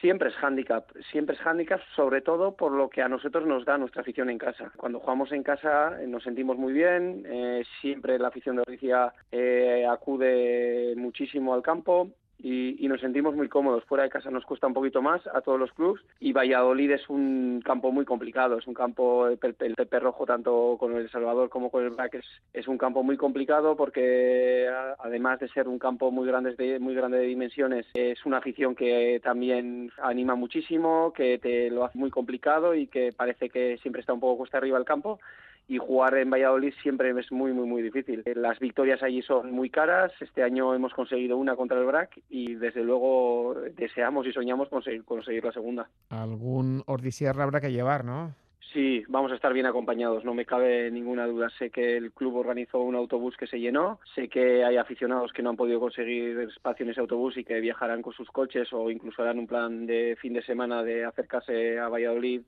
Siempre 0.00 0.28
es 0.28 0.34
handicap, 0.42 0.90
siempre 1.10 1.36
es 1.36 1.46
handicap, 1.46 1.80
sobre 1.94 2.20
todo 2.20 2.56
por 2.56 2.72
lo 2.72 2.90
que 2.90 3.00
a 3.00 3.08
nosotros 3.08 3.46
nos 3.46 3.64
da 3.64 3.78
nuestra 3.78 4.02
afición 4.02 4.28
en 4.28 4.38
casa. 4.38 4.72
Cuando 4.76 5.00
jugamos 5.00 5.32
en 5.32 5.42
casa 5.42 6.00
eh, 6.02 6.06
nos 6.06 6.24
sentimos 6.24 6.58
muy 6.58 6.72
bien, 6.72 7.24
eh, 7.26 7.64
siempre 7.80 8.18
la 8.18 8.28
afición 8.28 8.56
de 8.56 8.62
Oricia 8.66 9.12
eh, 9.30 9.86
acude 9.88 10.94
muchísimo 10.96 11.54
al 11.54 11.62
campo, 11.62 12.10
y, 12.44 12.86
nos 12.88 13.00
sentimos 13.00 13.34
muy 13.34 13.48
cómodos. 13.48 13.84
Fuera 13.84 14.04
de 14.04 14.10
casa 14.10 14.30
nos 14.30 14.44
cuesta 14.44 14.66
un 14.66 14.74
poquito 14.74 15.00
más 15.00 15.26
a 15.28 15.40
todos 15.40 15.58
los 15.58 15.72
clubes 15.72 16.02
y 16.20 16.34
Valladolid 16.34 16.90
es 16.90 17.08
un 17.08 17.62
campo 17.64 17.90
muy 17.90 18.04
complicado, 18.04 18.58
es 18.58 18.66
un 18.66 18.74
campo, 18.74 19.26
el, 19.28 19.38
Pepe 19.38 19.98
Rojo 19.98 20.26
tanto 20.26 20.76
con 20.78 20.94
el 20.94 21.10
Salvador 21.10 21.48
como 21.48 21.70
con 21.70 21.84
el 21.84 21.94
es, 22.12 22.26
es, 22.52 22.68
un 22.68 22.76
campo 22.76 23.02
muy 23.02 23.16
complicado 23.16 23.76
porque 23.76 24.68
además 24.98 25.40
de 25.40 25.48
ser 25.48 25.68
un 25.68 25.78
campo 25.78 26.10
muy 26.10 26.26
grande, 26.26 26.54
de, 26.54 26.78
muy 26.78 26.94
grande 26.94 27.18
de 27.18 27.24
dimensiones, 27.24 27.86
es 27.94 28.24
una 28.26 28.38
afición 28.38 28.74
que 28.74 29.20
también 29.24 29.90
anima 30.02 30.34
muchísimo, 30.34 31.14
que 31.14 31.38
te 31.38 31.70
lo 31.70 31.84
hace 31.84 31.98
muy 31.98 32.10
complicado 32.10 32.74
y 32.74 32.88
que 32.88 33.12
parece 33.16 33.48
que 33.48 33.78
siempre 33.78 34.00
está 34.00 34.12
un 34.12 34.20
poco 34.20 34.38
cuesta 34.38 34.58
arriba 34.58 34.76
el 34.76 34.84
campo 34.84 35.18
y 35.66 35.78
jugar 35.78 36.16
en 36.18 36.30
Valladolid 36.30 36.74
siempre 36.82 37.10
es 37.18 37.32
muy, 37.32 37.52
muy, 37.52 37.66
muy 37.66 37.82
difícil. 37.82 38.22
Las 38.34 38.58
victorias 38.58 39.02
allí 39.02 39.22
son 39.22 39.52
muy 39.52 39.70
caras. 39.70 40.12
Este 40.20 40.42
año 40.42 40.74
hemos 40.74 40.92
conseguido 40.92 41.36
una 41.38 41.56
contra 41.56 41.78
el 41.78 41.86
BRAC 41.86 42.20
y 42.28 42.54
desde 42.54 42.82
luego 42.82 43.54
deseamos 43.74 44.26
y 44.26 44.32
soñamos 44.32 44.68
conseguir, 44.68 45.04
conseguir 45.04 45.44
la 45.44 45.52
segunda. 45.52 45.88
Algún 46.10 46.82
Ordisierra 46.86 47.44
habrá 47.44 47.60
que 47.60 47.72
llevar, 47.72 48.04
¿no? 48.04 48.34
Sí, 48.74 49.04
vamos 49.06 49.30
a 49.30 49.36
estar 49.36 49.52
bien 49.52 49.66
acompañados, 49.66 50.24
no 50.24 50.34
me 50.34 50.44
cabe 50.44 50.90
ninguna 50.90 51.26
duda. 51.26 51.48
Sé 51.58 51.70
que 51.70 51.96
el 51.96 52.10
club 52.10 52.34
organizó 52.34 52.80
un 52.80 52.96
autobús 52.96 53.36
que 53.36 53.46
se 53.46 53.60
llenó, 53.60 54.00
sé 54.16 54.28
que 54.28 54.64
hay 54.64 54.76
aficionados 54.76 55.32
que 55.32 55.44
no 55.44 55.50
han 55.50 55.56
podido 55.56 55.78
conseguir 55.78 56.40
espacio 56.40 56.82
en 56.82 56.90
ese 56.90 57.00
autobús 57.00 57.36
y 57.36 57.44
que 57.44 57.60
viajarán 57.60 58.02
con 58.02 58.12
sus 58.12 58.28
coches 58.32 58.72
o 58.72 58.90
incluso 58.90 59.22
harán 59.22 59.38
un 59.38 59.46
plan 59.46 59.86
de 59.86 60.16
fin 60.20 60.32
de 60.32 60.42
semana 60.42 60.82
de 60.82 61.04
acercarse 61.04 61.78
a 61.78 61.88
Valladolid 61.88 62.42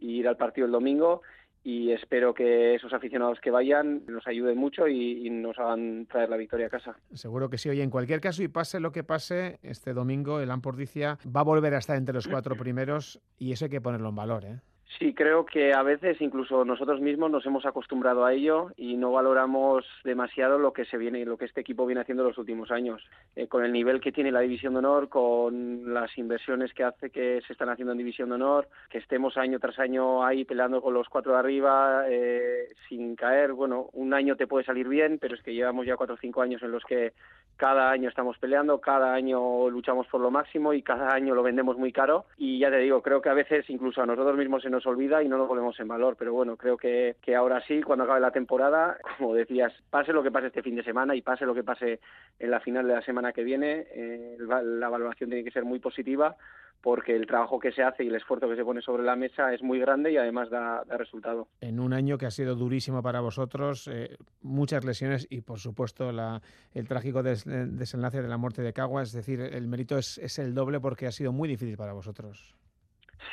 y 0.00 0.18
ir 0.18 0.26
al 0.26 0.36
partido 0.36 0.66
el 0.66 0.72
domingo 0.72 1.22
y 1.68 1.92
espero 1.92 2.32
que 2.32 2.74
esos 2.76 2.94
aficionados 2.94 3.40
que 3.42 3.50
vayan 3.50 4.00
nos 4.06 4.26
ayuden 4.26 4.56
mucho 4.56 4.88
y, 4.88 5.28
nos 5.28 5.58
hagan 5.58 6.06
traer 6.06 6.30
la 6.30 6.38
victoria 6.38 6.68
a 6.68 6.70
casa. 6.70 6.96
Seguro 7.12 7.50
que 7.50 7.58
sí. 7.58 7.68
Oye, 7.68 7.82
en 7.82 7.90
cualquier 7.90 8.22
caso, 8.22 8.42
y 8.42 8.48
pase 8.48 8.80
lo 8.80 8.90
que 8.90 9.04
pase, 9.04 9.58
este 9.62 9.92
domingo 9.92 10.40
el 10.40 10.50
Ampordicia 10.50 11.18
va 11.26 11.40
a 11.40 11.44
volver 11.44 11.74
a 11.74 11.78
estar 11.78 11.98
entre 11.98 12.14
los 12.14 12.26
cuatro 12.26 12.56
primeros 12.58 13.20
y 13.36 13.52
eso 13.52 13.66
hay 13.66 13.70
que 13.70 13.82
ponerlo 13.82 14.08
en 14.08 14.14
valor, 14.14 14.46
¿eh? 14.46 14.60
Sí, 14.96 15.12
creo 15.12 15.44
que 15.44 15.74
a 15.74 15.82
veces 15.82 16.20
incluso 16.20 16.64
nosotros 16.64 17.00
mismos 17.00 17.30
nos 17.30 17.44
hemos 17.44 17.66
acostumbrado 17.66 18.24
a 18.24 18.32
ello 18.32 18.70
y 18.76 18.96
no 18.96 19.12
valoramos 19.12 19.84
demasiado 20.02 20.58
lo 20.58 20.72
que 20.72 20.86
se 20.86 20.96
viene, 20.96 21.24
lo 21.26 21.36
que 21.36 21.44
este 21.44 21.60
equipo 21.60 21.84
viene 21.84 22.00
haciendo 22.00 22.22
en 22.22 22.30
los 22.30 22.38
últimos 22.38 22.70
años. 22.70 23.04
Eh, 23.36 23.48
con 23.48 23.64
el 23.64 23.72
nivel 23.72 24.00
que 24.00 24.12
tiene 24.12 24.32
la 24.32 24.40
División 24.40 24.72
de 24.72 24.78
Honor, 24.78 25.08
con 25.10 25.92
las 25.92 26.16
inversiones 26.16 26.72
que 26.72 26.84
hace 26.84 27.10
que 27.10 27.42
se 27.46 27.52
están 27.52 27.68
haciendo 27.68 27.92
en 27.92 27.98
División 27.98 28.30
de 28.30 28.36
Honor, 28.36 28.68
que 28.88 28.98
estemos 28.98 29.36
año 29.36 29.60
tras 29.60 29.78
año 29.78 30.24
ahí 30.24 30.44
peleando 30.44 30.80
con 30.80 30.94
los 30.94 31.08
cuatro 31.08 31.32
de 31.32 31.38
arriba 31.38 32.04
eh, 32.08 32.68
sin 32.88 33.14
caer. 33.14 33.52
Bueno, 33.52 33.90
un 33.92 34.14
año 34.14 34.36
te 34.36 34.46
puede 34.46 34.64
salir 34.64 34.88
bien, 34.88 35.18
pero 35.20 35.34
es 35.34 35.42
que 35.42 35.54
llevamos 35.54 35.86
ya 35.86 35.96
cuatro 35.96 36.14
o 36.14 36.18
cinco 36.18 36.40
años 36.40 36.62
en 36.62 36.72
los 36.72 36.82
que 36.84 37.12
cada 37.56 37.90
año 37.90 38.08
estamos 38.08 38.38
peleando, 38.38 38.80
cada 38.80 39.12
año 39.12 39.68
luchamos 39.68 40.06
por 40.06 40.20
lo 40.20 40.30
máximo 40.30 40.72
y 40.72 40.82
cada 40.82 41.12
año 41.12 41.34
lo 41.34 41.42
vendemos 41.42 41.76
muy 41.76 41.92
caro. 41.92 42.24
Y 42.38 42.58
ya 42.58 42.70
te 42.70 42.78
digo, 42.78 43.02
creo 43.02 43.20
que 43.20 43.28
a 43.28 43.34
veces 43.34 43.68
incluso 43.68 44.00
a 44.00 44.06
nosotros 44.06 44.36
mismos 44.36 44.62
se 44.62 44.70
nos 44.70 44.77
olvida 44.86 45.22
y 45.22 45.28
no 45.28 45.38
lo 45.38 45.48
ponemos 45.48 45.78
en 45.80 45.88
valor. 45.88 46.16
Pero 46.18 46.32
bueno, 46.32 46.56
creo 46.56 46.76
que, 46.76 47.16
que 47.22 47.34
ahora 47.34 47.62
sí, 47.66 47.82
cuando 47.82 48.04
acabe 48.04 48.20
la 48.20 48.30
temporada, 48.30 48.98
como 49.18 49.34
decías, 49.34 49.72
pase 49.90 50.12
lo 50.12 50.22
que 50.22 50.30
pase 50.30 50.48
este 50.48 50.62
fin 50.62 50.76
de 50.76 50.84
semana 50.84 51.14
y 51.14 51.22
pase 51.22 51.46
lo 51.46 51.54
que 51.54 51.64
pase 51.64 52.00
en 52.38 52.50
la 52.50 52.60
final 52.60 52.86
de 52.86 52.94
la 52.94 53.02
semana 53.02 53.32
que 53.32 53.44
viene, 53.44 53.86
eh, 53.94 54.36
la 54.38 54.88
valoración 54.88 55.30
tiene 55.30 55.44
que 55.44 55.50
ser 55.50 55.64
muy 55.64 55.78
positiva 55.78 56.36
porque 56.80 57.14
el 57.14 57.26
trabajo 57.26 57.58
que 57.58 57.72
se 57.72 57.82
hace 57.82 58.04
y 58.04 58.08
el 58.08 58.14
esfuerzo 58.14 58.48
que 58.48 58.56
se 58.56 58.64
pone 58.64 58.80
sobre 58.80 59.02
la 59.02 59.16
mesa 59.16 59.52
es 59.52 59.62
muy 59.62 59.78
grande 59.78 60.12
y 60.12 60.16
además 60.16 60.48
da, 60.50 60.84
resultado. 60.96 61.48
En 61.60 61.80
un 61.80 61.92
año 61.92 62.18
que 62.18 62.26
ha 62.26 62.30
sido 62.30 62.54
durísimo 62.54 63.02
para 63.02 63.20
vosotros, 63.20 63.88
eh, 63.88 64.16
muchas 64.42 64.84
lesiones 64.84 65.26
y 65.30 65.40
por 65.40 65.58
supuesto 65.58 66.12
la, 66.12 66.40
el 66.74 66.86
trágico 66.88 67.22
desenlace 67.22 68.22
de 68.22 68.28
la 68.28 68.36
muerte 68.36 68.62
de 68.62 68.72
Cagua, 68.72 69.02
es 69.02 69.12
decir, 69.12 69.40
el 69.40 69.66
mérito 69.66 69.98
es, 69.98 70.18
es, 70.18 70.38
el 70.38 70.54
doble 70.54 70.80
porque 70.80 71.06
ha 71.06 71.12
sido 71.12 71.32
muy 71.32 71.48
difícil 71.48 71.76
para 71.76 71.92
vosotros. 71.92 72.54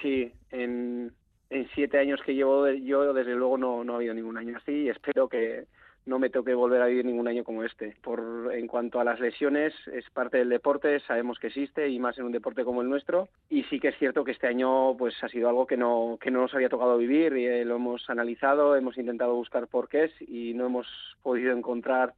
Sí, 0.01 0.31
en, 0.49 1.13
en 1.49 1.67
siete 1.73 1.99
años 1.99 2.21
que 2.25 2.34
llevo 2.34 2.67
yo 2.69 3.13
desde 3.13 3.36
luego 3.36 3.58
no, 3.58 3.84
no 3.84 3.93
ha 3.93 3.97
habido 3.97 4.13
ningún 4.13 4.38
año 4.38 4.58
así 4.58 4.71
y 4.71 4.89
espero 4.89 5.27
que 5.27 5.65
no 6.05 6.19
me 6.19 6.29
toque 6.29 6.53
volver 6.53 6.81
a 6.81 6.86
vivir 6.86 7.05
ningún 7.05 7.27
año 7.27 7.43
como 7.43 7.63
este. 7.63 7.95
Por 8.03 8.51
en 8.53 8.67
cuanto 8.67 8.99
a 8.99 9.03
las 9.03 9.19
lesiones, 9.19 9.73
es 9.91 10.08
parte 10.12 10.38
del 10.38 10.49
deporte, 10.49 10.99
sabemos 11.01 11.39
que 11.39 11.47
existe 11.47 11.89
y 11.89 11.99
más 11.99 12.17
en 12.17 12.25
un 12.25 12.31
deporte 12.31 12.63
como 12.63 12.81
el 12.81 12.89
nuestro. 12.89 13.27
Y 13.49 13.63
sí 13.63 13.79
que 13.79 13.89
es 13.89 13.97
cierto 13.97 14.23
que 14.23 14.31
este 14.31 14.47
año 14.47 14.95
pues 14.97 15.15
ha 15.23 15.29
sido 15.29 15.49
algo 15.49 15.65
que 15.65 15.77
no 15.77 16.17
que 16.21 16.31
no 16.31 16.41
nos 16.41 16.53
había 16.53 16.69
tocado 16.69 16.97
vivir 16.97 17.36
y 17.36 17.45
eh, 17.45 17.65
lo 17.65 17.77
hemos 17.77 18.08
analizado, 18.10 18.75
hemos 18.75 18.97
intentado 18.97 19.34
buscar 19.36 19.67
porqués 19.67 20.12
y 20.21 20.53
no 20.53 20.67
hemos 20.67 20.88
podido 21.23 21.51
encontrar 21.53 22.13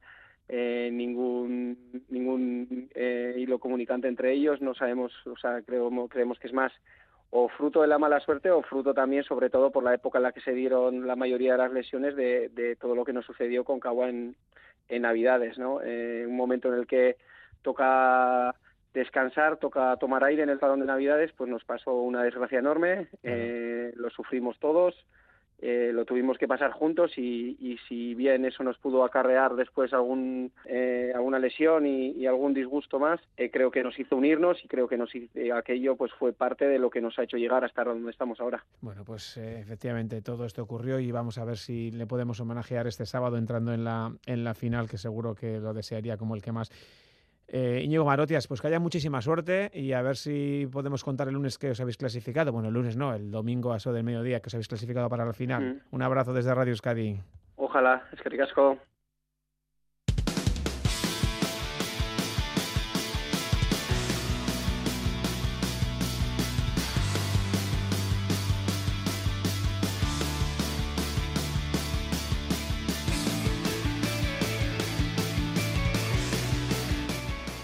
eh, 0.48 0.90
ningún 0.92 1.78
ningún 2.10 2.90
eh, 2.94 3.36
hilo 3.38 3.58
comunicante 3.58 4.06
entre 4.06 4.32
ellos. 4.32 4.60
No 4.60 4.74
sabemos, 4.74 5.12
o 5.26 5.36
sea, 5.36 5.62
creemos 5.62 6.10
creemos 6.10 6.38
que 6.38 6.48
es 6.48 6.52
más 6.52 6.72
o 7.30 7.48
fruto 7.48 7.82
de 7.82 7.88
la 7.88 7.98
mala 7.98 8.20
suerte 8.20 8.50
o 8.50 8.62
fruto 8.62 8.94
también, 8.94 9.22
sobre 9.24 9.50
todo, 9.50 9.70
por 9.70 9.84
la 9.84 9.94
época 9.94 10.18
en 10.18 10.24
la 10.24 10.32
que 10.32 10.40
se 10.40 10.52
dieron 10.52 11.06
la 11.06 11.16
mayoría 11.16 11.52
de 11.52 11.58
las 11.58 11.72
lesiones 11.72 12.16
de, 12.16 12.48
de 12.48 12.76
todo 12.76 12.94
lo 12.94 13.04
que 13.04 13.12
nos 13.12 13.26
sucedió 13.26 13.64
con 13.64 13.80
Cagua 13.80 14.08
en, 14.08 14.34
en 14.88 15.02
Navidades, 15.02 15.58
¿no? 15.58 15.80
Eh, 15.82 16.24
un 16.26 16.36
momento 16.36 16.68
en 16.68 16.80
el 16.80 16.86
que 16.86 17.16
toca 17.62 18.54
descansar, 18.94 19.58
toca 19.58 19.96
tomar 19.96 20.24
aire 20.24 20.42
en 20.42 20.48
el 20.48 20.60
salón 20.60 20.80
de 20.80 20.86
Navidades, 20.86 21.32
pues 21.36 21.50
nos 21.50 21.64
pasó 21.64 21.94
una 21.94 22.22
desgracia 22.22 22.58
enorme, 22.58 23.08
eh, 23.22 23.92
lo 23.96 24.10
sufrimos 24.10 24.58
todos, 24.58 24.94
eh, 25.60 25.90
lo 25.92 26.04
tuvimos 26.04 26.38
que 26.38 26.46
pasar 26.46 26.70
juntos 26.70 27.16
y, 27.18 27.78
si 27.88 28.14
bien 28.14 28.44
eso 28.44 28.62
nos 28.62 28.78
pudo 28.78 29.04
acarrear 29.04 29.56
después 29.56 29.92
algún, 29.92 30.52
eh, 30.66 31.12
alguna 31.14 31.38
lesión 31.38 31.86
y, 31.86 32.26
algún 32.26 32.54
disgusto 32.54 32.98
más, 32.98 33.20
eh, 33.36 33.50
creo 33.50 33.70
que 33.70 33.82
nos 33.82 33.98
hizo 33.98 34.16
unirnos 34.16 34.64
y 34.64 34.68
creo 34.68 34.86
que 34.88 34.96
nos 34.96 35.10
aquello 35.54 35.96
pues 35.96 36.12
fue 36.12 36.32
parte 36.32 36.66
de 36.66 36.78
lo 36.78 36.90
que 36.90 37.00
nos 37.00 37.18
ha 37.18 37.24
hecho 37.24 37.36
llegar 37.36 37.64
hasta 37.64 37.84
donde 37.84 38.10
estamos 38.10 38.40
ahora. 38.40 38.64
Bueno, 38.80 39.04
pues 39.04 39.36
efectivamente 39.36 40.22
todo 40.22 40.44
esto 40.44 40.62
ocurrió 40.62 41.00
y 41.00 41.10
vamos 41.10 41.38
a 41.38 41.44
ver 41.44 41.56
si 41.56 41.90
le 41.90 42.06
podemos 42.06 42.38
homenajear 42.40 42.86
este 42.86 43.06
sábado 43.06 43.36
entrando 43.36 43.72
en 43.72 43.84
la, 43.84 44.12
en 44.26 44.44
la 44.44 44.54
final, 44.54 44.88
que 44.88 44.98
seguro 44.98 45.34
que 45.34 45.58
lo 45.58 45.72
desearía 45.74 46.16
como 46.16 46.34
el 46.34 46.42
que 46.42 46.52
más. 46.52 46.70
Eh, 47.50 47.80
Íñigo 47.82 48.04
Marotias, 48.04 48.46
pues 48.46 48.60
que 48.60 48.66
haya 48.66 48.78
muchísima 48.78 49.22
suerte 49.22 49.70
y 49.72 49.92
a 49.92 50.02
ver 50.02 50.16
si 50.16 50.68
podemos 50.70 51.02
contar 51.02 51.28
el 51.28 51.34
lunes 51.34 51.56
que 51.56 51.70
os 51.70 51.80
habéis 51.80 51.96
clasificado. 51.96 52.52
Bueno, 52.52 52.68
el 52.68 52.74
lunes 52.74 52.96
no, 52.96 53.14
el 53.14 53.30
domingo 53.30 53.72
a 53.72 53.78
eso 53.78 53.92
del 53.92 54.04
mediodía 54.04 54.40
que 54.40 54.48
os 54.48 54.54
habéis 54.54 54.68
clasificado 54.68 55.08
para 55.08 55.24
la 55.24 55.32
final. 55.32 55.62
Mm. 55.62 55.94
Un 55.94 56.02
abrazo 56.02 56.34
desde 56.34 56.54
Radio 56.54 56.72
Euskadi. 56.72 57.18
Ojalá, 57.56 58.02
es 58.12 58.20
que 58.20 58.28
ricasco. 58.28 58.78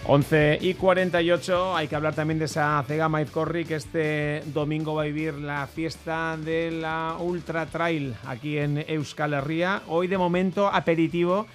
11 0.07 0.59
y 0.61 0.75
48, 0.75 1.75
hay 1.75 1.89
que 1.89 1.97
hablar 1.97 2.15
también 2.15 2.39
de 2.39 2.45
esa 2.45 2.85
Cegama 2.87 3.25
Corri 3.25 3.65
que 3.65 3.77
este 3.77 4.43
domingo 4.53 4.95
va 4.95 5.03
a 5.03 5.07
vivir 5.07 5.33
la 5.33 5.67
fiesta 5.67 6.37
de 6.37 6.71
la 6.71 7.17
Ultra 7.19 7.65
Trail 7.65 8.15
aquí 8.27 8.59
en 8.59 8.85
Euskal 8.87 9.33
Herria. 9.33 9.81
Hoy 9.89 10.07
de 10.07 10.19
momento 10.19 10.69
aperitivo 10.69 11.47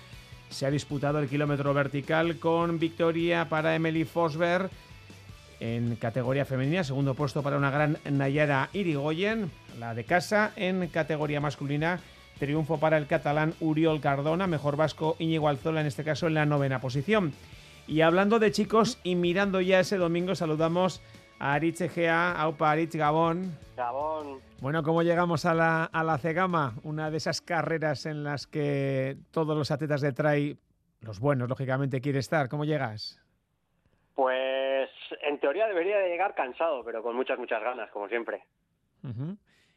se 0.49 0.65
ha 0.65 0.71
disputado 0.71 1.19
el 1.19 1.29
kilómetro 1.29 1.75
vertical 1.75 2.39
con 2.39 2.79
victoria 2.79 3.47
para 3.47 3.75
Emily 3.75 4.03
Fosberg 4.03 4.71
en 5.59 5.95
categoría 5.97 6.43
femenina, 6.43 6.83
segundo 6.83 7.13
puesto 7.13 7.43
para 7.43 7.57
una 7.57 7.69
gran 7.69 7.99
Nayara 8.09 8.69
Irigoyen, 8.73 9.51
la 9.77 9.93
de 9.93 10.05
casa 10.05 10.53
en 10.55 10.87
categoría 10.87 11.39
masculina. 11.39 11.99
Triunfo 12.39 12.79
para 12.79 12.97
el 12.97 13.05
catalán 13.05 13.53
Uriol 13.59 13.99
Cardona, 13.99 14.47
mejor 14.47 14.75
vasco 14.75 15.17
Íñigo 15.19 15.49
Alzola 15.49 15.81
en 15.81 15.87
este 15.87 16.05
caso 16.05 16.25
en 16.25 16.33
la 16.33 16.45
novena 16.45 16.79
posición. 16.79 17.33
Y 17.89 18.01
hablando 18.01 18.37
de 18.37 18.51
chicos 18.51 18.99
y 19.03 19.15
mirando 19.15 19.61
ya 19.61 19.79
ese 19.79 19.97
domingo, 19.97 20.35
saludamos 20.35 21.01
a 21.39 21.55
Aritz 21.55 21.81
Egea, 21.81 22.39
Aupa 22.39 22.69
Aritz 22.69 22.95
Gabón. 22.95 23.57
Gabón. 23.75 24.41
Bueno, 24.61 24.83
¿cómo 24.83 25.01
llegamos 25.01 25.47
a 25.47 25.55
la, 25.55 25.85
a 25.85 26.03
la 26.03 26.19
Cegama? 26.19 26.75
Una 26.83 27.09
de 27.09 27.17
esas 27.17 27.41
carreras 27.41 28.05
en 28.05 28.23
las 28.23 28.45
que 28.45 29.17
todos 29.31 29.57
los 29.57 29.71
atletas 29.71 30.01
de 30.01 30.11
trail, 30.11 30.59
los 31.01 31.19
buenos, 31.19 31.49
lógicamente, 31.49 31.99
quiere 31.99 32.19
estar. 32.19 32.47
¿Cómo 32.47 32.63
llegas? 32.63 33.19
Pues 34.13 34.91
en 35.27 35.39
teoría 35.39 35.65
debería 35.65 35.97
de 35.97 36.09
llegar 36.09 36.35
cansado, 36.35 36.83
pero 36.85 37.01
con 37.01 37.15
muchas, 37.15 37.39
muchas 37.39 37.63
ganas, 37.63 37.89
como 37.89 38.07
siempre. 38.07 38.43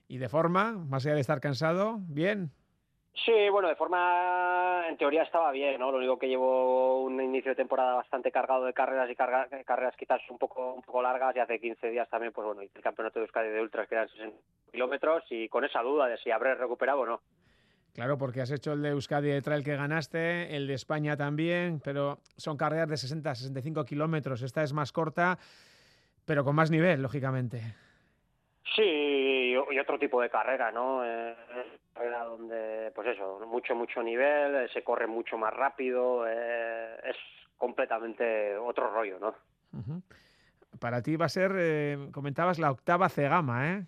¿Y 0.07 0.18
de 0.18 0.29
forma, 0.29 0.72
más 0.72 1.07
allá 1.07 1.14
de 1.14 1.22
estar 1.22 1.40
cansado, 1.40 1.96
bien? 2.09 2.51
Sí, 3.14 3.51
bueno, 3.51 3.68
de 3.68 3.77
forma, 3.77 4.85
en 4.88 4.96
teoría 4.96 5.22
estaba 5.22 5.53
bien, 5.53 5.79
¿no? 5.79 5.92
Lo 5.92 5.98
único 5.98 6.18
que 6.18 6.29
llevo 6.29 7.03
un 7.03 7.20
inicio 7.20 7.51
de 7.51 7.57
temporada 7.57 7.94
bastante 7.94 8.33
cargado 8.33 8.64
de 8.64 8.72
carreras 8.72 9.11
y 9.11 9.14
carreras 9.14 9.96
quizás 9.96 10.22
un 10.31 10.38
poco 10.38 10.72
un 10.72 10.83
poco 10.83 11.03
largas 11.03 11.37
y 11.37 11.38
hace 11.38 11.61
15 11.61 11.90
días 11.90 12.09
también, 12.09 12.33
pues 12.33 12.46
bueno, 12.46 12.62
el 12.62 12.70
campeonato 12.83 13.18
de 13.18 13.27
Euskadi 13.27 13.51
de 13.51 13.61
Ultras 13.61 13.87
que 13.87 13.96
eran 13.96 14.09
60 14.09 14.37
kilómetros 14.72 15.25
y 15.29 15.48
con 15.48 15.64
esa 15.64 15.83
duda 15.83 16.07
de 16.07 16.16
si 16.16 16.31
habré 16.31 16.55
recuperado 16.55 17.01
o 17.01 17.07
no. 17.07 17.20
Claro, 17.94 18.16
porque 18.16 18.40
has 18.40 18.51
hecho 18.51 18.72
el 18.72 18.81
de 18.81 18.88
Euskadi 18.88 19.29
de 19.29 19.42
Trail 19.42 19.62
que 19.62 19.77
ganaste, 19.77 20.57
el 20.57 20.66
de 20.66 20.72
España 20.72 21.14
también, 21.14 21.81
pero 21.85 22.20
son 22.38 22.57
carreras 22.57 22.88
de 22.88 22.96
60, 22.96 23.35
65 23.35 23.85
kilómetros. 23.85 24.40
Esta 24.40 24.62
es 24.62 24.72
más 24.72 24.90
corta, 24.90 25.38
pero 26.25 26.42
con 26.42 26.57
más 26.57 26.70
nivel, 26.70 27.03
lógicamente. 27.03 27.61
Sí, 28.75 28.83
y 28.83 29.79
otro 29.79 29.98
tipo 29.98 30.22
de 30.22 30.31
carrera, 30.31 30.70
¿no? 30.70 31.05
Eh, 31.05 31.35
carrera 31.92 32.25
donde, 32.25 32.52
eso, 33.12 33.40
mucho, 33.46 33.75
mucho 33.75 34.03
nivel, 34.03 34.55
eh, 34.55 34.68
se 34.72 34.83
corre 34.83 35.07
mucho 35.07 35.38
más 35.38 35.53
rápido, 35.53 36.27
eh, 36.27 36.96
es 37.05 37.16
completamente 37.57 38.57
otro 38.57 38.90
rollo, 38.90 39.18
¿no? 39.18 39.35
Para 40.81 41.03
ti 41.03 41.16
va 41.16 41.27
a 41.27 41.29
ser, 41.29 41.53
eh, 41.57 42.09
comentabas, 42.12 42.59
la 42.59 42.70
octava 42.70 43.09
cegama, 43.09 43.72
¿eh? 43.72 43.87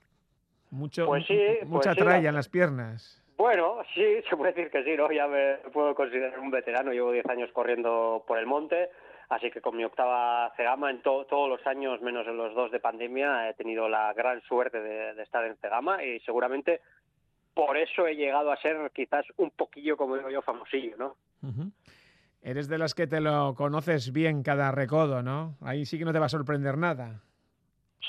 Mucho, 0.71 1.07
pues 1.07 1.27
sí, 1.27 1.41
mucha 1.67 1.95
pues 1.95 2.05
tralla 2.05 2.29
en 2.29 2.35
las 2.35 2.49
piernas. 2.49 3.23
Bueno, 3.37 3.83
sí, 3.95 4.23
se 4.29 4.37
puede 4.37 4.53
decir 4.53 4.71
que 4.71 4.85
sí, 4.85 4.97
¿no? 4.97 5.11
Ya 5.11 5.27
me 5.27 5.57
puedo 5.73 5.95
considerar 5.95 6.39
un 6.39 6.51
veterano, 6.51 6.93
llevo 6.93 7.13
10 7.13 7.27
años 7.27 7.51
corriendo 7.53 8.25
por 8.27 8.39
el 8.39 8.47
monte, 8.47 8.91
Así 9.29 9.51
que 9.51 9.61
con 9.61 9.77
mi 9.77 9.85
octava 9.85 10.53
Cegama, 10.57 10.91
en 10.91 11.01
todos 11.01 11.49
los 11.49 11.67
años, 11.67 12.01
menos 12.03 12.27
en 12.27 12.37
los 12.37 12.55
dos 12.55 12.71
de 12.71 12.81
pandemia, 12.81 13.49
he 13.49 13.55
tenido 13.55 13.89
la 13.89 14.13
gran 14.13 14.43
suerte 14.43 14.81
de, 14.81 15.23
estar 15.23 15.45
en 15.45 15.57
Cegama 15.57 16.05
y 16.05 16.21
seguramente 16.21 16.83
por 17.55 17.77
eso 17.77 18.07
he 18.07 18.17
llegado 18.17 18.51
a 18.51 18.57
ser 18.57 18.91
quizás 18.93 19.25
un 19.37 19.51
poquillo, 19.51 19.97
como 19.97 20.17
digo 20.17 20.31
yo, 20.31 20.43
famosillo, 20.43 20.97
¿no? 20.97 21.17
Eres 22.43 22.69
de 22.69 22.79
las 22.79 22.95
que 22.95 23.07
te 23.07 23.21
lo 23.21 23.55
conoces 23.55 24.13
bien 24.13 24.43
cada 24.43 24.71
recodo, 24.71 25.23
¿no? 25.23 25.57
Ahí 25.63 25.87
sí 25.87 25.99
que 25.99 26.05
no 26.05 26.13
te 26.13 26.19
va 26.19 26.27
a 26.27 26.31
sorprender 26.31 26.77
nada. 26.77 27.23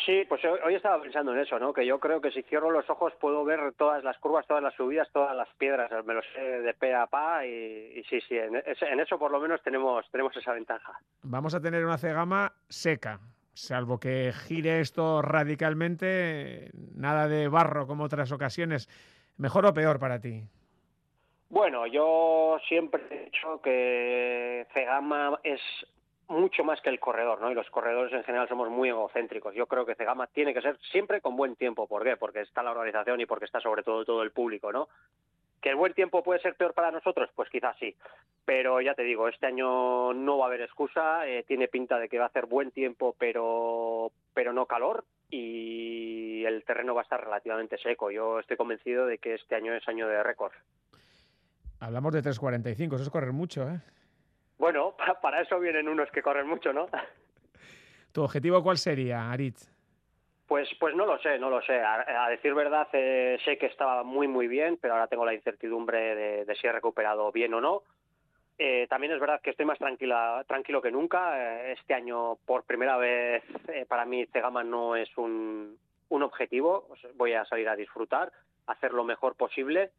Sí, 0.04 0.24
pues 0.28 0.42
hoy 0.44 0.76
estaba 0.76 1.02
pensando 1.02 1.34
en 1.34 1.40
eso, 1.40 1.58
¿no? 1.58 1.74
Que 1.74 1.86
yo 1.86 2.00
creo 2.00 2.20
que 2.20 2.32
si 2.32 2.44
cierro 2.44 2.70
los 2.70 2.90
ojos 2.90 3.14
puedo 3.20 3.46
ver 3.46 3.74
todas 3.78 4.04
las 4.04 4.18
curvas, 4.18 4.46
todas 4.46 4.62
las 4.62 4.74
subidas, 4.76 5.08
todas 5.14 5.36
las 5.36 5.48
piedras, 5.58 5.90
me 6.06 6.14
lo 6.14 6.22
sé 6.34 6.42
de 6.42 6.74
pe 6.74 6.94
a 6.94 7.08
pa 7.08 7.46
y, 7.46 8.04
sí, 8.10 8.20
sí, 8.22 8.38
en, 8.38 8.56
en, 8.56 9.00
eso 9.00 9.18
por 9.18 9.32
lo 9.32 9.40
menos 9.40 9.62
tenemos, 9.64 10.06
tenemos 10.12 10.36
esa 10.36 10.52
ventaja. 10.52 11.00
Vamos 11.24 11.56
a 11.56 11.62
tener 11.62 11.86
una 11.86 11.98
cegama 11.98 12.54
seca, 12.68 13.20
salvo 13.54 14.00
que 14.00 14.34
gire 14.34 14.82
esto 14.82 15.22
radicalmente, 15.22 16.72
nada 16.94 17.28
de 17.28 17.48
barro 17.48 17.88
como 17.88 18.04
otras 18.04 18.32
ocasiones. 18.32 18.90
¿Mejor 19.38 19.66
o 19.66 19.74
peor 19.74 20.00
para 20.00 20.20
ti? 20.20 20.44
Bueno, 21.50 21.86
yo 21.88 22.58
siempre 22.68 23.04
he 23.10 23.26
dicho 23.26 23.62
que 23.62 24.66
Cegama 24.74 25.40
es 25.44 25.62
mucho 26.28 26.64
más 26.64 26.82
que 26.82 26.90
el 26.90 27.00
corredor, 27.00 27.40
¿no? 27.40 27.52
Y 27.52 27.56
los 27.56 27.70
corredores 27.70 28.12
en 28.14 28.24
general 28.24 28.48
somos 28.48 28.70
muy 28.70 28.90
egocéntricos. 28.90 29.54
Yo 29.54 29.68
creo 29.68 29.86
que 29.86 29.96
Cegama 29.96 30.28
tiene 30.28 30.54
que 30.54 30.62
ser 30.62 30.78
siempre 30.92 31.22
con 31.22 31.36
buen 31.36 31.56
tiempo. 31.56 31.88
¿Por 31.88 32.04
qué? 32.04 32.18
Porque 32.18 32.42
está 32.42 32.64
la 32.64 32.72
organización 32.72 33.22
y 33.22 33.26
porque 33.26 33.46
está 33.46 33.60
sobre 33.60 33.84
todo 33.84 34.06
todo 34.06 34.24
el 34.24 34.32
público, 34.32 34.72
¿no? 34.72 34.88
¿Que 35.62 35.70
el 35.70 35.76
buen 35.76 35.94
tiempo 35.94 36.24
puede 36.24 36.42
ser 36.42 36.56
peor 36.56 36.74
para 36.74 36.92
nosotros? 36.92 37.30
Pues 37.36 37.50
quizás 37.50 37.76
sí. 37.80 37.96
Pero 38.44 38.82
ya 38.82 38.94
te 38.94 39.04
digo, 39.04 39.28
este 39.28 39.48
año 39.48 40.14
no 40.14 40.38
va 40.38 40.46
a 40.46 40.48
haber 40.48 40.62
excusa. 40.62 41.28
Eh, 41.28 41.44
tiene 41.48 41.68
pinta 41.68 42.00
de 42.00 42.10
que 42.10 42.18
va 42.18 42.26
a 42.26 42.28
hacer 42.28 42.46
buen 42.46 42.72
tiempo, 42.72 43.16
pero, 43.18 44.12
pero 44.34 44.54
no 44.54 44.66
calor. 44.66 45.06
Y 45.30 45.95
el 46.46 46.64
terreno 46.64 46.94
va 46.94 47.02
a 47.02 47.04
estar 47.04 47.24
relativamente 47.24 47.78
seco. 47.78 48.12
Yo 48.12 48.40
estoy 48.40 48.58
convencido 48.58 49.06
de 49.06 49.18
que 49.18 49.36
este 49.36 49.56
año 49.56 49.74
es 49.74 49.88
año 49.88 50.08
de 50.08 50.24
récord. 50.24 50.54
Hablamos 51.80 52.14
de 52.14 52.22
3.45, 52.24 52.96
eso 52.96 53.04
es 53.04 53.10
correr 53.10 53.32
mucho, 53.32 53.70
¿eh? 53.70 53.80
Bueno, 54.58 54.96
para 55.22 55.42
eso 55.42 55.60
vienen 55.60 55.88
unos 55.88 56.10
que 56.12 56.22
corren 56.22 56.48
mucho, 56.48 56.74
¿no? 56.74 56.88
¿Tu 58.12 58.24
objetivo 58.24 58.64
cuál 58.64 58.78
sería, 58.78 59.32
Aritz? 59.32 59.70
Pues, 60.48 60.70
pues 60.80 60.96
no 60.96 61.06
lo 61.06 61.18
sé, 61.20 61.40
no 61.40 61.50
lo 61.50 61.62
sé. 61.64 61.82
A, 61.82 62.30
decir 62.30 62.54
verdad, 62.54 62.88
eh, 62.94 63.38
sé 63.44 63.58
que 63.58 63.66
estaba 63.66 64.04
muy, 64.04 64.28
muy 64.28 64.48
bien, 64.48 64.78
pero 64.80 64.94
ahora 64.94 65.08
tengo 65.08 65.26
la 65.26 65.34
incertidumbre 65.34 66.46
de, 66.46 66.56
si 66.56 66.68
he 66.68 66.72
recuperado 66.72 67.32
bien 67.32 67.54
o 67.56 67.62
no. 67.62 67.82
Eh, 68.58 68.88
también 68.88 69.12
es 69.12 69.20
verdad 69.20 69.42
que 69.42 69.50
estoy 69.50 69.66
más 69.66 69.80
tranquila, 69.80 70.46
tranquilo 70.48 70.82
que 70.82 70.92
nunca. 70.92 71.38
Eh, 71.38 71.74
este 71.74 71.96
año, 71.96 72.36
por 72.46 72.64
primera 72.64 72.96
vez, 72.96 73.44
para 73.90 74.06
mí 74.06 74.26
Cegama 74.28 74.64
no 74.64 74.96
es 74.96 75.10
un, 75.18 75.78
un 76.10 76.24
objetivo. 76.24 76.88
Voy 77.16 77.34
a 77.34 77.46
salir 77.46 77.70
a 77.70 77.76
disfrutar, 77.76 78.32
hacer 78.68 78.94
lo 78.94 79.04
mejor 79.04 79.36
posible 79.36 79.92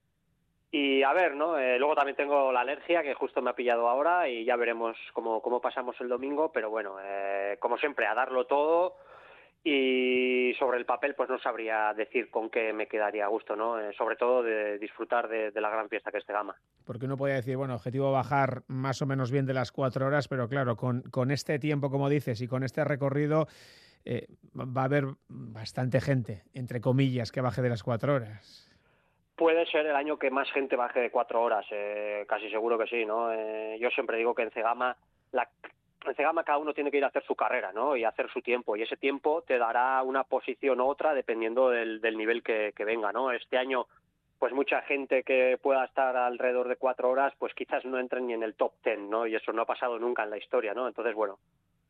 y 0.71 1.03
a 1.03 1.13
ver, 1.13 1.35
¿no? 1.35 1.59
Eh, 1.59 1.79
luego 1.79 1.95
también 1.95 2.17
tengo 2.17 2.53
la 2.53 2.61
alergia 2.61 3.03
que 3.03 3.15
justo 3.15 3.41
me 3.41 3.51
ha 3.51 3.55
pillado 3.55 3.89
ahora 3.89 4.29
y 4.29 4.45
ya 4.45 4.57
veremos 4.57 4.97
cómo, 5.13 5.41
cómo 5.41 5.61
pasamos 5.61 5.97
el 6.01 6.09
domingo, 6.09 6.51
pero 6.53 6.71
bueno, 6.71 6.97
eh, 7.03 7.57
como 7.61 7.79
siempre, 7.79 8.07
a 8.07 8.15
darlo 8.15 8.47
todo 8.47 8.97
y 9.63 10.55
sobre 10.59 10.79
el 10.79 10.85
papel 10.85 11.15
pues 11.15 11.29
no 11.29 11.39
sabría 11.39 11.93
decir 11.95 12.31
con 12.31 12.51
qué 12.51 12.73
me 12.73 12.87
quedaría 12.87 13.25
a 13.25 13.29
gusto, 13.29 13.57
¿no? 13.57 13.81
Eh, 13.81 13.93
sobre 13.97 14.17
todo 14.17 14.43
de 14.43 14.79
disfrutar 14.79 15.29
de, 15.29 15.51
la 15.61 15.71
gran 15.71 15.89
fiesta 15.89 16.11
que 16.11 16.19
es 16.19 16.27
Gama. 16.27 16.55
Porque 16.85 17.07
uno 17.07 17.17
podría 17.17 17.37
decir, 17.37 17.57
bueno, 17.57 17.75
objetivo 17.75 18.13
bajar 18.13 18.63
más 18.67 19.01
o 19.03 19.07
menos 19.07 19.31
bien 19.31 19.47
de 19.47 19.55
las 19.55 19.73
cuatro 19.73 20.07
horas, 20.07 20.29
pero 20.29 20.49
claro, 20.49 20.77
con, 20.77 21.03
con 21.03 21.31
este 21.31 21.59
tiempo, 21.59 21.91
como 21.91 22.09
dices, 22.09 22.41
y 22.41 22.49
con 22.49 22.63
este 22.65 22.85
recorrido, 22.85 23.47
va 24.57 24.83
a 24.83 24.85
haber 24.85 25.05
bastante 25.29 26.01
gente, 26.01 26.45
entre 26.55 26.81
comillas, 26.81 27.33
que 27.33 27.41
baje 27.41 27.63
de 27.63 27.69
las 27.69 27.83
cuatro 27.83 28.15
horas 28.15 28.67
puede 29.37 29.67
ser 29.67 29.87
el 29.87 29.95
año 29.95 30.19
que 30.19 30.31
más 30.31 30.51
gente 30.51 30.77
baje 30.77 31.01
de 31.01 31.11
cuatro 31.11 31.43
horas, 31.43 31.67
eh, 31.71 32.25
casi 32.27 32.51
seguro 32.51 32.79
que 32.79 32.87
sí, 32.87 33.05
¿no? 33.05 33.33
Eh, 33.33 33.79
yo 33.79 33.91
siempre 33.91 34.17
digo 34.17 34.35
que 34.35 34.43
en 34.43 34.51
Cegama, 34.51 34.97
la, 35.33 35.49
en 36.07 36.15
Cegama 36.15 36.43
cada 36.43 36.59
uno 36.59 36.73
tiene 36.73 36.91
que 36.91 36.97
ir 36.97 37.05
a 37.05 37.09
hacer 37.09 37.23
su 37.25 37.37
carrera, 37.37 37.71
¿no? 37.73 37.97
Y 37.97 38.05
hacer 38.05 38.31
su 38.31 38.41
tiempo, 38.41 38.77
y 38.77 38.83
ese 38.83 38.97
tiempo 38.97 39.43
te 39.43 39.59
dará 39.59 40.03
una 40.03 40.25
posición 40.25 40.81
u 40.81 40.87
otra 40.87 41.15
dependiendo 41.15 41.69
del, 41.69 42.01
nivel 42.17 42.43
que, 42.43 42.73
venga, 42.79 43.13
¿no? 43.13 43.31
Este 43.31 43.59
año, 43.59 43.87
pues 44.39 44.55
mucha 44.55 44.81
gente 44.83 45.23
que 45.23 45.59
pueda 45.61 45.85
estar 45.85 46.17
alrededor 46.17 46.69
de 46.69 46.77
cuatro 46.77 47.11
horas, 47.11 47.35
pues 47.39 47.53
quizás 47.55 47.85
no 47.85 47.99
entren 47.99 48.27
ni 48.27 48.33
en 48.33 48.43
el 48.43 48.55
top 48.55 48.73
ten, 48.83 49.11
¿no? 49.11 49.27
Y 49.27 49.35
eso 49.35 49.53
no 49.53 49.63
ha 49.63 49.67
pasado 49.67 49.99
nunca 49.99 50.25
en 50.25 50.31
la 50.31 50.39
historia, 50.39 50.73
¿no? 50.73 50.89
Entonces, 50.89 51.15
bueno, 51.15 51.39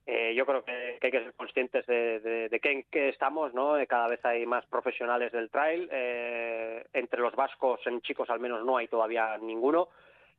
eh, 0.09 0.35
yo 0.37 0.47
creo 0.47 0.65
que, 0.65 0.99
hay 1.03 1.11
que 1.11 1.25
ser 1.25 1.35
conscientes 1.35 1.85
de, 1.87 2.49
de, 2.49 2.61
que 2.61 2.71
en 2.71 2.85
qué 2.85 3.09
estamos, 3.09 3.53
¿no? 3.55 3.75
cada 3.89 4.07
vez 4.07 4.25
hay 4.25 4.47
más 4.47 4.65
profesionales 4.67 5.33
del 5.33 5.51
trail. 5.51 5.89
Eh, 5.91 6.87
entre 6.93 7.21
los 7.21 7.35
vascos, 7.35 7.81
en 7.87 8.01
chicos 8.03 8.31
al 8.31 8.39
menos 8.39 8.65
no 8.65 8.77
hay 8.77 8.87
todavía 8.87 9.37
ninguno. 9.39 9.89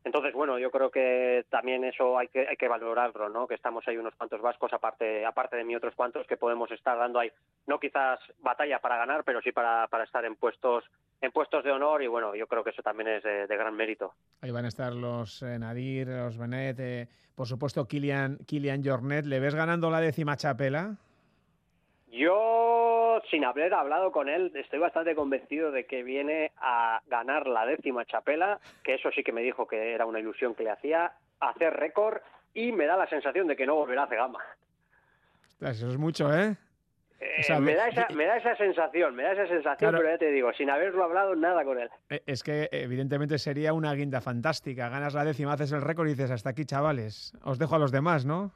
Entonces, 0.05 0.33
bueno, 0.33 0.57
yo 0.57 0.71
creo 0.71 0.89
que 0.89 1.45
también 1.49 1.83
eso 1.83 2.17
hay 2.17 2.29
que, 2.29 2.47
hay 2.47 2.55
que 2.55 2.69
valorarlo, 2.69 3.27
¿no? 3.27 3.45
Que 3.45 3.55
estamos 3.55 3.85
ahí 3.89 3.97
unos 3.97 4.15
cuantos 4.15 4.39
vascos, 4.41 4.71
aparte, 4.71 5.25
aparte 5.25 5.57
de 5.57 5.65
mí 5.65 5.75
otros 5.75 5.95
cuantos, 5.95 6.25
que 6.27 6.37
podemos 6.37 6.71
estar 6.71 6.97
dando 6.97 7.19
ahí, 7.19 7.29
no 7.65 7.77
quizás 7.77 8.19
batalla 8.39 8.79
para 8.79 8.95
ganar, 8.95 9.25
pero 9.25 9.41
sí 9.41 9.51
para, 9.51 9.87
para 9.87 10.05
estar 10.05 10.23
en 10.23 10.35
puestos 10.35 10.85
en 11.21 11.31
puestos 11.31 11.63
de 11.63 11.71
honor 11.71 12.03
y 12.03 12.07
bueno, 12.07 12.35
yo 12.35 12.47
creo 12.47 12.63
que 12.63 12.69
eso 12.69 12.81
también 12.81 13.09
es 13.09 13.23
de, 13.23 13.47
gran 13.47 13.75
mérito. 13.75 14.13
Ahí 14.41 14.51
van 14.51 14.65
a 14.65 14.67
estar 14.67 14.93
los 14.93 15.41
eh, 15.41 15.57
Nadir, 15.57 16.07
los 16.07 16.37
Benet, 16.37 16.79
eh, 16.79 17.07
por 17.35 17.47
supuesto 17.47 17.87
Kilian, 17.87 18.37
Kilian 18.45 18.83
Jornet. 18.83 19.25
¿Le 19.25 19.39
ves 19.39 19.55
ganando 19.55 19.89
la 19.89 19.99
décima 19.99 20.37
chapela? 20.37 20.95
Yo, 22.11 23.21
sin 23.29 23.43
haber 23.43 23.73
hablado 23.73 24.11
con 24.11 24.29
él, 24.29 24.51
estoy 24.55 24.79
bastante 24.79 25.13
convencido 25.15 25.71
de 25.71 25.85
que 25.85 26.03
viene 26.03 26.51
a 26.57 27.01
ganar 27.07 27.47
la 27.47 27.65
décima 27.65 28.05
chapela, 28.05 28.59
que 28.83 28.95
eso 28.95 29.09
sí 29.11 29.23
que 29.23 29.33
me 29.33 29.41
dijo 29.41 29.67
que 29.67 29.93
era 29.93 30.05
una 30.05 30.19
ilusión 30.19 30.55
que 30.55 30.63
le 30.63 30.71
hacía, 30.71 31.13
hacer 31.39 31.73
récord 31.73 32.21
y 32.53 32.71
me 32.71 32.85
da 32.85 32.95
la 32.95 33.07
sensación 33.07 33.47
de 33.47 33.55
que 33.55 33.67
no 33.67 33.75
volverá 33.75 34.03
a 34.03 34.07
Cegama. 34.07 34.39
Eso 35.59 35.89
es 35.89 35.97
mucho, 35.97 36.33
¿eh? 36.33 36.55
Eh, 37.19 37.59
me, 37.59 37.73
da 37.73 37.87
esa, 37.87 38.07
me 38.13 38.25
da 38.25 38.37
esa 38.37 38.55
sensación, 38.55 39.15
me 39.15 39.23
da 39.23 39.31
esa 39.31 39.47
sensación, 39.47 39.95
pero 39.95 40.07
ya 40.07 40.17
te 40.17 40.31
digo, 40.31 40.53
sin 40.53 40.69
haberlo 40.69 41.03
hablado 41.03 41.35
nada 41.35 41.63
con 41.63 41.79
él. 41.79 41.89
Eh, 42.09 42.21
es 42.27 42.43
que 42.43 42.69
evidentemente 42.71 43.39
sería 43.39 43.73
una 43.73 43.93
guinda 43.93 44.21
fantástica. 44.21 44.89
Ganas 44.89 45.15
la 45.15 45.25
décima, 45.25 45.53
haces 45.53 45.71
el 45.71 45.81
récord 45.81 46.07
y 46.07 46.11
dices, 46.11 46.29
hasta 46.29 46.51
aquí, 46.51 46.65
chavales. 46.65 47.33
Os 47.43 47.57
dejo 47.57 47.75
a 47.75 47.79
los 47.79 47.91
demás, 47.91 48.25
¿no? 48.25 48.51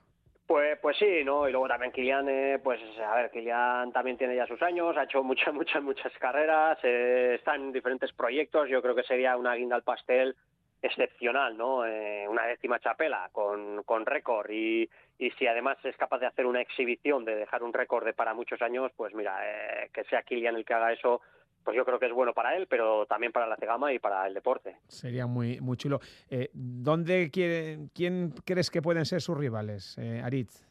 Pues, 0.45 0.77
pues 0.79 0.97
sí, 0.97 1.23
¿no? 1.23 1.47
Y 1.47 1.51
luego 1.51 1.67
también 1.67 1.91
Kilian, 1.91 2.27
eh, 2.29 2.59
pues 2.63 2.79
a 2.99 3.15
ver, 3.15 3.31
Kilian 3.31 3.91
también 3.93 4.17
tiene 4.17 4.35
ya 4.35 4.45
sus 4.45 4.61
años, 4.61 4.95
ha 4.97 5.03
hecho 5.03 5.23
muchas, 5.23 5.53
muchas, 5.53 5.81
muchas 5.81 6.11
carreras, 6.19 6.77
está 6.83 7.55
en 7.55 7.71
diferentes 7.71 8.11
proyectos, 8.11 8.69
yo 8.69 8.81
creo 8.81 8.93
que 8.93 9.03
sería 9.03 9.37
una 9.37 9.55
guinda 9.55 9.75
al 9.75 9.83
pastel 9.83 10.35
excepcional, 10.81 11.57
¿no? 11.57 11.85
Eh, 11.85 12.27
una 12.27 12.45
décima 12.45 12.79
chapela 12.79 13.29
con, 13.31 13.83
con 13.83 14.05
récord 14.05 14.49
y, 14.49 14.89
y, 15.19 15.31
si 15.31 15.47
además 15.47 15.77
es 15.83 15.95
capaz 15.97 16.19
de 16.19 16.25
hacer 16.25 16.45
una 16.45 16.61
exhibición, 16.61 17.23
de 17.25 17.35
dejar 17.35 17.63
un 17.63 17.73
récord 17.73 18.05
de 18.05 18.13
para 18.13 18.33
muchos 18.33 18.61
años, 18.61 18.91
pues 18.95 19.13
mira, 19.13 19.39
eh, 19.43 19.89
que 19.93 20.03
sea 20.05 20.23
Kilian 20.23 20.55
el 20.55 20.65
que 20.65 20.73
haga 20.73 20.91
eso, 20.91 21.21
pues 21.63 21.77
yo 21.77 21.85
creo 21.85 21.99
que 21.99 22.07
es 22.07 22.13
bueno 22.13 22.33
para 22.33 22.55
él, 22.55 22.67
pero 22.67 23.05
también 23.05 23.31
para 23.31 23.47
la 23.47 23.55
Cegama 23.55 23.93
y 23.93 23.99
para 23.99 24.25
el 24.27 24.33
deporte. 24.33 24.77
Sería 24.87 25.27
muy, 25.27 25.59
muy 25.61 25.77
chulo. 25.77 25.99
Eh, 26.29 26.49
¿Dónde 26.53 27.29
quiere, 27.31 27.89
quién 27.93 28.33
crees 28.45 28.71
que 28.71 28.81
pueden 28.81 29.05
ser 29.05 29.21
sus 29.21 29.37
rivales, 29.37 29.97
eh, 29.97 30.21
Aritz? 30.23 30.65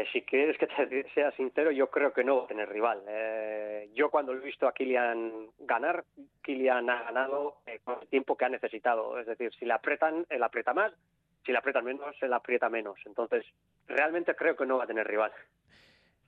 Eh, 0.00 0.06
si 0.12 0.22
quieres 0.22 0.56
que 0.56 0.66
te 0.66 1.04
sea 1.14 1.30
sincero, 1.32 1.70
yo 1.70 1.90
creo 1.90 2.12
que 2.12 2.24
no 2.24 2.38
va 2.38 2.44
a 2.44 2.48
tener 2.48 2.68
rival. 2.68 3.02
Eh, 3.06 3.90
yo 3.94 4.10
cuando 4.10 4.32
he 4.32 4.38
visto 4.38 4.66
a 4.66 4.72
Kilian 4.72 5.48
ganar, 5.58 6.04
Kilian 6.42 6.88
ha 6.88 7.02
ganado 7.02 7.58
eh, 7.66 7.80
con 7.84 7.98
el 8.00 8.08
tiempo 8.08 8.36
que 8.36 8.46
ha 8.46 8.48
necesitado. 8.48 9.18
Es 9.18 9.26
decir, 9.26 9.52
si 9.58 9.66
le 9.66 9.74
aprietan, 9.74 10.24
él 10.30 10.42
aprieta 10.42 10.72
más, 10.72 10.92
si 11.44 11.52
le 11.52 11.58
aprietan 11.58 11.84
menos, 11.84 12.16
él 12.22 12.32
aprieta 12.32 12.70
menos. 12.70 12.98
Entonces, 13.04 13.44
realmente 13.88 14.34
creo 14.34 14.56
que 14.56 14.64
no 14.64 14.78
va 14.78 14.84
a 14.84 14.86
tener 14.86 15.06
rival. 15.06 15.32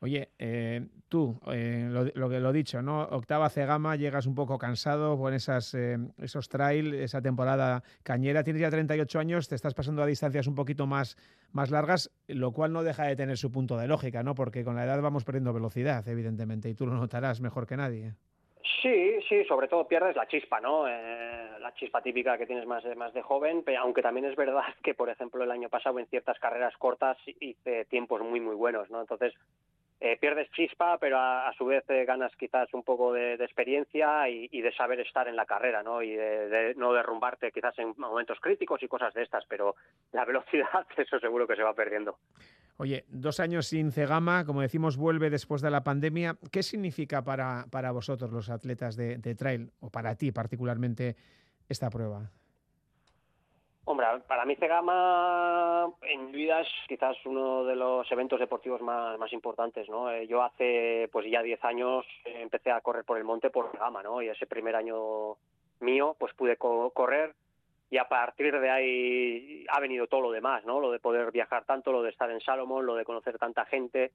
Oye, 0.03 0.31
eh, 0.37 0.85
tú, 1.09 1.39
eh, 1.53 1.87
lo, 1.89 2.29
que 2.29 2.41
lo 2.41 2.53
dicho, 2.53 2.83
¿no? 2.83 3.03
Octava 3.03 3.49
Cegama, 3.49 3.95
llegas 3.95 4.27
un 4.27 4.35
poco 4.35 4.59
cansado 4.59 5.17
con 5.17 5.33
esas, 5.33 5.75
eh, 5.75 5.97
esos 6.19 6.49
trail, 6.49 6.93
esa 6.95 7.23
temporada 7.23 7.85
cañera, 8.03 8.43
tienes 8.43 8.63
ya 8.63 8.71
38 8.71 9.21
años, 9.21 9.49
te 9.49 9.55
estás 9.55 9.75
pasando 9.75 10.03
a 10.03 10.07
distancias 10.07 10.49
un 10.49 10.57
poquito 10.57 10.89
más, 10.89 11.17
más 11.53 11.71
largas, 11.71 12.11
lo 12.27 12.51
cual 12.51 12.73
no 12.73 12.83
deja 12.83 13.05
de 13.05 13.15
tener 13.15 13.37
su 13.37 13.53
punto 13.53 13.77
de 13.77 13.87
lógica, 13.87 14.25
¿no? 14.25 14.35
Porque 14.35 14.65
con 14.65 14.75
la 14.75 14.85
edad 14.85 15.01
vamos 15.01 15.25
perdiendo 15.25 15.53
velocidad, 15.53 16.07
evidentemente, 16.09 16.69
y 16.69 16.75
tú 16.75 16.85
lo 16.85 16.95
notarás 16.95 17.41
mejor 17.41 17.69
que 17.69 17.77
nadie. 17.77 18.15
Sí, 18.83 19.21
sí, 19.29 19.45
sobre 19.45 19.69
todo 19.69 19.87
pierdes 19.87 20.17
la 20.17 20.27
chispa, 20.27 20.61
¿no? 20.61 20.85
la 21.63 21.73
chispa 21.75 22.03
típica 22.03 22.37
que 22.37 22.47
tienes 22.47 22.67
más, 22.67 22.85
más 22.97 23.15
de 23.15 23.23
joven, 23.23 23.65
aunque 23.79 24.03
también 24.03 24.27
es 24.27 24.35
verdad 24.35 24.65
que, 24.83 24.95
por 24.95 25.09
ejemplo, 25.09 25.45
el 25.45 25.51
año 25.53 25.69
pasado 25.69 26.01
en 26.01 26.07
ciertas 26.07 26.41
carreras 26.41 26.77
cortas 26.77 27.17
hice 27.39 27.85
tiempos 27.85 28.21
muy, 28.21 28.41
muy 28.41 28.57
buenos, 28.57 28.91
¿no? 28.91 29.01
Entonces, 29.01 29.33
eh, 30.05 30.19
pierdes 30.21 30.51
chispa, 30.51 30.99
pero 30.99 31.17
a, 31.17 31.53
su 31.57 31.65
vez 31.65 31.85
eh, 31.89 32.05
ganas 32.05 32.33
quizás 32.37 32.69
un 32.75 32.83
poco 32.83 33.13
de, 33.13 33.35
experiencia 33.35 34.29
y, 34.29 34.61
de 34.61 34.73
saber 34.75 34.99
estar 34.99 35.29
en 35.29 35.37
la 35.37 35.47
carrera, 35.47 35.85
¿no? 35.85 36.03
Y 36.03 36.11
de, 36.11 36.75
no 36.77 36.93
derrumbarte 36.93 37.53
quizás 37.53 37.79
en 37.79 37.95
momentos 37.97 38.41
críticos 38.41 38.83
y 38.83 38.89
cosas 38.89 39.15
de 39.15 39.23
estas, 39.23 39.45
pero 39.49 39.77
la 40.11 40.25
velocidad, 40.27 40.87
eso 40.97 41.21
seguro 41.21 41.47
que 41.47 41.55
se 41.55 41.63
va 41.63 41.73
perdiendo. 41.73 42.19
Oye, 42.79 43.05
dos 43.11 43.39
años 43.39 43.69
sin 43.69 43.93
Cegama, 43.93 44.45
como 44.45 44.63
decimos, 44.63 44.97
vuelve 44.97 45.31
después 45.31 45.63
de 45.63 45.71
la 45.71 45.85
pandemia. 45.85 46.37
¿Qué 46.51 46.65
significa 46.65 47.23
para, 47.23 47.67
para 47.71 47.93
vosotros, 47.93 48.33
los 48.33 48.51
atletas 48.51 48.97
de, 48.97 49.19
de 49.19 49.37
trail, 49.37 49.71
o 49.79 49.91
para 49.91 50.17
ti 50.17 50.33
particularmente, 50.33 51.15
esta 51.69 51.91
prueba? 51.91 52.29
Hombre, 53.85 54.07
para 54.29 54.45
mí 54.45 54.55
Cegama 54.55 55.93
en 56.03 56.27
mi 56.27 56.33
vida 56.33 56.61
es 56.61 56.69
quizás 56.87 57.17
uno 57.25 57.65
de 57.65 57.75
los 57.75 58.11
eventos 58.13 58.39
deportivos 58.39 58.81
más, 58.81 59.33
importantes, 59.33 59.89
¿no? 59.89 60.09
Eh, 60.09 60.29
yo 60.29 60.43
hace 60.43 61.09
pues 61.11 61.29
ya 61.29 61.43
10 61.43 61.65
años 61.65 62.07
empecé 62.25 62.71
a 62.71 62.81
correr 62.81 63.05
por 63.05 63.19
el 63.19 63.25
monte 63.25 63.51
por 63.51 63.73
Cegama, 63.73 64.01
¿no? 64.03 64.23
Y 64.23 64.29
ese 64.29 64.47
primer 64.47 64.77
año 64.77 65.37
mío 65.81 66.15
pues 66.17 66.33
pude 66.35 66.57
correr 66.57 67.35
y 67.91 67.99
a 67.99 68.09
partir 68.09 68.59
de 68.59 68.71
ahí 68.71 69.67
ha 69.69 69.81
venido 69.81 70.07
todo 70.07 70.21
lo 70.21 70.31
demás, 70.31 70.65
¿no? 70.65 70.79
Lo 70.79 70.93
de 70.93 71.01
poder 71.01 71.33
viajar 71.33 71.65
tanto, 71.65 71.91
lo 71.91 72.03
de 72.03 72.11
estar 72.11 72.31
en 72.31 72.41
Salomón, 72.41 72.87
lo 72.87 72.95
de 72.95 73.05
conocer 73.05 73.37
tanta 73.37 73.65
gente. 73.65 74.13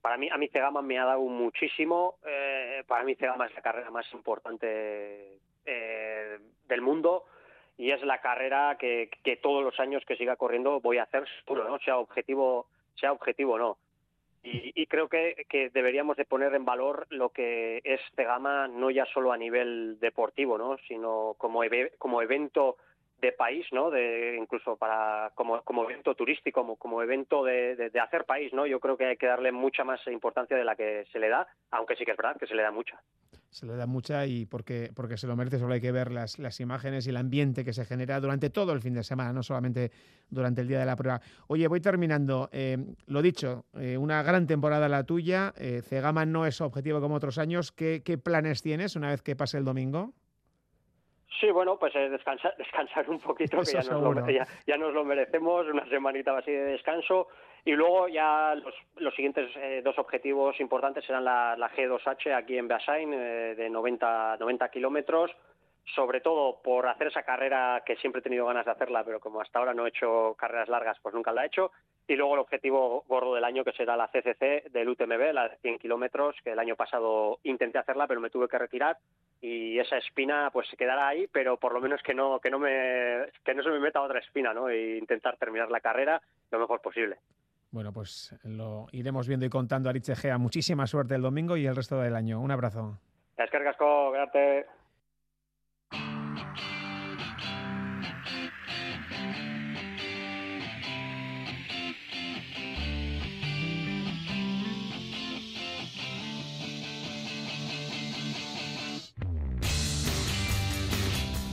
Para 0.00 0.16
mí, 0.16 0.30
a 0.30 0.38
mí 0.38 0.48
Cegama 0.48 0.80
me 0.80 0.98
ha 0.98 1.04
dado 1.04 1.20
muchísimo. 1.20 2.16
Eh, 2.26 2.82
para 2.86 3.04
mí 3.04 3.14
Cegama 3.14 3.44
es 3.44 3.54
la 3.54 3.60
carrera 3.60 3.90
más 3.90 4.10
importante 4.14 5.38
eh, 5.66 6.38
del 6.66 6.80
mundo 6.80 7.24
y 7.76 7.90
es 7.90 8.02
la 8.02 8.20
carrera 8.20 8.76
que, 8.78 9.08
todos 9.42 9.64
los 9.64 9.78
años 9.80 10.04
que 10.06 10.16
siga 10.16 10.36
corriendo 10.36 10.80
voy 10.80 10.98
a 10.98 11.04
hacer 11.04 11.24
seguro, 11.44 11.68
¿no? 11.68 11.78
Sea 11.80 11.98
objetivo, 11.98 12.66
sea 12.94 13.12
objetivo 13.12 13.54
o 13.54 13.58
no. 13.58 13.78
Y, 14.44 14.72
y, 14.74 14.86
creo 14.86 15.08
que, 15.08 15.46
que, 15.48 15.70
deberíamos 15.70 16.16
de 16.16 16.24
poner 16.24 16.52
en 16.54 16.64
valor 16.64 17.06
lo 17.10 17.30
que 17.30 17.80
es 17.84 18.00
Tegama 18.16 18.66
no 18.66 18.90
ya 18.90 19.06
solo 19.06 19.32
a 19.32 19.36
nivel 19.36 20.00
deportivo, 20.00 20.58
¿no? 20.58 20.78
sino 20.88 21.36
como, 21.38 21.60
como 21.96 22.22
evento 22.22 22.76
de 23.20 23.30
país, 23.30 23.64
¿no? 23.70 23.92
De, 23.92 24.36
incluso 24.36 24.76
para 24.76 25.30
como, 25.36 25.62
como 25.62 25.84
evento 25.84 26.16
turístico, 26.16 26.60
como, 26.60 26.74
como 26.74 27.02
evento 27.02 27.44
de, 27.44 27.76
de, 27.76 27.90
de, 27.90 28.00
hacer 28.00 28.24
país, 28.24 28.52
¿no? 28.52 28.66
Yo 28.66 28.80
creo 28.80 28.96
que 28.96 29.06
hay 29.06 29.16
que 29.16 29.28
darle 29.28 29.52
mucha 29.52 29.84
más 29.84 30.04
importancia 30.08 30.56
de 30.56 30.64
la 30.64 30.74
que 30.74 31.04
se 31.12 31.20
le 31.20 31.28
da, 31.28 31.46
aunque 31.70 31.94
sí 31.94 32.04
que 32.04 32.10
es 32.10 32.16
verdad 32.16 32.36
que 32.36 32.48
se 32.48 32.56
le 32.56 32.64
da 32.64 32.72
mucha 32.72 33.00
se 33.52 33.66
le 33.66 33.76
da 33.76 33.86
mucha 33.86 34.24
y 34.24 34.46
porque, 34.46 34.90
porque 34.96 35.18
se 35.18 35.26
lo 35.26 35.36
merece, 35.36 35.58
solo 35.58 35.74
hay 35.74 35.80
que 35.80 35.92
ver 35.92 36.10
las, 36.10 36.38
las 36.38 36.58
imágenes 36.60 37.06
y 37.06 37.10
el 37.10 37.18
ambiente 37.18 37.64
que 37.64 37.74
se 37.74 37.84
genera 37.84 38.18
durante 38.18 38.48
todo 38.48 38.72
el 38.72 38.80
fin 38.80 38.94
de 38.94 39.04
semana, 39.04 39.30
no 39.32 39.42
solamente 39.42 39.92
durante 40.30 40.62
el 40.62 40.68
día 40.68 40.80
de 40.80 40.86
la 40.86 40.96
prueba. 40.96 41.20
Oye, 41.48 41.68
voy 41.68 41.80
terminando. 41.80 42.48
Eh, 42.50 42.78
lo 43.06 43.20
dicho, 43.20 43.66
eh, 43.78 43.98
una 43.98 44.22
gran 44.22 44.46
temporada 44.46 44.88
la 44.88 45.04
tuya. 45.04 45.52
Eh, 45.58 45.82
Cegama 45.82 46.24
no 46.24 46.46
es 46.46 46.62
objetivo 46.62 47.02
como 47.02 47.16
otros 47.16 47.36
años. 47.36 47.72
¿Qué, 47.72 48.02
¿Qué, 48.02 48.16
planes 48.16 48.62
tienes 48.62 48.96
una 48.96 49.10
vez 49.10 49.20
que 49.20 49.36
pase 49.36 49.58
el 49.58 49.66
domingo? 49.66 50.14
Sí, 51.38 51.50
bueno, 51.50 51.78
pues 51.78 51.92
descansar, 51.92 52.54
descansar 52.58 53.10
un 53.10 53.18
poquito, 53.18 53.58
que 53.58 53.70
ya 53.70 53.82
nos, 53.82 54.02
lo, 54.02 54.30
ya, 54.30 54.46
ya 54.66 54.78
nos, 54.78 54.94
lo, 54.94 55.04
merecemos, 55.04 55.66
una 55.66 55.86
semanita 55.90 56.38
así 56.38 56.52
de 56.52 56.64
descanso. 56.72 57.28
Y 57.64 57.72
luego 57.72 58.08
ya 58.08 58.54
los, 58.56 58.74
los 58.96 59.14
siguientes 59.14 59.50
eh, 59.56 59.82
dos 59.84 59.96
objetivos 59.98 60.58
importantes 60.60 61.04
serán 61.04 61.24
la, 61.24 61.56
la 61.56 61.70
G2H 61.70 62.34
aquí 62.34 62.58
en 62.58 62.66
Beasain, 62.66 63.12
eh, 63.12 63.54
de 63.54 63.70
90, 63.70 64.36
90 64.40 64.68
kilómetros, 64.68 65.30
sobre 65.94 66.20
todo 66.20 66.60
por 66.60 66.88
hacer 66.88 67.08
esa 67.08 67.22
carrera 67.22 67.82
que 67.86 67.96
siempre 67.96 68.18
he 68.18 68.22
tenido 68.22 68.46
ganas 68.46 68.64
de 68.64 68.72
hacerla, 68.72 69.04
pero 69.04 69.20
como 69.20 69.40
hasta 69.40 69.60
ahora 69.60 69.74
no 69.74 69.86
he 69.86 69.90
hecho 69.90 70.34
carreras 70.36 70.68
largas, 70.68 70.98
pues 71.00 71.14
nunca 71.14 71.32
la 71.32 71.44
he 71.44 71.46
hecho. 71.46 71.70
Y 72.08 72.16
luego 72.16 72.34
el 72.34 72.40
objetivo 72.40 73.04
gordo 73.06 73.34
del 73.34 73.44
año, 73.44 73.62
que 73.62 73.72
será 73.72 73.96
la 73.96 74.08
CCC 74.08 74.70
del 74.70 74.88
UTMB, 74.88 75.32
la 75.32 75.48
de 75.48 75.56
100 75.58 75.78
kilómetros, 75.78 76.34
que 76.42 76.50
el 76.50 76.58
año 76.58 76.74
pasado 76.74 77.38
intenté 77.44 77.78
hacerla, 77.78 78.08
pero 78.08 78.20
me 78.20 78.30
tuve 78.30 78.48
que 78.48 78.58
retirar. 78.58 78.96
Y 79.40 79.78
esa 79.78 79.98
espina 79.98 80.50
pues 80.52 80.68
se 80.68 80.76
quedará 80.76 81.08
ahí, 81.08 81.28
pero 81.28 81.58
por 81.58 81.72
lo 81.72 81.80
menos 81.80 82.02
que 82.02 82.14
no, 82.14 82.40
que 82.40 82.50
no, 82.50 82.58
me, 82.58 83.26
que 83.44 83.54
no 83.54 83.62
se 83.62 83.70
me 83.70 83.78
meta 83.78 84.02
otra 84.02 84.18
espina, 84.18 84.52
¿no? 84.52 84.68
E 84.68 84.98
intentar 84.98 85.36
terminar 85.36 85.70
la 85.70 85.80
carrera 85.80 86.20
lo 86.50 86.58
mejor 86.58 86.80
posible. 86.80 87.18
Bueno, 87.72 87.92
pues 87.92 88.38
lo 88.44 88.86
iremos 88.92 89.26
viendo 89.26 89.46
y 89.46 89.48
contando 89.48 89.88
a 89.88 89.92
Gea. 90.14 90.36
Muchísima 90.36 90.86
suerte 90.86 91.14
el 91.14 91.22
domingo 91.22 91.56
y 91.56 91.66
el 91.66 91.74
resto 91.74 91.98
del 91.98 92.14
año. 92.14 92.38
Un 92.38 92.50
abrazo. 92.50 92.98
Es 93.38 93.50
que 93.50 93.56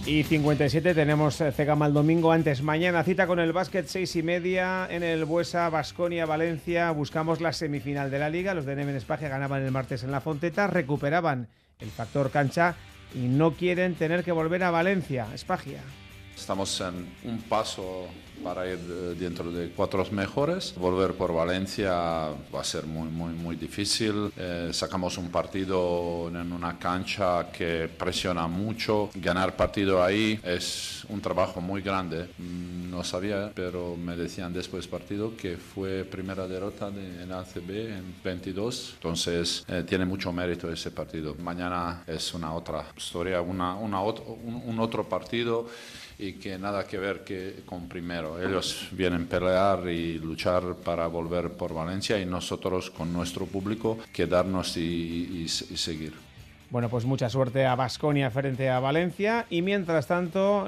Y 0.09 0.23
57 0.23 0.95
tenemos 0.95 1.35
Cegama 1.35 1.85
el 1.85 1.93
domingo. 1.93 2.31
Antes, 2.31 2.63
mañana 2.63 3.03
cita 3.03 3.27
con 3.27 3.39
el 3.39 3.53
básquet, 3.53 3.85
seis 3.85 4.15
y 4.15 4.23
media 4.23 4.87
en 4.89 5.03
el 5.03 5.23
Buesa, 5.23 5.69
Basconia, 5.69 6.25
Valencia. 6.25 6.89
Buscamos 6.89 7.41
la 7.41 7.53
semifinal 7.53 8.09
de 8.09 8.17
la 8.17 8.27
liga. 8.31 8.55
Los 8.55 8.65
de 8.65 8.75
Nemen 8.75 8.95
Espagia 8.95 9.29
ganaban 9.29 9.61
el 9.61 9.69
martes 9.69 10.03
en 10.03 10.09
la 10.09 10.19
Fonteta, 10.19 10.65
recuperaban 10.65 11.47
el 11.77 11.91
factor 11.91 12.31
cancha 12.31 12.73
y 13.13 13.27
no 13.27 13.51
quieren 13.51 13.93
tener 13.93 14.23
que 14.23 14.31
volver 14.31 14.63
a 14.63 14.71
Valencia. 14.71 15.27
Espagia. 15.31 15.83
Estamos 16.35 16.81
en 16.81 17.07
un 17.29 17.41
paso 17.43 18.07
para 18.43 18.65
ir 18.67 18.79
eh, 18.79 19.15
dentro 19.17 19.51
de 19.51 19.69
cuatro 19.69 20.05
mejores. 20.11 20.73
Volver 20.75 21.13
por 21.13 21.33
Valencia 21.33 21.91
va 21.91 22.61
a 22.61 22.63
ser 22.63 22.85
muy, 22.85 23.09
muy, 23.09 23.33
muy 23.33 23.55
difícil. 23.55 24.31
Eh, 24.37 24.69
sacamos 24.71 25.17
un 25.17 25.29
partido 25.29 26.29
en 26.29 26.51
una 26.51 26.77
cancha 26.79 27.51
que 27.51 27.89
presiona 27.89 28.47
mucho. 28.47 29.09
Ganar 29.15 29.55
partido 29.55 30.03
ahí 30.03 30.39
es 30.43 31.05
un 31.09 31.21
trabajo 31.21 31.61
muy 31.61 31.81
grande. 31.81 32.29
Mm, 32.37 32.89
no 32.89 33.03
sabía, 33.03 33.51
pero 33.53 33.95
me 33.95 34.15
decían 34.15 34.53
después 34.53 34.87
partido 34.87 35.35
que 35.35 35.57
fue 35.57 36.03
primera 36.03 36.47
derrota 36.47 36.89
de, 36.89 37.23
en 37.23 37.31
ACB 37.31 37.69
en 37.97 38.15
22. 38.23 38.93
Entonces 38.95 39.65
eh, 39.67 39.83
tiene 39.87 40.05
mucho 40.05 40.31
mérito 40.31 40.71
ese 40.71 40.91
partido. 40.91 41.35
Mañana 41.35 42.03
es 42.07 42.33
una 42.33 42.53
otra 42.53 42.85
historia, 42.95 43.41
una, 43.41 43.75
una 43.75 44.01
un, 44.01 44.61
un 44.65 44.79
otro 44.79 45.07
partido 45.07 45.67
y 46.19 46.33
que 46.33 46.57
nada 46.59 46.85
que 46.85 46.97
ver 46.97 47.23
que 47.23 47.63
con 47.65 47.87
primero. 47.87 48.28
Ellos 48.37 48.87
vienen 48.91 49.23
a 49.23 49.29
pelear 49.29 49.87
y 49.87 50.19
luchar 50.19 50.75
para 50.83 51.07
volver 51.07 51.51
por 51.51 51.73
Valencia 51.73 52.19
y 52.19 52.25
nosotros 52.25 52.89
con 52.91 53.11
nuestro 53.13 53.45
público 53.45 53.97
quedarnos 54.13 54.77
y, 54.77 55.47
seguir. 55.47 56.13
Bueno, 56.69 56.89
pues 56.89 57.05
mucha 57.05 57.29
suerte 57.29 57.65
a 57.65 57.75
Basconia 57.75 58.29
frente 58.29 58.69
a 58.69 58.79
Valencia 58.79 59.45
y 59.49 59.61
mientras 59.61 60.07
tanto 60.07 60.67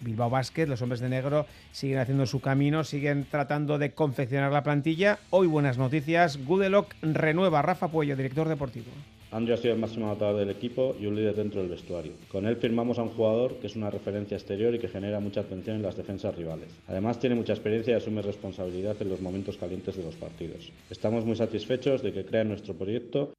Bilbao 0.00 0.30
Basket, 0.30 0.66
los 0.66 0.82
hombres 0.82 1.00
de 1.00 1.08
negro, 1.08 1.46
siguen 1.72 1.98
haciendo 1.98 2.26
su 2.26 2.40
camino, 2.40 2.84
siguen 2.84 3.26
tratando 3.28 3.78
de 3.78 3.92
confeccionar 3.92 4.52
la 4.52 4.62
plantilla. 4.62 5.18
Hoy 5.30 5.46
buenas 5.46 5.78
noticias, 5.78 6.38
Gudelock 6.44 6.94
renueva 7.02 7.60
a 7.60 7.62
Rafa 7.62 7.88
Puello, 7.88 8.16
director 8.16 8.48
deportivo. 8.48 8.90
Andrew 9.34 9.54
ha 9.54 9.56
sido 9.56 9.74
el 9.74 9.80
máximo 9.80 10.06
anotador 10.06 10.36
del 10.36 10.50
equipo 10.50 10.94
y 11.00 11.06
un 11.06 11.16
líder 11.16 11.34
dentro 11.34 11.60
del 11.60 11.68
vestuario. 11.68 12.12
Con 12.30 12.46
él 12.46 12.54
firmamos 12.54 13.00
a 13.00 13.02
un 13.02 13.08
jugador 13.08 13.56
que 13.56 13.66
es 13.66 13.74
una 13.74 13.90
referencia 13.90 14.36
exterior 14.36 14.72
y 14.72 14.78
que 14.78 14.86
genera 14.86 15.18
mucha 15.18 15.40
atención 15.40 15.74
en 15.74 15.82
las 15.82 15.96
defensas 15.96 16.36
rivales. 16.36 16.68
Además 16.86 17.18
tiene 17.18 17.34
mucha 17.34 17.52
experiencia 17.52 17.94
y 17.94 17.96
asume 17.96 18.22
responsabilidad 18.22 18.94
en 19.00 19.08
los 19.08 19.20
momentos 19.20 19.56
calientes 19.56 19.96
de 19.96 20.04
los 20.04 20.14
partidos. 20.14 20.70
Estamos 20.88 21.24
muy 21.24 21.34
satisfechos 21.34 22.00
de 22.00 22.12
que 22.12 22.24
crea 22.24 22.44
nuestro 22.44 22.74
proyecto 22.74 23.32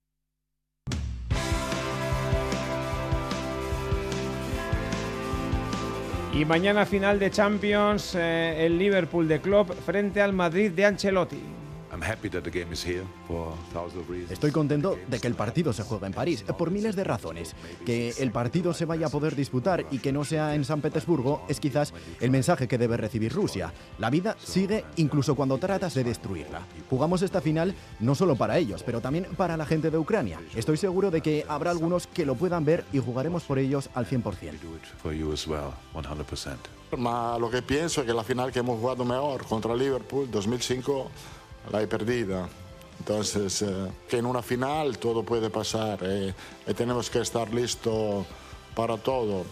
Y 6.33 6.43
mañana 6.43 6.85
final 6.85 7.17
de 7.17 7.31
Champions, 7.31 8.13
eh, 8.15 8.65
el 8.65 8.77
Liverpool 8.77 9.25
de 9.25 9.39
Klopp 9.39 9.71
frente 9.71 10.19
al 10.19 10.33
Madrid 10.33 10.71
de 10.71 10.83
Ancelotti. 10.83 11.64
Estoy 14.29 14.51
contento 14.51 14.97
de 15.07 15.19
que 15.19 15.27
el 15.27 15.35
partido 15.35 15.73
se 15.73 15.83
juegue 15.83 16.07
en 16.07 16.13
París, 16.13 16.43
por 16.57 16.71
miles 16.71 16.95
de 16.95 17.03
razones. 17.03 17.55
Que 17.85 18.09
el 18.19 18.31
partido 18.31 18.73
se 18.73 18.85
vaya 18.85 19.07
a 19.07 19.09
poder 19.09 19.35
disputar 19.35 19.85
y 19.91 19.99
que 19.99 20.11
no 20.11 20.23
sea 20.23 20.55
en 20.55 20.65
San 20.65 20.81
Petersburgo 20.81 21.43
es 21.47 21.59
quizás 21.59 21.93
el 22.19 22.31
mensaje 22.31 22.67
que 22.67 22.77
debe 22.77 22.97
recibir 22.97 23.33
Rusia. 23.33 23.73
La 23.99 24.09
vida 24.09 24.35
sigue 24.39 24.83
incluso 24.97 25.35
cuando 25.35 25.57
tratas 25.57 25.93
de 25.93 26.03
destruirla. 26.03 26.61
Jugamos 26.89 27.21
esta 27.21 27.41
final 27.41 27.75
no 27.99 28.15
solo 28.15 28.35
para 28.35 28.57
ellos, 28.57 28.83
pero 28.83 29.01
también 29.01 29.25
para 29.37 29.57
la 29.57 29.65
gente 29.65 29.89
de 29.89 29.97
Ucrania. 29.97 30.39
Estoy 30.55 30.77
seguro 30.77 31.11
de 31.11 31.21
que 31.21 31.45
habrá 31.47 31.71
algunos 31.71 32.07
que 32.07 32.25
lo 32.25 32.35
puedan 32.35 32.65
ver 32.65 32.85
y 32.93 32.99
jugaremos 32.99 33.43
por 33.43 33.59
ellos 33.59 33.89
al 33.93 34.05
100%. 34.05 34.25
lo 37.39 37.49
que 37.49 37.61
pienso 37.61 38.01
es 38.01 38.07
que 38.07 38.13
la 38.13 38.23
final 38.23 38.51
que 38.51 38.59
hemos 38.59 38.79
jugado 38.79 39.03
mejor 39.05 39.45
contra 39.45 39.75
Liverpool 39.75 40.29
2005 40.31 41.09
la 41.71 41.81
he 41.81 41.87
perdida. 41.87 42.47
Entonces, 42.99 43.61
eh, 43.61 43.91
que 44.07 44.17
en 44.17 44.25
una 44.25 44.41
final 44.41 44.97
todo 44.97 45.23
puede 45.23 45.49
pasar 45.49 45.99
eh, 46.01 46.33
y 46.65 46.73
tenemos 46.73 47.09
que 47.09 47.19
estar 47.19 47.53
listos 47.53 48.25
para 48.73 48.97
todo. 48.97 49.45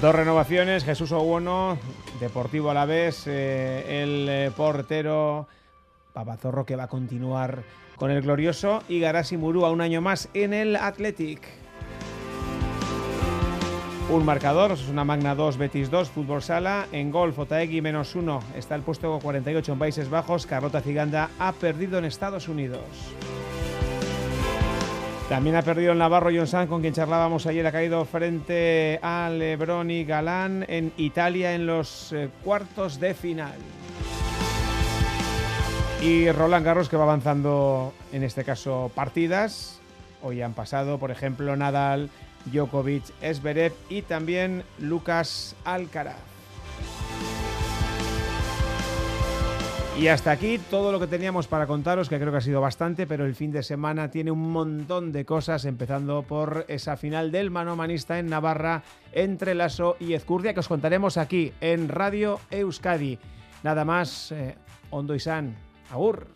Dos 0.00 0.14
renovaciones, 0.14 0.84
Jesús 0.84 1.12
Oguono, 1.12 1.78
Deportivo 2.18 2.70
a 2.70 2.74
la 2.74 2.86
vez, 2.86 3.24
eh, 3.26 4.02
el 4.02 4.52
portero 4.52 5.46
Papazorro 6.12 6.66
que 6.66 6.76
va 6.76 6.84
a 6.84 6.88
continuar 6.88 7.62
con 7.96 8.10
el 8.10 8.20
glorioso 8.20 8.82
y 8.88 9.00
Garasi 9.00 9.36
Murúa 9.36 9.70
un 9.70 9.80
año 9.80 10.00
más 10.00 10.28
en 10.34 10.52
el 10.54 10.76
Athletic. 10.76 11.61
Un 14.10 14.24
marcador, 14.24 14.72
es 14.72 14.88
una 14.88 15.04
Magna 15.04 15.34
2, 15.34 15.56
Betis 15.56 15.90
2, 15.90 16.10
Fútbol 16.10 16.42
Sala. 16.42 16.86
En 16.92 17.10
golf, 17.10 17.38
Otaegui 17.38 17.80
menos 17.80 18.14
1, 18.14 18.40
está 18.56 18.74
el 18.74 18.82
puesto 18.82 19.18
48 19.20 19.72
en 19.72 19.78
Países 19.78 20.10
Bajos. 20.10 20.46
Carlota 20.46 20.80
Ciganda 20.80 21.30
ha 21.38 21.52
perdido 21.52 21.98
en 21.98 22.04
Estados 22.04 22.48
Unidos. 22.48 22.80
También 25.28 25.56
ha 25.56 25.62
perdido 25.62 25.92
el 25.92 25.98
Navarro 25.98 26.30
John 26.34 26.46
San, 26.46 26.66
con 26.66 26.82
quien 26.82 26.92
charlábamos 26.92 27.46
ayer, 27.46 27.66
ha 27.66 27.72
caído 27.72 28.04
frente 28.04 28.98
a 29.02 29.30
Lebron 29.30 29.90
y 29.90 30.04
Galán 30.04 30.64
en 30.68 30.92
Italia 30.98 31.54
en 31.54 31.66
los 31.66 32.12
eh, 32.12 32.28
cuartos 32.44 33.00
de 33.00 33.14
final. 33.14 33.54
Y 36.02 36.30
Roland 36.32 36.66
Garros 36.66 36.88
que 36.88 36.96
va 36.96 37.04
avanzando, 37.04 37.94
en 38.12 38.24
este 38.24 38.44
caso, 38.44 38.90
partidas. 38.94 39.80
Hoy 40.22 40.42
han 40.42 40.52
pasado, 40.52 40.98
por 40.98 41.10
ejemplo, 41.10 41.56
Nadal, 41.56 42.10
Djokovic, 42.46 43.04
Esberev 43.20 43.72
y 43.88 44.02
también 44.02 44.62
Lucas 44.78 45.54
Alcaraz. 45.64 46.32
Y 49.98 50.08
hasta 50.08 50.30
aquí 50.30 50.58
todo 50.58 50.90
lo 50.90 50.98
que 50.98 51.06
teníamos 51.06 51.46
para 51.46 51.66
contaros, 51.66 52.08
que 52.08 52.18
creo 52.18 52.32
que 52.32 52.38
ha 52.38 52.42
sido 52.42 52.62
bastante, 52.62 53.06
pero 53.06 53.26
el 53.26 53.34
fin 53.34 53.52
de 53.52 53.62
semana 53.62 54.10
tiene 54.10 54.30
un 54.30 54.50
montón 54.50 55.12
de 55.12 55.26
cosas, 55.26 55.66
empezando 55.66 56.22
por 56.22 56.64
esa 56.68 56.96
final 56.96 57.30
del 57.30 57.50
manomanista 57.50 58.18
en 58.18 58.28
Navarra 58.28 58.82
entre 59.12 59.54
Lasso 59.54 59.96
y 60.00 60.14
Ezcurdia, 60.14 60.54
que 60.54 60.60
os 60.60 60.68
contaremos 60.68 61.18
aquí 61.18 61.52
en 61.60 61.88
Radio 61.88 62.40
Euskadi. 62.50 63.18
Nada 63.62 63.84
más, 63.84 64.32
eh, 64.32 64.56
Ondo 64.90 65.14
y 65.14 65.20
San, 65.20 65.54
agur. 65.90 66.26